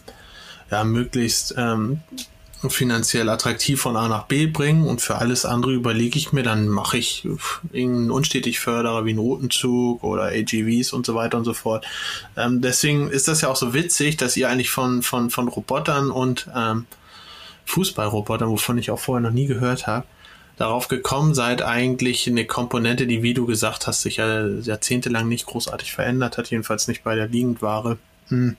ja, 0.71 0.83
möglichst 0.83 1.55
ähm, 1.59 2.01
finanziell 2.70 3.29
attraktiv 3.29 3.81
von 3.81 3.96
A 3.96 4.09
nach 4.09 4.24
B 4.24 4.46
bringen 4.46 4.87
und 4.87 5.00
für 5.00 5.16
alles 5.16 5.44
andere 5.44 5.72
überlege 5.72 6.18
ich 6.18 6.33
mir, 6.33 6.42
dann 6.42 6.68
mache 6.68 6.98
ich 6.98 7.24
irgendeinen 7.72 8.11
unstetig 8.11 8.61
Förderer 8.61 9.05
wie 9.05 9.11
einen 9.11 9.18
roten 9.18 9.50
Zug 9.50 10.03
oder 10.03 10.24
AGVs 10.24 10.92
und 10.92 11.07
so 11.07 11.14
weiter 11.14 11.38
und 11.38 11.44
so 11.44 11.55
fort. 11.55 11.87
Ähm, 12.37 12.61
deswegen 12.61 13.09
ist 13.09 13.29
das 13.29 13.40
ja 13.40 13.48
auch 13.48 13.57
so 13.57 13.74
witzig, 13.74 14.16
dass 14.16 14.37
ihr 14.37 14.48
eigentlich 14.48 14.70
von, 14.70 15.03
von, 15.03 15.31
von 15.31 15.48
Robotern 15.48 16.11
und 16.11 16.48
ähm, 16.55 16.87
Fußballroboter, 17.66 18.48
wovon 18.48 18.79
ich 18.79 18.90
auch 18.90 19.00
vorher 19.00 19.22
noch 19.22 19.35
nie 19.35 19.46
gehört 19.46 19.87
habe, 19.87 20.07
darauf 20.57 20.88
gekommen 20.88 21.35
seid, 21.35 21.62
eigentlich 21.62 22.27
eine 22.29 22.44
Komponente, 22.44 23.07
die, 23.07 23.22
wie 23.22 23.35
du 23.35 23.46
gesagt 23.46 23.87
hast, 23.87 24.03
sich 24.03 24.18
ja 24.18 24.46
jahrzehntelang 24.46 25.29
nicht 25.29 25.46
großartig 25.46 25.92
verändert 25.92 26.38
hat, 26.38 26.50
jedenfalls 26.50 26.88
nicht 26.88 27.03
bei 27.05 27.14
der 27.14 27.29
Liegendware, 27.29 27.98
hm. 28.29 28.57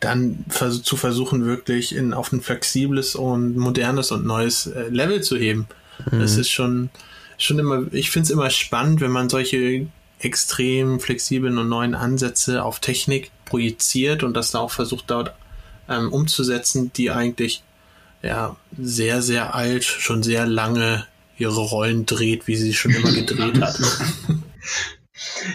Dann 0.00 0.44
vers 0.48 0.82
zu 0.82 0.96
versuchen, 0.96 1.46
wirklich 1.46 1.94
in, 1.94 2.12
auf 2.12 2.32
ein 2.32 2.40
flexibles 2.40 3.14
und 3.14 3.56
modernes 3.56 4.10
und 4.12 4.26
neues 4.26 4.66
äh, 4.66 4.88
Level 4.88 5.22
zu 5.22 5.36
heben. 5.36 5.66
Mhm. 6.10 6.20
Das 6.20 6.36
ist 6.36 6.50
schon, 6.50 6.90
schon 7.38 7.58
immer, 7.58 7.84
ich 7.92 8.10
finde 8.10 8.24
es 8.24 8.30
immer 8.30 8.50
spannend, 8.50 9.00
wenn 9.00 9.10
man 9.10 9.28
solche 9.28 9.86
extrem 10.18 11.00
flexiblen 11.00 11.58
und 11.58 11.68
neuen 11.68 11.94
Ansätze 11.94 12.62
auf 12.62 12.80
Technik 12.80 13.30
projiziert 13.44 14.22
und 14.22 14.34
das 14.34 14.50
dann 14.50 14.62
auch 14.62 14.70
versucht 14.70 15.04
dort 15.08 15.34
ähm, 15.88 16.12
umzusetzen, 16.12 16.92
die 16.94 17.10
eigentlich 17.10 17.62
ja, 18.22 18.56
sehr, 18.78 19.22
sehr 19.22 19.54
alt, 19.54 19.84
schon 19.84 20.22
sehr 20.22 20.46
lange 20.46 21.06
ihre 21.36 21.60
Rollen 21.60 22.06
dreht, 22.06 22.46
wie 22.46 22.56
sie 22.56 22.72
schon 22.72 22.92
immer 22.92 23.12
gedreht 23.12 23.60
hat. 23.60 23.78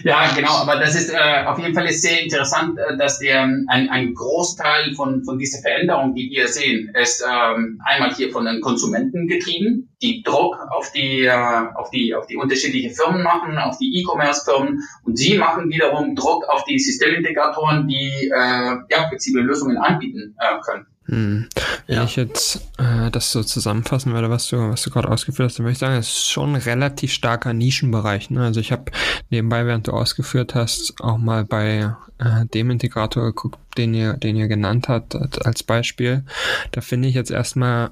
Ja, 0.03 0.31
genau, 0.35 0.51
aber 0.51 0.77
das 0.77 0.95
ist 0.95 1.11
äh, 1.11 1.45
auf 1.45 1.59
jeden 1.59 1.73
Fall 1.73 1.87
ist 1.87 2.01
sehr 2.01 2.21
interessant, 2.21 2.77
äh, 2.77 2.97
dass 2.97 3.19
der 3.19 3.41
ein, 3.41 3.89
ein 3.89 4.13
Großteil 4.13 4.93
von, 4.95 5.23
von 5.23 5.37
dieser 5.37 5.61
Veränderung, 5.61 6.13
die 6.15 6.29
wir 6.29 6.47
sehen, 6.47 6.91
ist 6.93 7.23
ähm, 7.27 7.81
einmal 7.85 8.13
hier 8.13 8.31
von 8.31 8.45
den 8.45 8.61
Konsumenten 8.61 9.27
getrieben, 9.27 9.89
die 10.01 10.23
Druck 10.23 10.57
auf 10.71 10.91
die, 10.91 11.25
äh, 11.25 11.65
auf 11.75 11.89
die, 11.91 12.15
auf 12.15 12.27
die 12.27 12.37
unterschiedlichen 12.37 12.91
Firmen 12.95 13.23
machen, 13.23 13.57
auf 13.57 13.77
die 13.77 13.99
E-Commerce-Firmen 13.99 14.79
und 15.03 15.17
sie 15.17 15.37
machen 15.37 15.69
wiederum 15.69 16.15
Druck 16.15 16.45
auf 16.49 16.63
die 16.65 16.79
Systemintegratoren, 16.79 17.87
die 17.87 18.29
äh, 18.33 18.75
ja, 18.89 19.07
flexible 19.09 19.43
Lösungen 19.43 19.77
anbieten 19.77 20.35
äh, 20.39 20.59
können. 20.65 20.85
Hm. 21.09 21.47
Wenn 21.87 21.95
ja. 21.95 22.03
ich 22.03 22.15
jetzt 22.15 22.61
äh, 22.77 23.09
das 23.09 23.31
so 23.31 23.43
zusammenfassen 23.43 24.13
würde, 24.13 24.29
was 24.29 24.47
du, 24.47 24.57
was 24.57 24.83
du 24.83 24.91
gerade 24.91 25.09
ausgeführt 25.09 25.49
hast, 25.49 25.57
dann 25.57 25.65
würde 25.65 25.73
ich 25.73 25.79
sagen, 25.79 25.95
es 25.95 26.07
ist 26.07 26.29
schon 26.29 26.53
ein 26.53 26.61
relativ 26.61 27.11
starker 27.11 27.53
Nischenbereich. 27.53 28.29
Ne? 28.29 28.43
Also 28.43 28.59
ich 28.59 28.71
habe 28.71 28.91
nebenbei, 29.29 29.65
während 29.65 29.87
du 29.87 29.91
ausgeführt 29.91 30.53
hast, 30.53 30.93
auch 31.01 31.17
mal 31.17 31.45
bei 31.45 31.95
äh, 32.19 32.45
dem 32.53 32.69
Integrator 32.69 33.23
geguckt, 33.23 33.57
den 33.77 33.93
ihr, 33.93 34.13
den 34.13 34.35
ihr 34.35 34.47
genannt 34.47 34.87
habt 34.87 35.15
als 35.45 35.63
Beispiel. 35.63 36.23
Da 36.71 36.81
finde 36.81 37.07
ich 37.07 37.15
jetzt 37.15 37.31
erstmal 37.31 37.91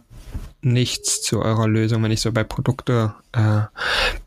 nichts 0.62 1.22
zu 1.22 1.42
eurer 1.42 1.68
Lösung, 1.68 2.04
wenn 2.04 2.12
ich 2.12 2.22
so 2.22 2.32
bei 2.32 2.44
Produkte 2.44 3.16
äh, 3.32 3.62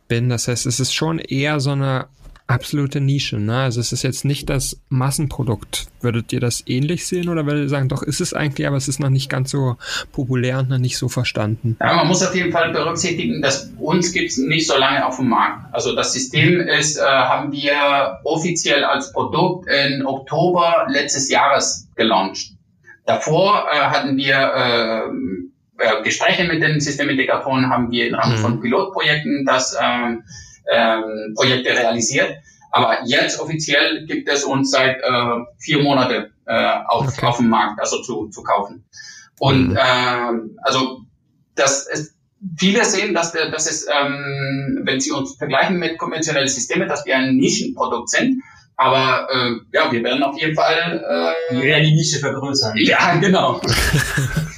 bin. 0.08 0.28
Das 0.28 0.48
heißt, 0.48 0.66
es 0.66 0.80
ist 0.80 0.94
schon 0.94 1.18
eher 1.18 1.60
so 1.60 1.70
eine 1.70 2.06
absolute 2.50 3.00
Nische. 3.00 3.38
Ne? 3.38 3.56
Also 3.56 3.80
es 3.80 3.92
ist 3.92 4.02
jetzt 4.02 4.24
nicht 4.24 4.50
das 4.50 4.80
Massenprodukt. 4.88 5.86
Würdet 6.00 6.32
ihr 6.32 6.40
das 6.40 6.64
ähnlich 6.66 7.06
sehen 7.06 7.28
oder 7.28 7.46
würdet 7.46 7.62
ihr 7.62 7.68
sagen, 7.68 7.88
doch 7.88 8.02
ist 8.02 8.20
es 8.20 8.34
eigentlich, 8.34 8.66
aber 8.66 8.76
es 8.76 8.88
ist 8.88 8.98
noch 8.98 9.08
nicht 9.08 9.30
ganz 9.30 9.52
so 9.52 9.76
populär 10.12 10.58
und 10.58 10.68
noch 10.68 10.78
nicht 10.78 10.98
so 10.98 11.08
verstanden? 11.08 11.76
Ja, 11.80 11.94
man 11.94 12.08
muss 12.08 12.22
auf 12.22 12.34
jeden 12.34 12.50
Fall 12.50 12.72
berücksichtigen, 12.72 13.40
dass 13.40 13.70
uns 13.78 14.12
gibt 14.12 14.30
es 14.30 14.38
nicht 14.38 14.66
so 14.66 14.76
lange 14.76 15.06
auf 15.06 15.16
dem 15.16 15.28
Markt. 15.28 15.72
Also 15.72 15.94
das 15.94 16.12
System 16.12 16.60
ist, 16.60 16.98
äh, 16.98 17.02
haben 17.02 17.52
wir 17.52 18.18
offiziell 18.24 18.82
als 18.84 19.12
Produkt 19.12 19.68
in 19.68 20.04
Oktober 20.04 20.86
letztes 20.88 21.30
Jahres 21.30 21.88
gelauncht. 21.94 22.50
Davor 23.06 23.66
äh, 23.72 23.76
hatten 23.76 24.16
wir 24.16 24.34
äh, 24.36 25.02
äh 25.78 26.02
Gespräche 26.02 26.44
mit 26.44 26.62
den 26.62 26.80
Systemintegratoren, 26.80 27.70
haben 27.70 27.92
wir 27.92 28.08
im 28.08 28.14
Rahmen 28.16 28.36
mhm. 28.36 28.40
von 28.40 28.60
Pilotprojekten 28.60 29.44
das 29.46 29.76
ähm, 30.70 31.00
ähm, 31.02 31.34
Projekte 31.34 31.70
realisiert. 31.70 32.36
Aber 32.70 33.00
jetzt 33.04 33.40
offiziell 33.40 34.06
gibt 34.06 34.28
es 34.28 34.44
uns 34.44 34.70
seit 34.70 34.98
äh, 34.98 35.44
vier 35.58 35.82
Monaten 35.82 36.32
äh, 36.46 36.76
auf, 36.86 37.08
okay. 37.08 37.26
auf 37.26 37.38
dem 37.38 37.48
Markt, 37.48 37.80
also 37.80 38.00
zu, 38.02 38.28
zu 38.28 38.42
kaufen. 38.42 38.84
Und 39.38 39.70
mhm. 39.70 39.76
äh, 39.76 40.60
also 40.62 41.00
das 41.56 41.86
ist, 41.88 42.14
viele 42.58 42.84
sehen, 42.84 43.12
dass, 43.12 43.32
der, 43.32 43.50
dass 43.50 43.68
es, 43.68 43.86
ähm, 43.86 44.82
wenn 44.84 45.00
sie 45.00 45.10
uns 45.10 45.36
vergleichen 45.36 45.78
mit 45.78 45.98
konventionellen 45.98 46.48
Systemen, 46.48 46.88
dass 46.88 47.04
wir 47.04 47.16
ein 47.16 47.36
Nischenprodukt 47.36 48.08
sind. 48.08 48.42
Aber 48.76 49.28
äh, 49.30 49.56
ja, 49.72 49.90
wir 49.92 50.02
werden 50.02 50.22
auf 50.22 50.38
jeden 50.38 50.54
Fall 50.54 51.34
äh, 51.50 51.54
wir 51.54 51.64
werden 51.64 51.84
die 51.84 51.94
Nische 51.94 52.18
vergrößern. 52.18 52.74
Ja, 52.76 53.16
genau. 53.16 53.60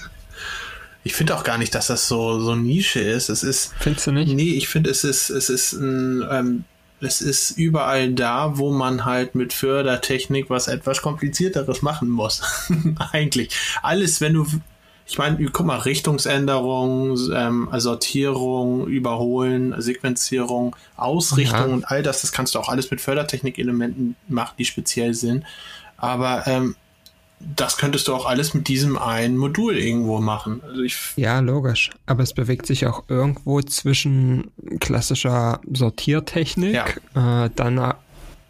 Ich 1.05 1.15
finde 1.15 1.37
auch 1.37 1.45
gar 1.45 1.59
nicht, 1.59 1.75
dass 1.75 1.89
das 1.89 2.07
so, 2.07 2.41
so 2.41 2.55
Nische 2.55 3.01
ist. 3.01 3.29
Es 3.29 3.43
ist. 3.43 3.73
Findest 3.79 4.07
du 4.07 4.13
nicht? 4.13 4.33
Nee, 4.33 4.53
ich 4.53 4.69
finde, 4.69 4.91
es 4.91 5.05
ist, 5.05 5.31
es 5.31 5.49
ist 5.49 5.73
ein, 5.73 6.25
ähm, 6.31 6.65
es 7.01 7.21
ist 7.21 7.53
überall 7.53 8.13
da, 8.13 8.59
wo 8.59 8.71
man 8.71 9.05
halt 9.05 9.35
mit 9.35 9.53
Fördertechnik 9.53 10.49
was 10.51 10.69
etwas 10.69 11.03
komplizierteres 11.03 11.83
machen 11.83 12.09
muss. 12.09 12.43
Eigentlich. 13.13 13.51
Alles, 13.83 14.21
wenn 14.21 14.35
du, 14.35 14.47
ich 15.07 15.19
meine, 15.19 15.45
guck 15.47 15.67
mal, 15.67 15.81
Richtungsänderung, 15.81 17.19
ähm, 17.35 17.69
Sortierung, 17.73 18.87
Überholen, 18.87 19.75
Sequenzierung, 19.79 20.77
Ausrichtung 20.97 21.69
ja. 21.69 21.75
und 21.75 21.85
all 21.91 22.05
das, 22.05 22.21
das 22.21 22.31
kannst 22.31 22.55
du 22.55 22.61
auch 22.61 22.69
alles 22.69 22.91
mit 22.93 23.01
Fördertechnik-Elementen 23.01 24.15
machen, 24.29 24.55
die 24.59 24.65
speziell 24.65 25.15
sind. 25.15 25.45
Aber 25.97 26.47
ähm, 26.47 26.77
das 27.57 27.77
könntest 27.77 28.09
du 28.09 28.15
auch 28.15 28.27
alles 28.27 28.55
mit 28.55 28.69
diesem 28.69 28.99
einen 28.99 29.37
Modul 29.37 29.77
irgendwo 29.77 30.21
machen. 30.21 30.63
Also 30.63 30.83
ja, 31.17 31.41
logisch. 31.41 31.91
Aber 32.07 32.23
es 32.23 32.33
bewegt 32.33 32.67
sich 32.67 32.87
auch 32.87 33.05
irgendwo 33.09 33.61
zwischen 33.63 34.51
klassischer 34.81 35.61
Sortiertechnik, 35.73 36.75
ja. 36.75 37.45
äh, 37.45 37.51
dann 37.55 37.95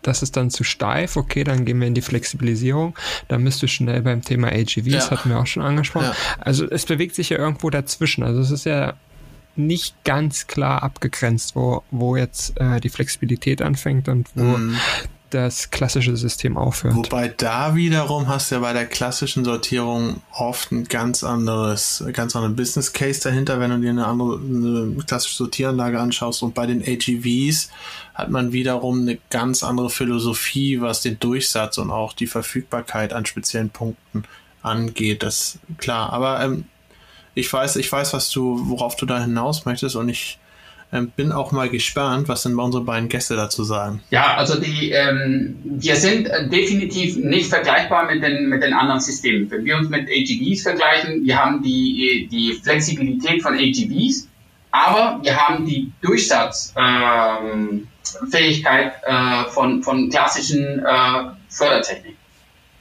das 0.02 0.22
ist 0.22 0.36
dann 0.36 0.50
zu 0.50 0.64
steif, 0.64 1.16
okay, 1.16 1.44
dann 1.44 1.64
gehen 1.64 1.78
wir 1.80 1.86
in 1.86 1.94
die 1.94 2.02
Flexibilisierung. 2.02 2.98
Dann 3.28 3.44
bist 3.44 3.62
du 3.62 3.68
schnell 3.68 4.02
beim 4.02 4.22
Thema 4.22 4.48
AGVs, 4.48 4.86
ja. 4.86 5.10
hatten 5.10 5.30
wir 5.30 5.38
auch 5.38 5.46
schon 5.46 5.62
angesprochen. 5.62 6.06
Ja. 6.06 6.36
Also 6.40 6.68
es 6.68 6.86
bewegt 6.86 7.14
sich 7.14 7.30
ja 7.30 7.38
irgendwo 7.38 7.70
dazwischen. 7.70 8.24
Also 8.24 8.40
es 8.40 8.50
ist 8.50 8.66
ja 8.66 8.94
nicht 9.54 10.02
ganz 10.04 10.48
klar 10.48 10.82
abgegrenzt, 10.82 11.54
wo, 11.54 11.84
wo 11.92 12.16
jetzt 12.16 12.58
äh, 12.58 12.80
die 12.80 12.88
Flexibilität 12.88 13.62
anfängt 13.62 14.08
und 14.08 14.28
wo 14.34 14.42
mm 14.42 14.76
das 15.34 15.70
klassische 15.70 16.16
System 16.16 16.56
aufhört. 16.56 16.94
Wobei 16.94 17.28
da 17.28 17.74
wiederum 17.74 18.28
hast 18.28 18.50
du 18.50 18.56
ja 18.56 18.60
bei 18.60 18.72
der 18.72 18.86
klassischen 18.86 19.44
Sortierung 19.44 20.22
oft 20.32 20.70
ein 20.72 20.84
ganz 20.84 21.24
anderes, 21.24 22.04
ganz 22.12 22.36
anderen 22.36 22.56
Business 22.56 22.92
Case 22.92 23.20
dahinter, 23.22 23.58
wenn 23.60 23.70
du 23.70 23.78
dir 23.78 23.90
eine 23.90 24.06
andere 24.06 24.38
eine 24.38 24.96
klassische 25.06 25.36
Sortieranlage 25.36 25.98
anschaust. 25.98 26.42
Und 26.42 26.54
bei 26.54 26.66
den 26.66 26.82
AGVs 26.82 27.70
hat 28.14 28.30
man 28.30 28.52
wiederum 28.52 29.02
eine 29.02 29.18
ganz 29.30 29.62
andere 29.62 29.90
Philosophie, 29.90 30.80
was 30.80 31.00
den 31.00 31.18
Durchsatz 31.18 31.78
und 31.78 31.90
auch 31.90 32.12
die 32.12 32.26
Verfügbarkeit 32.26 33.12
an 33.12 33.26
speziellen 33.26 33.70
Punkten 33.70 34.24
angeht. 34.62 35.22
Das 35.22 35.58
klar, 35.78 36.12
aber 36.12 36.42
ähm, 36.44 36.64
ich 37.34 37.50
weiß, 37.50 37.76
ich 37.76 37.90
weiß, 37.90 38.12
was 38.12 38.30
du, 38.30 38.68
worauf 38.68 38.96
du 38.96 39.06
da 39.06 39.20
hinaus 39.20 39.64
möchtest 39.64 39.96
und 39.96 40.08
ich 40.08 40.38
ähm, 40.92 41.10
bin 41.16 41.32
auch 41.32 41.52
mal 41.52 41.70
gespannt, 41.70 42.28
was 42.28 42.42
denn 42.42 42.58
unsere 42.58 42.84
beiden 42.84 43.08
Gäste 43.08 43.34
dazu 43.34 43.64
sagen. 43.64 44.02
Ja, 44.10 44.36
also 44.36 44.60
die, 44.60 44.90
ähm, 44.90 45.56
wir 45.64 45.96
sind 45.96 46.26
äh, 46.26 46.46
definitiv 46.48 47.16
nicht 47.16 47.48
vergleichbar 47.48 48.12
mit 48.12 48.22
den, 48.22 48.48
mit 48.48 48.62
den 48.62 48.74
anderen 48.74 49.00
Systemen. 49.00 49.50
Wenn 49.50 49.64
wir 49.64 49.78
uns 49.78 49.88
mit 49.88 50.08
AGVs 50.08 50.62
vergleichen, 50.62 51.24
wir 51.24 51.42
haben 51.42 51.62
die, 51.62 52.28
die 52.30 52.52
Flexibilität 52.62 53.42
von 53.42 53.54
AGVs, 53.54 54.28
aber 54.70 55.20
wir 55.22 55.36
haben 55.36 55.64
die 55.64 55.90
Durchsatzfähigkeit 56.02 58.92
ähm, 59.06 59.06
äh, 59.06 59.44
von, 59.50 59.82
von 59.82 60.10
klassischen 60.10 60.80
äh, 60.80 61.24
Fördertechnik, 61.48 62.16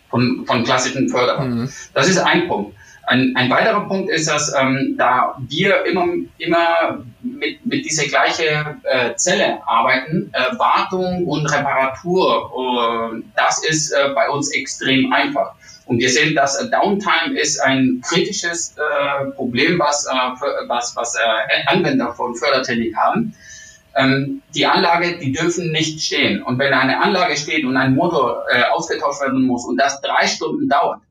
von, 0.10 0.46
von 0.46 0.66
klassischen 0.66 1.08
Förderern. 1.08 1.62
Mhm. 1.62 1.70
Das 1.94 2.10
ist 2.10 2.18
ein 2.18 2.50
Punkt. 2.50 2.76
Ein, 3.12 3.34
ein 3.36 3.50
weiterer 3.50 3.90
Punkt 3.90 4.10
ist, 4.10 4.30
dass 4.30 4.54
ähm, 4.58 4.96
da 4.98 5.36
wir 5.50 5.86
immer, 5.86 6.08
immer 6.38 7.04
mit, 7.22 7.66
mit 7.66 7.84
dieser 7.84 8.06
gleichen 8.06 8.82
äh, 8.84 9.16
Zelle 9.16 9.60
arbeiten, 9.68 10.32
äh, 10.32 10.58
Wartung 10.58 11.28
und 11.28 11.46
Reparatur, 11.46 13.12
äh, 13.14 13.22
das 13.36 13.66
ist 13.66 13.92
äh, 13.92 14.14
bei 14.16 14.30
uns 14.30 14.54
extrem 14.54 15.12
einfach. 15.12 15.56
Und 15.88 16.00
wir 16.00 16.10
sehen, 16.10 16.36
dass 16.36 16.56
äh, 16.56 16.70
Downtime 16.70 17.38
ist 17.38 17.60
ein 17.60 18.02
kritisches 18.02 18.78
äh, 18.78 19.26
Problem, 19.32 19.78
was, 19.78 20.06
äh, 20.06 20.14
was, 20.70 20.96
was 20.96 21.16
äh, 21.16 21.66
Anwender 21.66 22.14
von 22.14 22.34
Fördertechnik 22.34 22.96
haben. 22.96 23.36
Ähm, 23.94 24.42
die 24.56 24.66
Anlage, 24.66 25.18
die 25.18 25.34
dürfen 25.34 25.74
nicht 25.74 26.02
stehen. 26.02 26.42
Und 26.44 26.60
wenn 26.60 26.74
eine 26.74 27.02
Anlage 27.02 27.36
steht 27.36 27.66
und 27.66 27.76
ein 27.76 27.94
Motor 27.94 28.46
äh, 28.50 28.64
ausgetauscht 28.72 29.20
werden 29.20 29.42
muss 29.44 29.66
und 29.66 29.76
das 29.76 30.00
drei 30.00 30.28
Stunden 30.28 30.70
dauert, 30.70 31.02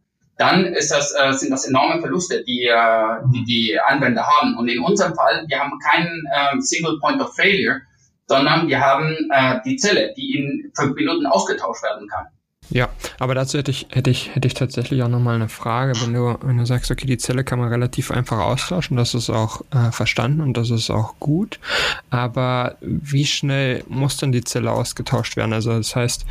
dann 0.40 0.64
ist 0.64 0.90
das, 0.90 1.14
äh, 1.14 1.32
sind 1.34 1.50
das 1.50 1.66
enorme 1.66 2.00
Verluste, 2.00 2.42
die, 2.42 2.64
äh, 2.64 3.16
die 3.34 3.44
die 3.44 3.78
Anwender 3.78 4.26
haben. 4.26 4.56
Und 4.56 4.68
in 4.68 4.80
unserem 4.80 5.14
Fall, 5.14 5.44
wir 5.46 5.60
haben 5.60 5.78
keinen 5.78 6.24
äh, 6.32 6.60
Single 6.60 6.98
Point 6.98 7.20
of 7.20 7.36
Failure, 7.36 7.82
sondern 8.26 8.66
wir 8.66 8.80
haben 8.80 9.14
äh, 9.30 9.60
die 9.66 9.76
Zelle, 9.76 10.14
die 10.16 10.38
in 10.38 10.72
fünf 10.74 10.96
Minuten 10.96 11.26
ausgetauscht 11.26 11.82
werden 11.82 12.08
kann. 12.08 12.26
Ja, 12.70 12.88
aber 13.18 13.34
dazu 13.34 13.58
hätte 13.58 13.72
ich, 13.72 13.88
hätte 13.90 14.10
ich, 14.10 14.34
hätte 14.34 14.46
ich 14.46 14.54
tatsächlich 14.54 15.02
auch 15.02 15.08
nochmal 15.08 15.34
eine 15.34 15.48
Frage. 15.48 15.92
Wenn 16.00 16.14
du, 16.14 16.38
wenn 16.42 16.56
du 16.56 16.64
sagst, 16.64 16.90
okay, 16.90 17.06
die 17.06 17.18
Zelle 17.18 17.42
kann 17.42 17.58
man 17.58 17.68
relativ 17.68 18.12
einfach 18.12 18.38
austauschen, 18.38 18.96
das 18.96 19.14
ist 19.14 19.28
auch 19.28 19.62
äh, 19.72 19.90
verstanden 19.90 20.40
und 20.40 20.56
das 20.56 20.70
ist 20.70 20.88
auch 20.88 21.14
gut. 21.18 21.58
Aber 22.10 22.76
wie 22.80 23.26
schnell 23.26 23.82
muss 23.88 24.18
denn 24.18 24.30
die 24.30 24.44
Zelle 24.44 24.70
ausgetauscht 24.70 25.36
werden? 25.36 25.52
Also 25.52 25.76
das 25.76 25.96
heißt, 25.96 26.26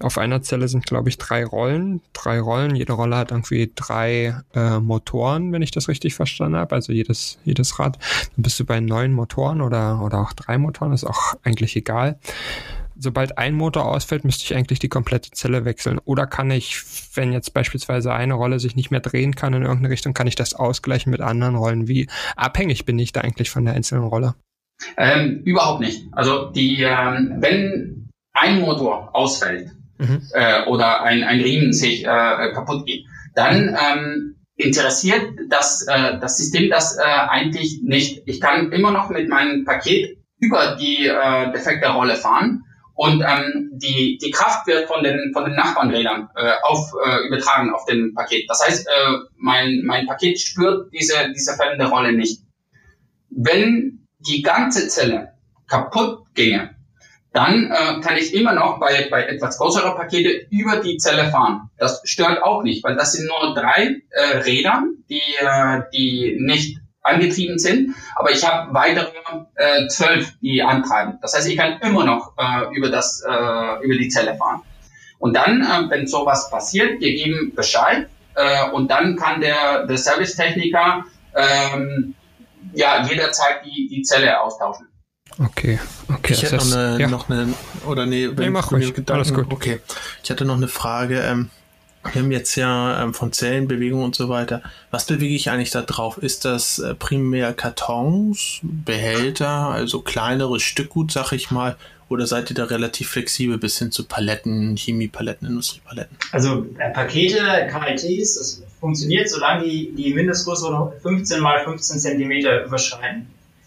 auf 0.00 0.18
einer 0.18 0.42
Zelle 0.42 0.66
sind, 0.66 0.84
glaube 0.84 1.10
ich, 1.10 1.18
drei 1.18 1.44
Rollen. 1.44 2.00
Drei 2.12 2.40
Rollen, 2.40 2.74
jede 2.74 2.92
Rolle 2.92 3.16
hat 3.16 3.30
irgendwie 3.30 3.70
drei 3.72 4.34
äh, 4.54 4.80
Motoren, 4.80 5.52
wenn 5.52 5.62
ich 5.62 5.70
das 5.70 5.88
richtig 5.88 6.14
verstanden 6.14 6.56
habe. 6.56 6.74
Also 6.74 6.92
jedes, 6.92 7.38
jedes 7.44 7.78
Rad. 7.78 7.98
Dann 8.34 8.42
bist 8.42 8.58
du 8.58 8.64
bei 8.64 8.80
neun 8.80 9.12
Motoren 9.12 9.60
oder, 9.60 10.02
oder 10.02 10.18
auch 10.18 10.32
drei 10.32 10.58
Motoren, 10.58 10.92
ist 10.92 11.04
auch 11.04 11.34
eigentlich 11.44 11.76
egal 11.76 12.18
sobald 12.96 13.38
ein 13.38 13.54
Motor 13.54 13.86
ausfällt, 13.86 14.24
müsste 14.24 14.44
ich 14.44 14.54
eigentlich 14.54 14.78
die 14.78 14.88
komplette 14.88 15.30
Zelle 15.30 15.64
wechseln. 15.64 16.00
Oder 16.04 16.26
kann 16.26 16.50
ich, 16.50 16.82
wenn 17.14 17.32
jetzt 17.32 17.54
beispielsweise 17.54 18.12
eine 18.12 18.34
Rolle 18.34 18.58
sich 18.58 18.76
nicht 18.76 18.90
mehr 18.90 19.00
drehen 19.00 19.34
kann 19.34 19.54
in 19.54 19.62
irgendeine 19.62 19.90
Richtung, 19.90 20.14
kann 20.14 20.26
ich 20.26 20.36
das 20.36 20.54
ausgleichen 20.54 21.10
mit 21.10 21.20
anderen 21.20 21.56
Rollen? 21.56 21.88
Wie 21.88 22.08
abhängig 22.36 22.84
bin 22.84 22.98
ich 22.98 23.12
da 23.12 23.20
eigentlich 23.20 23.50
von 23.50 23.64
der 23.64 23.74
einzelnen 23.74 24.04
Rolle? 24.04 24.34
Ähm, 24.96 25.42
überhaupt 25.44 25.80
nicht. 25.80 26.06
Also 26.12 26.50
die, 26.50 26.82
ähm, 26.82 27.36
wenn 27.38 28.10
ein 28.32 28.60
Motor 28.60 29.14
ausfällt 29.14 29.70
mhm. 29.98 30.22
äh, 30.32 30.64
oder 30.66 31.02
ein, 31.02 31.22
ein 31.22 31.40
Riemen 31.40 31.72
sich 31.72 32.04
äh, 32.04 32.52
kaputt 32.52 32.86
geht, 32.86 33.06
dann 33.34 33.76
ähm, 33.80 34.36
interessiert 34.56 35.30
das, 35.48 35.86
äh, 35.88 36.18
das 36.20 36.38
System 36.38 36.70
das 36.70 36.98
äh, 36.98 37.02
eigentlich 37.02 37.80
nicht. 37.82 38.22
Ich 38.26 38.40
kann 38.40 38.72
immer 38.72 38.90
noch 38.90 39.10
mit 39.10 39.28
meinem 39.28 39.64
Paket 39.64 40.18
über 40.38 40.76
die 40.76 41.06
äh, 41.06 41.52
defekte 41.52 41.88
Rolle 41.88 42.16
fahren 42.16 42.64
und 42.94 43.22
ähm, 43.26 43.70
die, 43.72 44.18
die 44.22 44.30
Kraft 44.30 44.66
wird 44.66 44.86
von 44.86 45.02
den, 45.02 45.32
von 45.32 45.44
den 45.44 45.54
Nachbarnrädern 45.54 46.28
äh, 46.36 46.52
auf, 46.62 46.92
äh, 47.04 47.26
übertragen 47.26 47.74
auf 47.74 47.84
den 47.86 48.14
Paket. 48.14 48.48
Das 48.48 48.64
heißt, 48.64 48.86
äh, 48.86 49.12
mein, 49.36 49.82
mein 49.84 50.06
Paket 50.06 50.40
spürt 50.40 50.92
diese, 50.92 51.32
diese 51.34 51.54
fällende 51.54 51.86
Rolle 51.86 52.12
nicht. 52.12 52.42
Wenn 53.30 54.06
die 54.20 54.42
ganze 54.42 54.86
Zelle 54.88 55.32
kaputt 55.66 56.24
ginge, 56.34 56.76
dann 57.32 57.72
äh, 57.72 58.00
kann 58.00 58.16
ich 58.16 58.32
immer 58.32 58.52
noch 58.52 58.78
bei, 58.78 59.08
bei 59.10 59.24
etwas 59.24 59.58
größerer 59.58 59.96
Pakete 59.96 60.46
über 60.50 60.76
die 60.76 60.98
Zelle 60.98 61.30
fahren. 61.30 61.70
Das 61.76 62.00
stört 62.04 62.44
auch 62.44 62.62
nicht, 62.62 62.84
weil 62.84 62.94
das 62.94 63.12
sind 63.12 63.26
nur 63.26 63.54
drei 63.54 64.02
äh, 64.10 64.36
Räder, 64.38 64.84
die, 65.10 65.20
äh, 65.40 65.82
die 65.92 66.36
nicht 66.38 66.78
angetrieben 67.04 67.58
sind, 67.58 67.94
aber 68.16 68.32
ich 68.32 68.44
habe 68.44 68.74
weitere 68.74 69.12
äh, 69.54 69.86
zwölf, 69.88 70.32
die 70.40 70.62
antreiben. 70.62 71.18
Das 71.22 71.34
heißt, 71.34 71.48
ich 71.48 71.56
kann 71.56 71.78
immer 71.80 72.04
noch 72.04 72.32
äh, 72.36 72.74
über 72.76 72.90
das 72.90 73.22
äh, 73.26 73.84
über 73.84 73.94
die 73.94 74.08
Zelle 74.08 74.34
fahren. 74.36 74.62
Und 75.18 75.34
dann, 75.34 75.62
äh, 75.62 75.90
wenn 75.90 76.06
sowas 76.06 76.50
passiert, 76.50 77.00
wir 77.00 77.14
geben 77.14 77.52
Bescheid 77.54 78.08
äh, 78.34 78.70
und 78.70 78.90
dann 78.90 79.16
kann 79.16 79.40
der 79.40 79.86
der 79.86 79.98
Servicetechniker 79.98 81.04
ähm, 81.36 82.14
ja 82.72 83.06
jederzeit 83.06 83.64
die 83.64 83.88
die 83.88 84.02
Zelle 84.02 84.40
austauschen. 84.40 84.88
Okay, 85.38 85.80
okay. 86.08 86.32
Ich 86.32 86.42
hätte 86.42 86.56
noch 86.56 86.72
eine, 86.72 87.00
ja. 87.00 87.08
noch 87.08 87.28
eine, 87.28 87.54
oder 87.86 88.06
nee, 88.06 88.28
wenn 88.28 88.36
nee, 88.36 88.50
mach 88.50 88.70
ruhig. 88.70 88.94
Gedanken, 88.94 89.12
Alles 89.12 89.34
gut. 89.34 89.52
Okay, 89.52 89.80
ich 90.22 90.30
hatte 90.30 90.44
noch 90.44 90.56
eine 90.56 90.68
Frage. 90.68 91.20
Ähm, 91.20 91.50
wir 92.12 92.22
haben 92.22 92.32
jetzt 92.32 92.54
ja 92.56 93.02
ähm, 93.02 93.14
von 93.14 93.32
Zellenbewegung 93.32 94.02
und 94.02 94.14
so 94.14 94.28
weiter. 94.28 94.62
Was 94.90 95.06
bewege 95.06 95.34
ich 95.34 95.50
eigentlich 95.50 95.70
da 95.70 95.82
drauf? 95.82 96.18
Ist 96.18 96.44
das 96.44 96.78
äh, 96.78 96.94
primär 96.94 97.52
Kartons, 97.52 98.60
Behälter, 98.62 99.48
also 99.48 100.00
kleineres 100.00 100.62
Stückgut, 100.62 101.12
sag 101.12 101.32
ich 101.32 101.50
mal, 101.50 101.76
oder 102.08 102.26
seid 102.26 102.50
ihr 102.50 102.54
da 102.54 102.64
relativ 102.64 103.08
flexibel 103.10 103.58
bis 103.58 103.78
hin 103.78 103.90
zu 103.90 104.04
Paletten, 104.04 104.76
Chemiepaletten, 104.76 105.48
Industriepaletten? 105.48 106.16
Also 106.32 106.66
äh, 106.78 106.90
Pakete, 106.90 107.68
KLTs, 107.70 108.38
das 108.38 108.62
funktioniert, 108.78 109.28
solange 109.28 109.64
die 109.64 109.92
die 109.94 110.12
Mindestgröße 110.12 110.92
15 111.02 111.40
mal 111.40 111.64
15 111.64 111.98
Zentimeter 111.98 112.64
überschreiten 112.64 113.26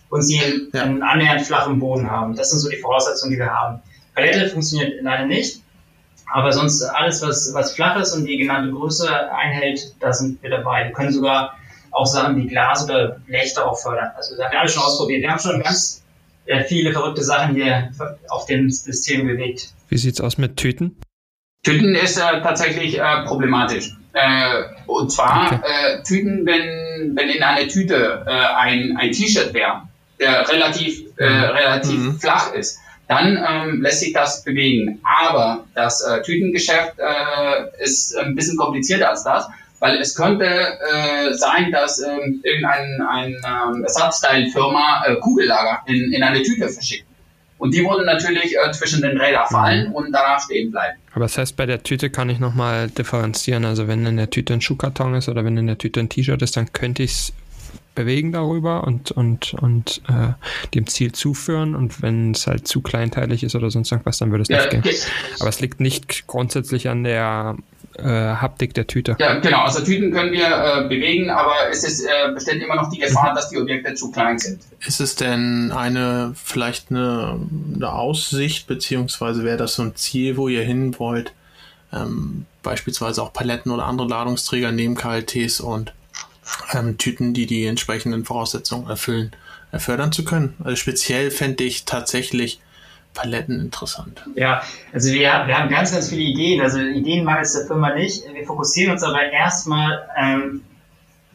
und 0.10 0.22
sie 0.22 0.40
ja. 0.74 0.84
einen 0.84 1.02
annähernd 1.02 1.42
flachen 1.42 1.80
Boden 1.80 2.10
haben. 2.10 2.36
Das 2.36 2.52
sind 2.52 2.60
so 2.60 2.70
die 2.70 2.78
Voraussetzungen, 2.78 3.34
die 3.34 3.40
wir 3.40 3.52
haben. 3.52 3.82
Palette 4.14 4.50
funktioniert 4.50 5.02
leider 5.02 5.26
nicht. 5.26 5.62
Aber 6.34 6.52
sonst 6.52 6.84
alles, 6.84 7.22
was, 7.22 7.52
was 7.54 7.74
flach 7.74 8.00
ist 8.00 8.14
und 8.14 8.26
die 8.26 8.38
genannte 8.38 8.72
Größe 8.72 9.32
einhält, 9.32 9.96
da 10.00 10.12
sind 10.12 10.42
wir 10.44 10.50
dabei. 10.50 10.86
Wir 10.86 10.92
können 10.92 11.14
sogar 11.14 11.58
auch 11.92 12.06
Sachen 12.06 12.36
wie 12.38 12.48
Glas 12.48 12.84
oder 12.84 13.20
Blech 13.26 13.54
darauf 13.54 13.82
fördern. 13.82 14.12
Also 14.16 14.36
das 14.36 14.46
haben 14.46 14.52
wir 14.52 14.60
alle 14.60 14.70
schon 14.70 14.84
ausprobiert. 14.84 15.22
Wir 15.22 15.32
haben 15.32 15.40
schon 15.40 15.62
ganz 15.62 16.04
äh, 16.46 16.64
viele 16.64 16.92
verrückte 16.92 17.24
Sachen 17.24 17.56
hier 17.56 17.92
auf 18.30 18.46
dem 18.46 18.70
System 18.70 19.26
bewegt. 19.28 19.74
Wie 19.90 19.98
sieht's 19.98 20.22
aus 20.22 20.38
mit 20.38 20.58
Tüten? 20.58 20.98
Tüten 21.64 21.96
ist 21.96 22.18
äh, 22.18 22.42
tatsächlich 22.42 23.00
äh, 23.00 23.24
problematisch. 23.26 23.96
Äh, 24.14 24.64
und 24.86 25.12
zwar 25.12 25.48
okay. 25.48 25.60
äh, 25.64 26.04
Tüten, 26.04 26.46
wenn, 26.46 27.16
wenn 27.16 27.30
in 27.30 27.44
einer 27.44 27.68
Tüte 27.68 28.26
äh, 28.26 28.32
ein, 28.32 28.98
ein 28.98 29.12
T-Shirt 29.12 29.54
wäre, 29.54 29.84
der 30.20 30.48
relativ, 30.50 31.02
äh, 31.18 31.30
mhm. 31.30 31.44
relativ 31.44 32.00
mhm. 32.00 32.20
flach 32.20 32.54
ist, 32.54 32.80
dann 33.08 33.38
ähm, 33.38 33.82
lässt 33.82 34.02
sich 34.02 34.14
das 34.14 34.44
bewegen. 34.44 35.00
Aber 35.04 35.66
das 35.76 36.02
äh, 36.02 36.22
Tütengeschäft 36.22 36.96
äh, 37.00 37.84
ist 37.84 38.16
ein 38.18 38.36
bisschen 38.36 38.58
komplizierter 38.58 39.10
als 39.10 39.24
das, 39.24 39.48
weil 39.80 39.98
es 39.98 40.16
könnte 40.16 40.46
äh, 40.46 41.34
sein, 41.34 41.72
dass 41.72 42.02
ähm, 42.02 42.42
irgendein 42.44 43.02
ein, 43.02 43.36
ähm, 43.46 43.84
Ersatzteilfirma 43.84 45.04
äh, 45.06 45.16
Kugellager 45.16 45.82
in, 45.86 46.12
in 46.12 46.24
eine 46.24 46.42
Tüte 46.42 46.68
verschickt. 46.70 47.06
Und 47.60 47.74
die 47.74 47.84
wurden 47.84 48.06
natürlich 48.06 48.56
äh, 48.56 48.72
zwischen 48.72 49.02
den 49.02 49.18
Rädern 49.18 49.46
mhm. 49.50 49.54
fallen 49.54 49.92
und 49.92 50.12
danach 50.12 50.42
stehen 50.42 50.72
bleiben. 50.72 50.98
Aber 51.14 51.26
das 51.26 51.38
heißt, 51.38 51.56
bei 51.56 51.66
der 51.66 51.82
Tüte 51.84 52.10
kann 52.10 52.30
ich 52.30 52.40
nochmal 52.40 52.90
differenzieren. 52.90 53.66
Also 53.66 53.88
wenn 53.88 54.06
in 54.06 54.18
der 54.18 54.30
Tüte 54.30 54.54
ein 54.54 54.62
Schuhkarton 54.62 55.16
ist 55.16 55.30
oder 55.30 55.44
wenn 55.44 55.58
in 55.58 55.68
der 55.68 55.78
Tüte 55.78 56.00
ein 56.00 56.10
T-Shirt 56.10 56.42
ist, 56.42 56.58
dann 56.58 56.72
könnte 56.74 57.04
ich 57.04 57.12
es 57.12 57.34
bewegen 57.98 58.32
darüber 58.32 58.84
und, 58.84 59.12
und, 59.12 59.56
und 59.56 60.04
äh, 60.08 60.34
dem 60.76 60.86
Ziel 60.86 61.12
zuführen. 61.12 61.76
Und 61.76 62.04
wenn 62.04 62.32
es 62.32 62.46
halt 62.46 62.68
zu 62.68 62.82
kleinteilig 62.82 63.44
ist 63.44 63.56
oder 63.56 63.72
sonst 63.72 63.92
irgendwas, 63.92 64.20
dann 64.20 64.30
würde 64.30 64.44
es 64.44 64.50
ja, 64.50 64.60
nicht 64.60 64.84
gehen. 64.84 64.96
Aber 65.40 65.50
es 65.50 65.60
liegt 65.60 65.80
nicht 65.80 66.28
grundsätzlich 66.28 66.90
an 66.90 67.04
der 67.04 67.58
äh, 67.98 68.04
Haptik 68.04 68.76
der 68.76 68.86
Tüte. 68.86 69.16
Ja, 69.20 69.40
genau. 69.40 69.64
Also 69.64 69.84
Tüten 69.84 70.12
können 70.12 70.32
wir 70.32 70.46
äh, 70.46 70.88
bewegen, 70.88 71.32
aber 71.32 71.56
es 71.72 71.84
ist, 71.84 72.06
äh, 72.06 72.32
besteht 72.34 72.62
immer 72.62 72.76
noch 72.76 72.92
die 72.92 73.00
Gefahr, 73.00 73.34
dass 73.34 73.50
die 73.50 73.58
Objekte 73.58 73.96
zu 73.96 74.12
klein 74.12 74.38
sind. 74.38 74.62
Ist 74.86 75.02
es 75.02 75.16
denn 75.16 75.72
eine 75.72 76.34
vielleicht 76.36 76.92
eine, 76.92 77.40
eine 77.76 77.92
Aussicht, 77.92 78.68
beziehungsweise 78.68 79.44
wäre 79.44 79.58
das 79.58 79.74
so 79.74 79.82
ein 79.82 79.96
Ziel, 79.96 80.38
wo 80.38 80.48
ihr 80.48 80.64
hin 80.64 81.00
wollt? 81.00 81.34
Ähm, 81.92 82.46
beispielsweise 82.62 83.24
auch 83.24 83.34
Paletten 83.34 83.72
oder 83.72 83.86
andere 83.86 84.08
Ladungsträger 84.08 84.72
neben 84.72 84.94
KLTs 84.94 85.62
und 85.62 85.94
ähm, 86.74 86.98
Tüten, 86.98 87.34
die 87.34 87.46
die 87.46 87.66
entsprechenden 87.66 88.26
Voraussetzungen 88.26 88.90
erfüllen, 88.90 89.32
äh, 89.72 89.80
fördern 89.80 90.12
zu 90.12 90.24
können. 90.24 90.56
Also 90.64 90.76
speziell 90.76 91.32
fände 91.32 91.64
ich 91.64 91.86
tatsächlich 91.86 92.62
Paletten 93.14 93.60
interessant. 93.60 94.24
Ja, 94.36 94.62
also 94.94 95.12
wir, 95.12 95.22
wir 95.22 95.58
haben 95.58 95.70
ganz, 95.70 95.92
ganz 95.92 96.10
viele 96.10 96.22
Ideen. 96.22 96.62
Also 96.62 96.80
Ideen 96.80 97.24
mangelt 97.26 97.48
es 97.48 97.54
der 97.54 97.66
Firma 97.66 97.94
nicht. 97.96 98.24
Wir 98.32 98.46
fokussieren 98.46 98.94
uns 98.94 99.04
aber 99.04 99.32
erstmal 99.32 100.08
ähm, 100.16 100.62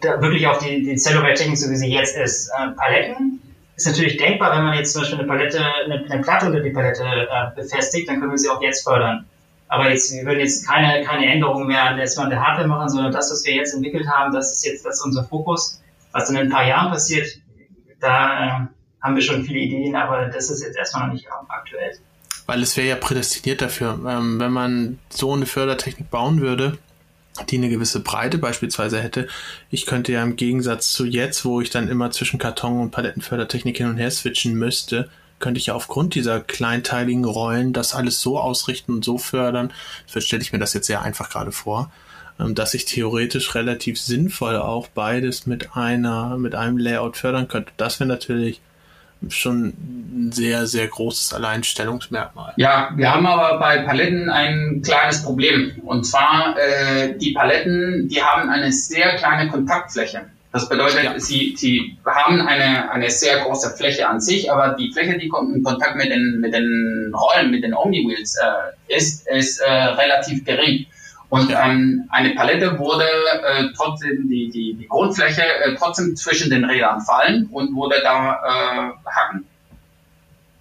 wirklich 0.00 0.46
auf 0.46 0.58
die, 0.58 0.82
die 0.84 0.96
Cellular-Technik, 0.96 1.58
so 1.58 1.70
wie 1.70 1.76
sie 1.76 1.92
jetzt 1.92 2.16
ist. 2.16 2.50
Äh, 2.50 2.70
Paletten 2.70 3.40
ist 3.76 3.86
natürlich 3.86 4.16
denkbar, 4.16 4.56
wenn 4.56 4.64
man 4.64 4.78
jetzt 4.78 4.92
zum 4.92 5.02
Beispiel 5.02 5.18
eine 5.18 5.28
Palette, 5.28 5.60
eine, 5.84 6.04
eine 6.08 6.22
Platte 6.22 6.46
unter 6.46 6.60
die 6.60 6.70
Palette 6.70 7.02
äh, 7.02 7.60
befestigt, 7.60 8.08
dann 8.08 8.20
können 8.20 8.30
wir 8.30 8.38
sie 8.38 8.48
auch 8.48 8.62
jetzt 8.62 8.84
fördern. 8.84 9.26
Aber 9.72 9.88
jetzt, 9.88 10.12
wir 10.12 10.26
würden 10.26 10.40
jetzt 10.40 10.68
keine, 10.68 11.02
keine 11.02 11.24
Änderungen 11.32 11.66
mehr 11.66 11.82
an 11.82 11.96
der, 11.96 12.06
Hardware 12.06 12.68
machen, 12.68 12.90
sondern 12.90 13.10
das, 13.10 13.30
was 13.30 13.42
wir 13.46 13.54
jetzt 13.54 13.72
entwickelt 13.72 14.06
haben, 14.06 14.30
das 14.30 14.52
ist 14.52 14.66
jetzt 14.66 14.84
das 14.84 14.96
ist 14.96 15.06
unser 15.06 15.24
Fokus. 15.24 15.80
Was 16.12 16.28
in 16.28 16.36
ein 16.36 16.50
paar 16.50 16.66
Jahren 16.66 16.90
passiert, 16.92 17.38
da 17.98 18.44
äh, 18.44 18.50
haben 19.00 19.14
wir 19.14 19.22
schon 19.22 19.42
viele 19.46 19.60
Ideen, 19.60 19.96
aber 19.96 20.26
das 20.26 20.50
ist 20.50 20.62
jetzt 20.62 20.76
erstmal 20.76 21.06
noch 21.06 21.14
nicht 21.14 21.26
aktuell. 21.48 21.98
Weil 22.44 22.62
es 22.62 22.76
wäre 22.76 22.88
ja 22.88 22.96
prädestiniert 22.96 23.62
dafür, 23.62 23.98
ähm, 24.06 24.38
wenn 24.38 24.52
man 24.52 24.98
so 25.08 25.32
eine 25.32 25.46
Fördertechnik 25.46 26.10
bauen 26.10 26.42
würde, 26.42 26.76
die 27.48 27.56
eine 27.56 27.70
gewisse 27.70 28.00
Breite 28.00 28.36
beispielsweise 28.36 29.00
hätte. 29.00 29.26
Ich 29.70 29.86
könnte 29.86 30.12
ja 30.12 30.22
im 30.22 30.36
Gegensatz 30.36 30.92
zu 30.92 31.06
jetzt, 31.06 31.46
wo 31.46 31.62
ich 31.62 31.70
dann 31.70 31.88
immer 31.88 32.10
zwischen 32.10 32.38
Karton 32.38 32.78
und 32.78 32.90
Palettenfördertechnik 32.90 33.78
hin 33.78 33.86
und 33.86 33.96
her 33.96 34.10
switchen 34.10 34.52
müsste, 34.52 35.08
könnte 35.42 35.58
ich 35.58 35.66
ja 35.66 35.74
aufgrund 35.74 36.14
dieser 36.14 36.40
kleinteiligen 36.40 37.26
Rollen 37.26 37.74
das 37.74 37.94
alles 37.94 38.22
so 38.22 38.38
ausrichten 38.38 38.94
und 38.94 39.04
so 39.04 39.18
fördern. 39.18 39.72
So 40.06 40.20
stelle 40.20 40.40
ich 40.40 40.52
mir 40.54 40.58
das 40.58 40.72
jetzt 40.72 40.86
sehr 40.86 41.02
einfach 41.02 41.28
gerade 41.28 41.52
vor, 41.52 41.90
ähm, 42.40 42.54
dass 42.54 42.72
ich 42.72 42.86
theoretisch 42.86 43.54
relativ 43.54 44.00
sinnvoll 44.00 44.56
auch 44.56 44.88
beides 44.88 45.46
mit 45.46 45.76
einer, 45.76 46.38
mit 46.38 46.54
einem 46.54 46.78
Layout 46.78 47.18
fördern 47.18 47.48
könnte. 47.48 47.72
Das 47.76 48.00
wäre 48.00 48.08
natürlich 48.08 48.62
schon 49.28 49.68
ein 49.68 50.32
sehr, 50.32 50.66
sehr 50.66 50.88
großes 50.88 51.34
Alleinstellungsmerkmal. 51.34 52.54
Ja, 52.56 52.90
wir 52.96 53.12
haben 53.12 53.26
aber 53.26 53.58
bei 53.58 53.78
Paletten 53.78 54.30
ein 54.30 54.82
kleines 54.84 55.22
Problem. 55.22 55.80
Und 55.84 56.04
zwar, 56.04 56.56
äh, 56.58 57.16
die 57.18 57.32
Paletten, 57.32 58.08
die 58.08 58.22
haben 58.22 58.48
eine 58.48 58.72
sehr 58.72 59.16
kleine 59.16 59.50
Kontaktfläche. 59.50 60.22
Das 60.52 60.68
bedeutet, 60.68 61.02
ja. 61.02 61.18
sie, 61.18 61.54
sie 61.56 61.96
haben 62.04 62.42
eine, 62.42 62.90
eine 62.90 63.10
sehr 63.10 63.38
große 63.38 63.70
Fläche 63.70 64.06
an 64.06 64.20
sich, 64.20 64.52
aber 64.52 64.76
die 64.78 64.92
Fläche, 64.92 65.18
die 65.18 65.28
kommt 65.28 65.56
in 65.56 65.62
Kontakt 65.62 65.96
mit 65.96 66.10
den, 66.10 66.40
mit 66.40 66.52
den 66.52 67.10
Rollen, 67.14 67.50
mit 67.50 67.64
den 67.64 67.72
Omni-Wheels, 67.72 68.36
äh, 68.36 68.94
ist, 68.94 69.26
ist 69.28 69.60
äh, 69.60 69.72
relativ 69.72 70.44
gering. 70.44 70.86
Und 71.30 71.50
ähm, 71.50 72.04
eine 72.10 72.34
Palette 72.34 72.78
wurde 72.78 73.04
äh, 73.04 73.64
trotzdem 73.74 74.28
die, 74.28 74.50
die, 74.50 74.74
die 74.74 74.86
Grundfläche 74.86 75.42
äh, 75.42 75.74
trotzdem 75.78 76.14
zwischen 76.14 76.50
den 76.50 76.66
Rädern 76.66 77.00
fallen 77.00 77.48
und 77.50 77.74
wurde 77.74 77.96
da 78.02 78.34
äh, 78.34 79.08
hacken. 79.10 79.46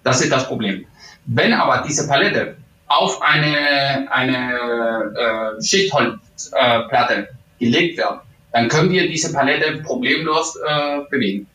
Das 0.05 0.21
ist 0.21 0.31
das 0.31 0.47
Problem. 0.47 0.85
Wenn 1.25 1.51
aber 1.51 1.83
diese 1.85 2.07
Palette 2.07 2.55
auf 2.87 3.21
eine, 3.21 4.09
eine 4.09 5.57
äh, 5.59 5.61
Schichtholzplatte 5.61 7.15
äh, 7.15 7.25
gelegt 7.59 7.97
wird, 7.97 8.21
dann 8.51 8.67
können 8.67 8.91
wir 8.91 9.07
diese 9.07 9.33
Palette 9.33 9.81
problemlos 9.83 10.55
äh, 10.57 11.01
bewegen. 11.09 11.47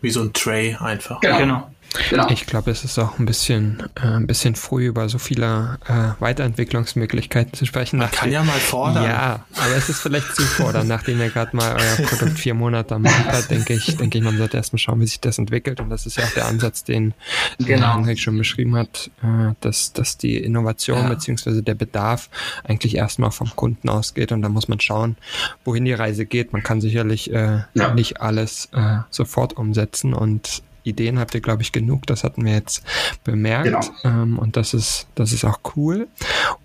Wie 0.00 0.10
so 0.10 0.22
ein 0.22 0.32
Tray 0.32 0.76
einfach. 0.78 1.20
Genau. 1.20 1.38
genau. 1.38 1.70
Genau. 2.08 2.28
Ich 2.30 2.46
glaube, 2.46 2.70
es 2.70 2.84
ist 2.84 2.98
auch 2.98 3.18
ein 3.18 3.26
bisschen, 3.26 3.82
äh, 3.96 4.06
ein 4.06 4.26
bisschen 4.26 4.54
früh 4.54 4.86
über 4.86 5.08
so 5.08 5.18
viele 5.18 5.78
äh, 5.88 6.20
Weiterentwicklungsmöglichkeiten 6.20 7.54
zu 7.54 7.66
sprechen. 7.66 7.98
Man 7.98 8.10
kann 8.10 8.30
ja 8.30 8.44
mal 8.44 8.58
fordern. 8.58 9.04
Ja, 9.04 9.44
aber 9.56 9.76
es 9.76 9.88
ist 9.88 10.00
vielleicht 10.00 10.34
zu 10.36 10.42
fordern, 10.42 10.86
nachdem 10.86 11.20
ihr 11.20 11.30
gerade 11.30 11.56
mal 11.56 11.76
euer 11.76 12.06
Produkt 12.06 12.38
vier 12.38 12.54
Monate 12.54 12.94
am 12.94 13.02
Markt 13.02 13.26
hat, 13.26 13.50
denke 13.50 13.74
ich, 13.74 13.96
denke 13.96 14.18
ich, 14.18 14.24
man 14.24 14.38
sollte 14.38 14.56
erstmal 14.56 14.78
schauen, 14.78 15.00
wie 15.00 15.06
sich 15.06 15.20
das 15.20 15.38
entwickelt. 15.38 15.80
Und 15.80 15.90
das 15.90 16.06
ist 16.06 16.16
ja 16.16 16.24
auch 16.24 16.30
der 16.30 16.46
Ansatz, 16.46 16.84
den, 16.84 17.12
genau. 17.58 17.94
Henrik 17.94 18.20
schon 18.20 18.38
beschrieben 18.38 18.76
hat, 18.76 19.10
äh, 19.22 19.54
dass, 19.60 19.92
dass 19.92 20.16
die 20.16 20.36
Innovation 20.36 21.02
ja. 21.02 21.08
beziehungsweise 21.08 21.62
der 21.62 21.74
Bedarf 21.74 22.30
eigentlich 22.62 22.94
erstmal 22.94 23.32
vom 23.32 23.54
Kunden 23.56 23.88
ausgeht. 23.88 24.30
Und 24.30 24.42
da 24.42 24.48
muss 24.48 24.68
man 24.68 24.78
schauen, 24.78 25.16
wohin 25.64 25.84
die 25.84 25.92
Reise 25.92 26.24
geht. 26.24 26.52
Man 26.52 26.62
kann 26.62 26.80
sicherlich 26.80 27.32
äh, 27.32 27.62
ja. 27.74 27.94
nicht 27.94 28.20
alles 28.20 28.68
äh, 28.72 28.98
sofort 29.10 29.56
umsetzen 29.56 30.14
und 30.14 30.62
Ideen 30.82 31.18
habt 31.18 31.34
ihr, 31.34 31.40
glaube 31.40 31.62
ich, 31.62 31.72
genug. 31.72 32.06
Das 32.06 32.24
hatten 32.24 32.44
wir 32.44 32.52
jetzt 32.52 32.82
bemerkt. 33.24 33.64
Genau. 33.64 33.80
Ähm, 34.04 34.38
und 34.38 34.56
das 34.56 34.74
ist, 34.74 35.06
das 35.14 35.32
ist 35.32 35.44
auch 35.44 35.60
cool. 35.76 36.08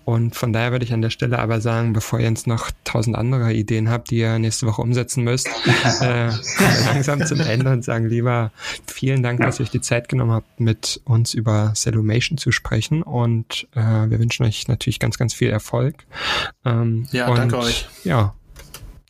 Und 0.04 0.34
von 0.34 0.52
daher 0.52 0.72
würde 0.72 0.84
ich 0.84 0.92
an 0.92 1.02
der 1.02 1.10
Stelle 1.10 1.38
aber 1.38 1.60
sagen, 1.60 1.92
bevor 1.92 2.20
ihr 2.20 2.28
jetzt 2.28 2.46
noch 2.46 2.70
tausend 2.84 3.16
andere 3.16 3.52
Ideen 3.52 3.90
habt, 3.90 4.10
die 4.10 4.18
ihr 4.18 4.38
nächste 4.38 4.66
Woche 4.66 4.82
umsetzen 4.82 5.24
müsst, 5.24 5.48
äh, 6.00 6.30
langsam 6.84 7.24
zum 7.26 7.40
Ende 7.40 7.72
und 7.72 7.84
sagen 7.84 8.08
lieber 8.08 8.52
vielen 8.86 9.22
Dank, 9.22 9.40
dass 9.40 9.60
ihr 9.60 9.64
euch 9.64 9.70
die 9.70 9.80
Zeit 9.80 10.08
genommen 10.08 10.32
habt, 10.32 10.60
mit 10.60 11.00
uns 11.04 11.34
über 11.34 11.72
Cellumation 11.74 12.38
zu 12.38 12.52
sprechen. 12.52 13.02
Und 13.02 13.68
äh, 13.74 13.80
wir 13.80 14.18
wünschen 14.18 14.44
euch 14.44 14.68
natürlich 14.68 14.98
ganz, 14.98 15.18
ganz 15.18 15.34
viel 15.34 15.50
Erfolg. 15.50 16.04
Ähm, 16.64 17.06
ja, 17.12 17.28
und, 17.28 17.38
danke 17.38 17.58
euch. 17.58 17.86
Ja, 18.04 18.34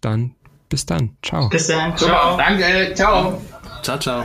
dann 0.01 0.35
bis 0.69 0.87
dann. 0.87 1.17
Ciao. 1.23 1.49
Bis 1.49 1.69
dann. 1.69 1.97
Ciao. 1.97 2.37
Danke. 2.37 2.93
Ciao. 2.95 3.41
Ciao, 3.83 3.99
ciao. 3.99 4.25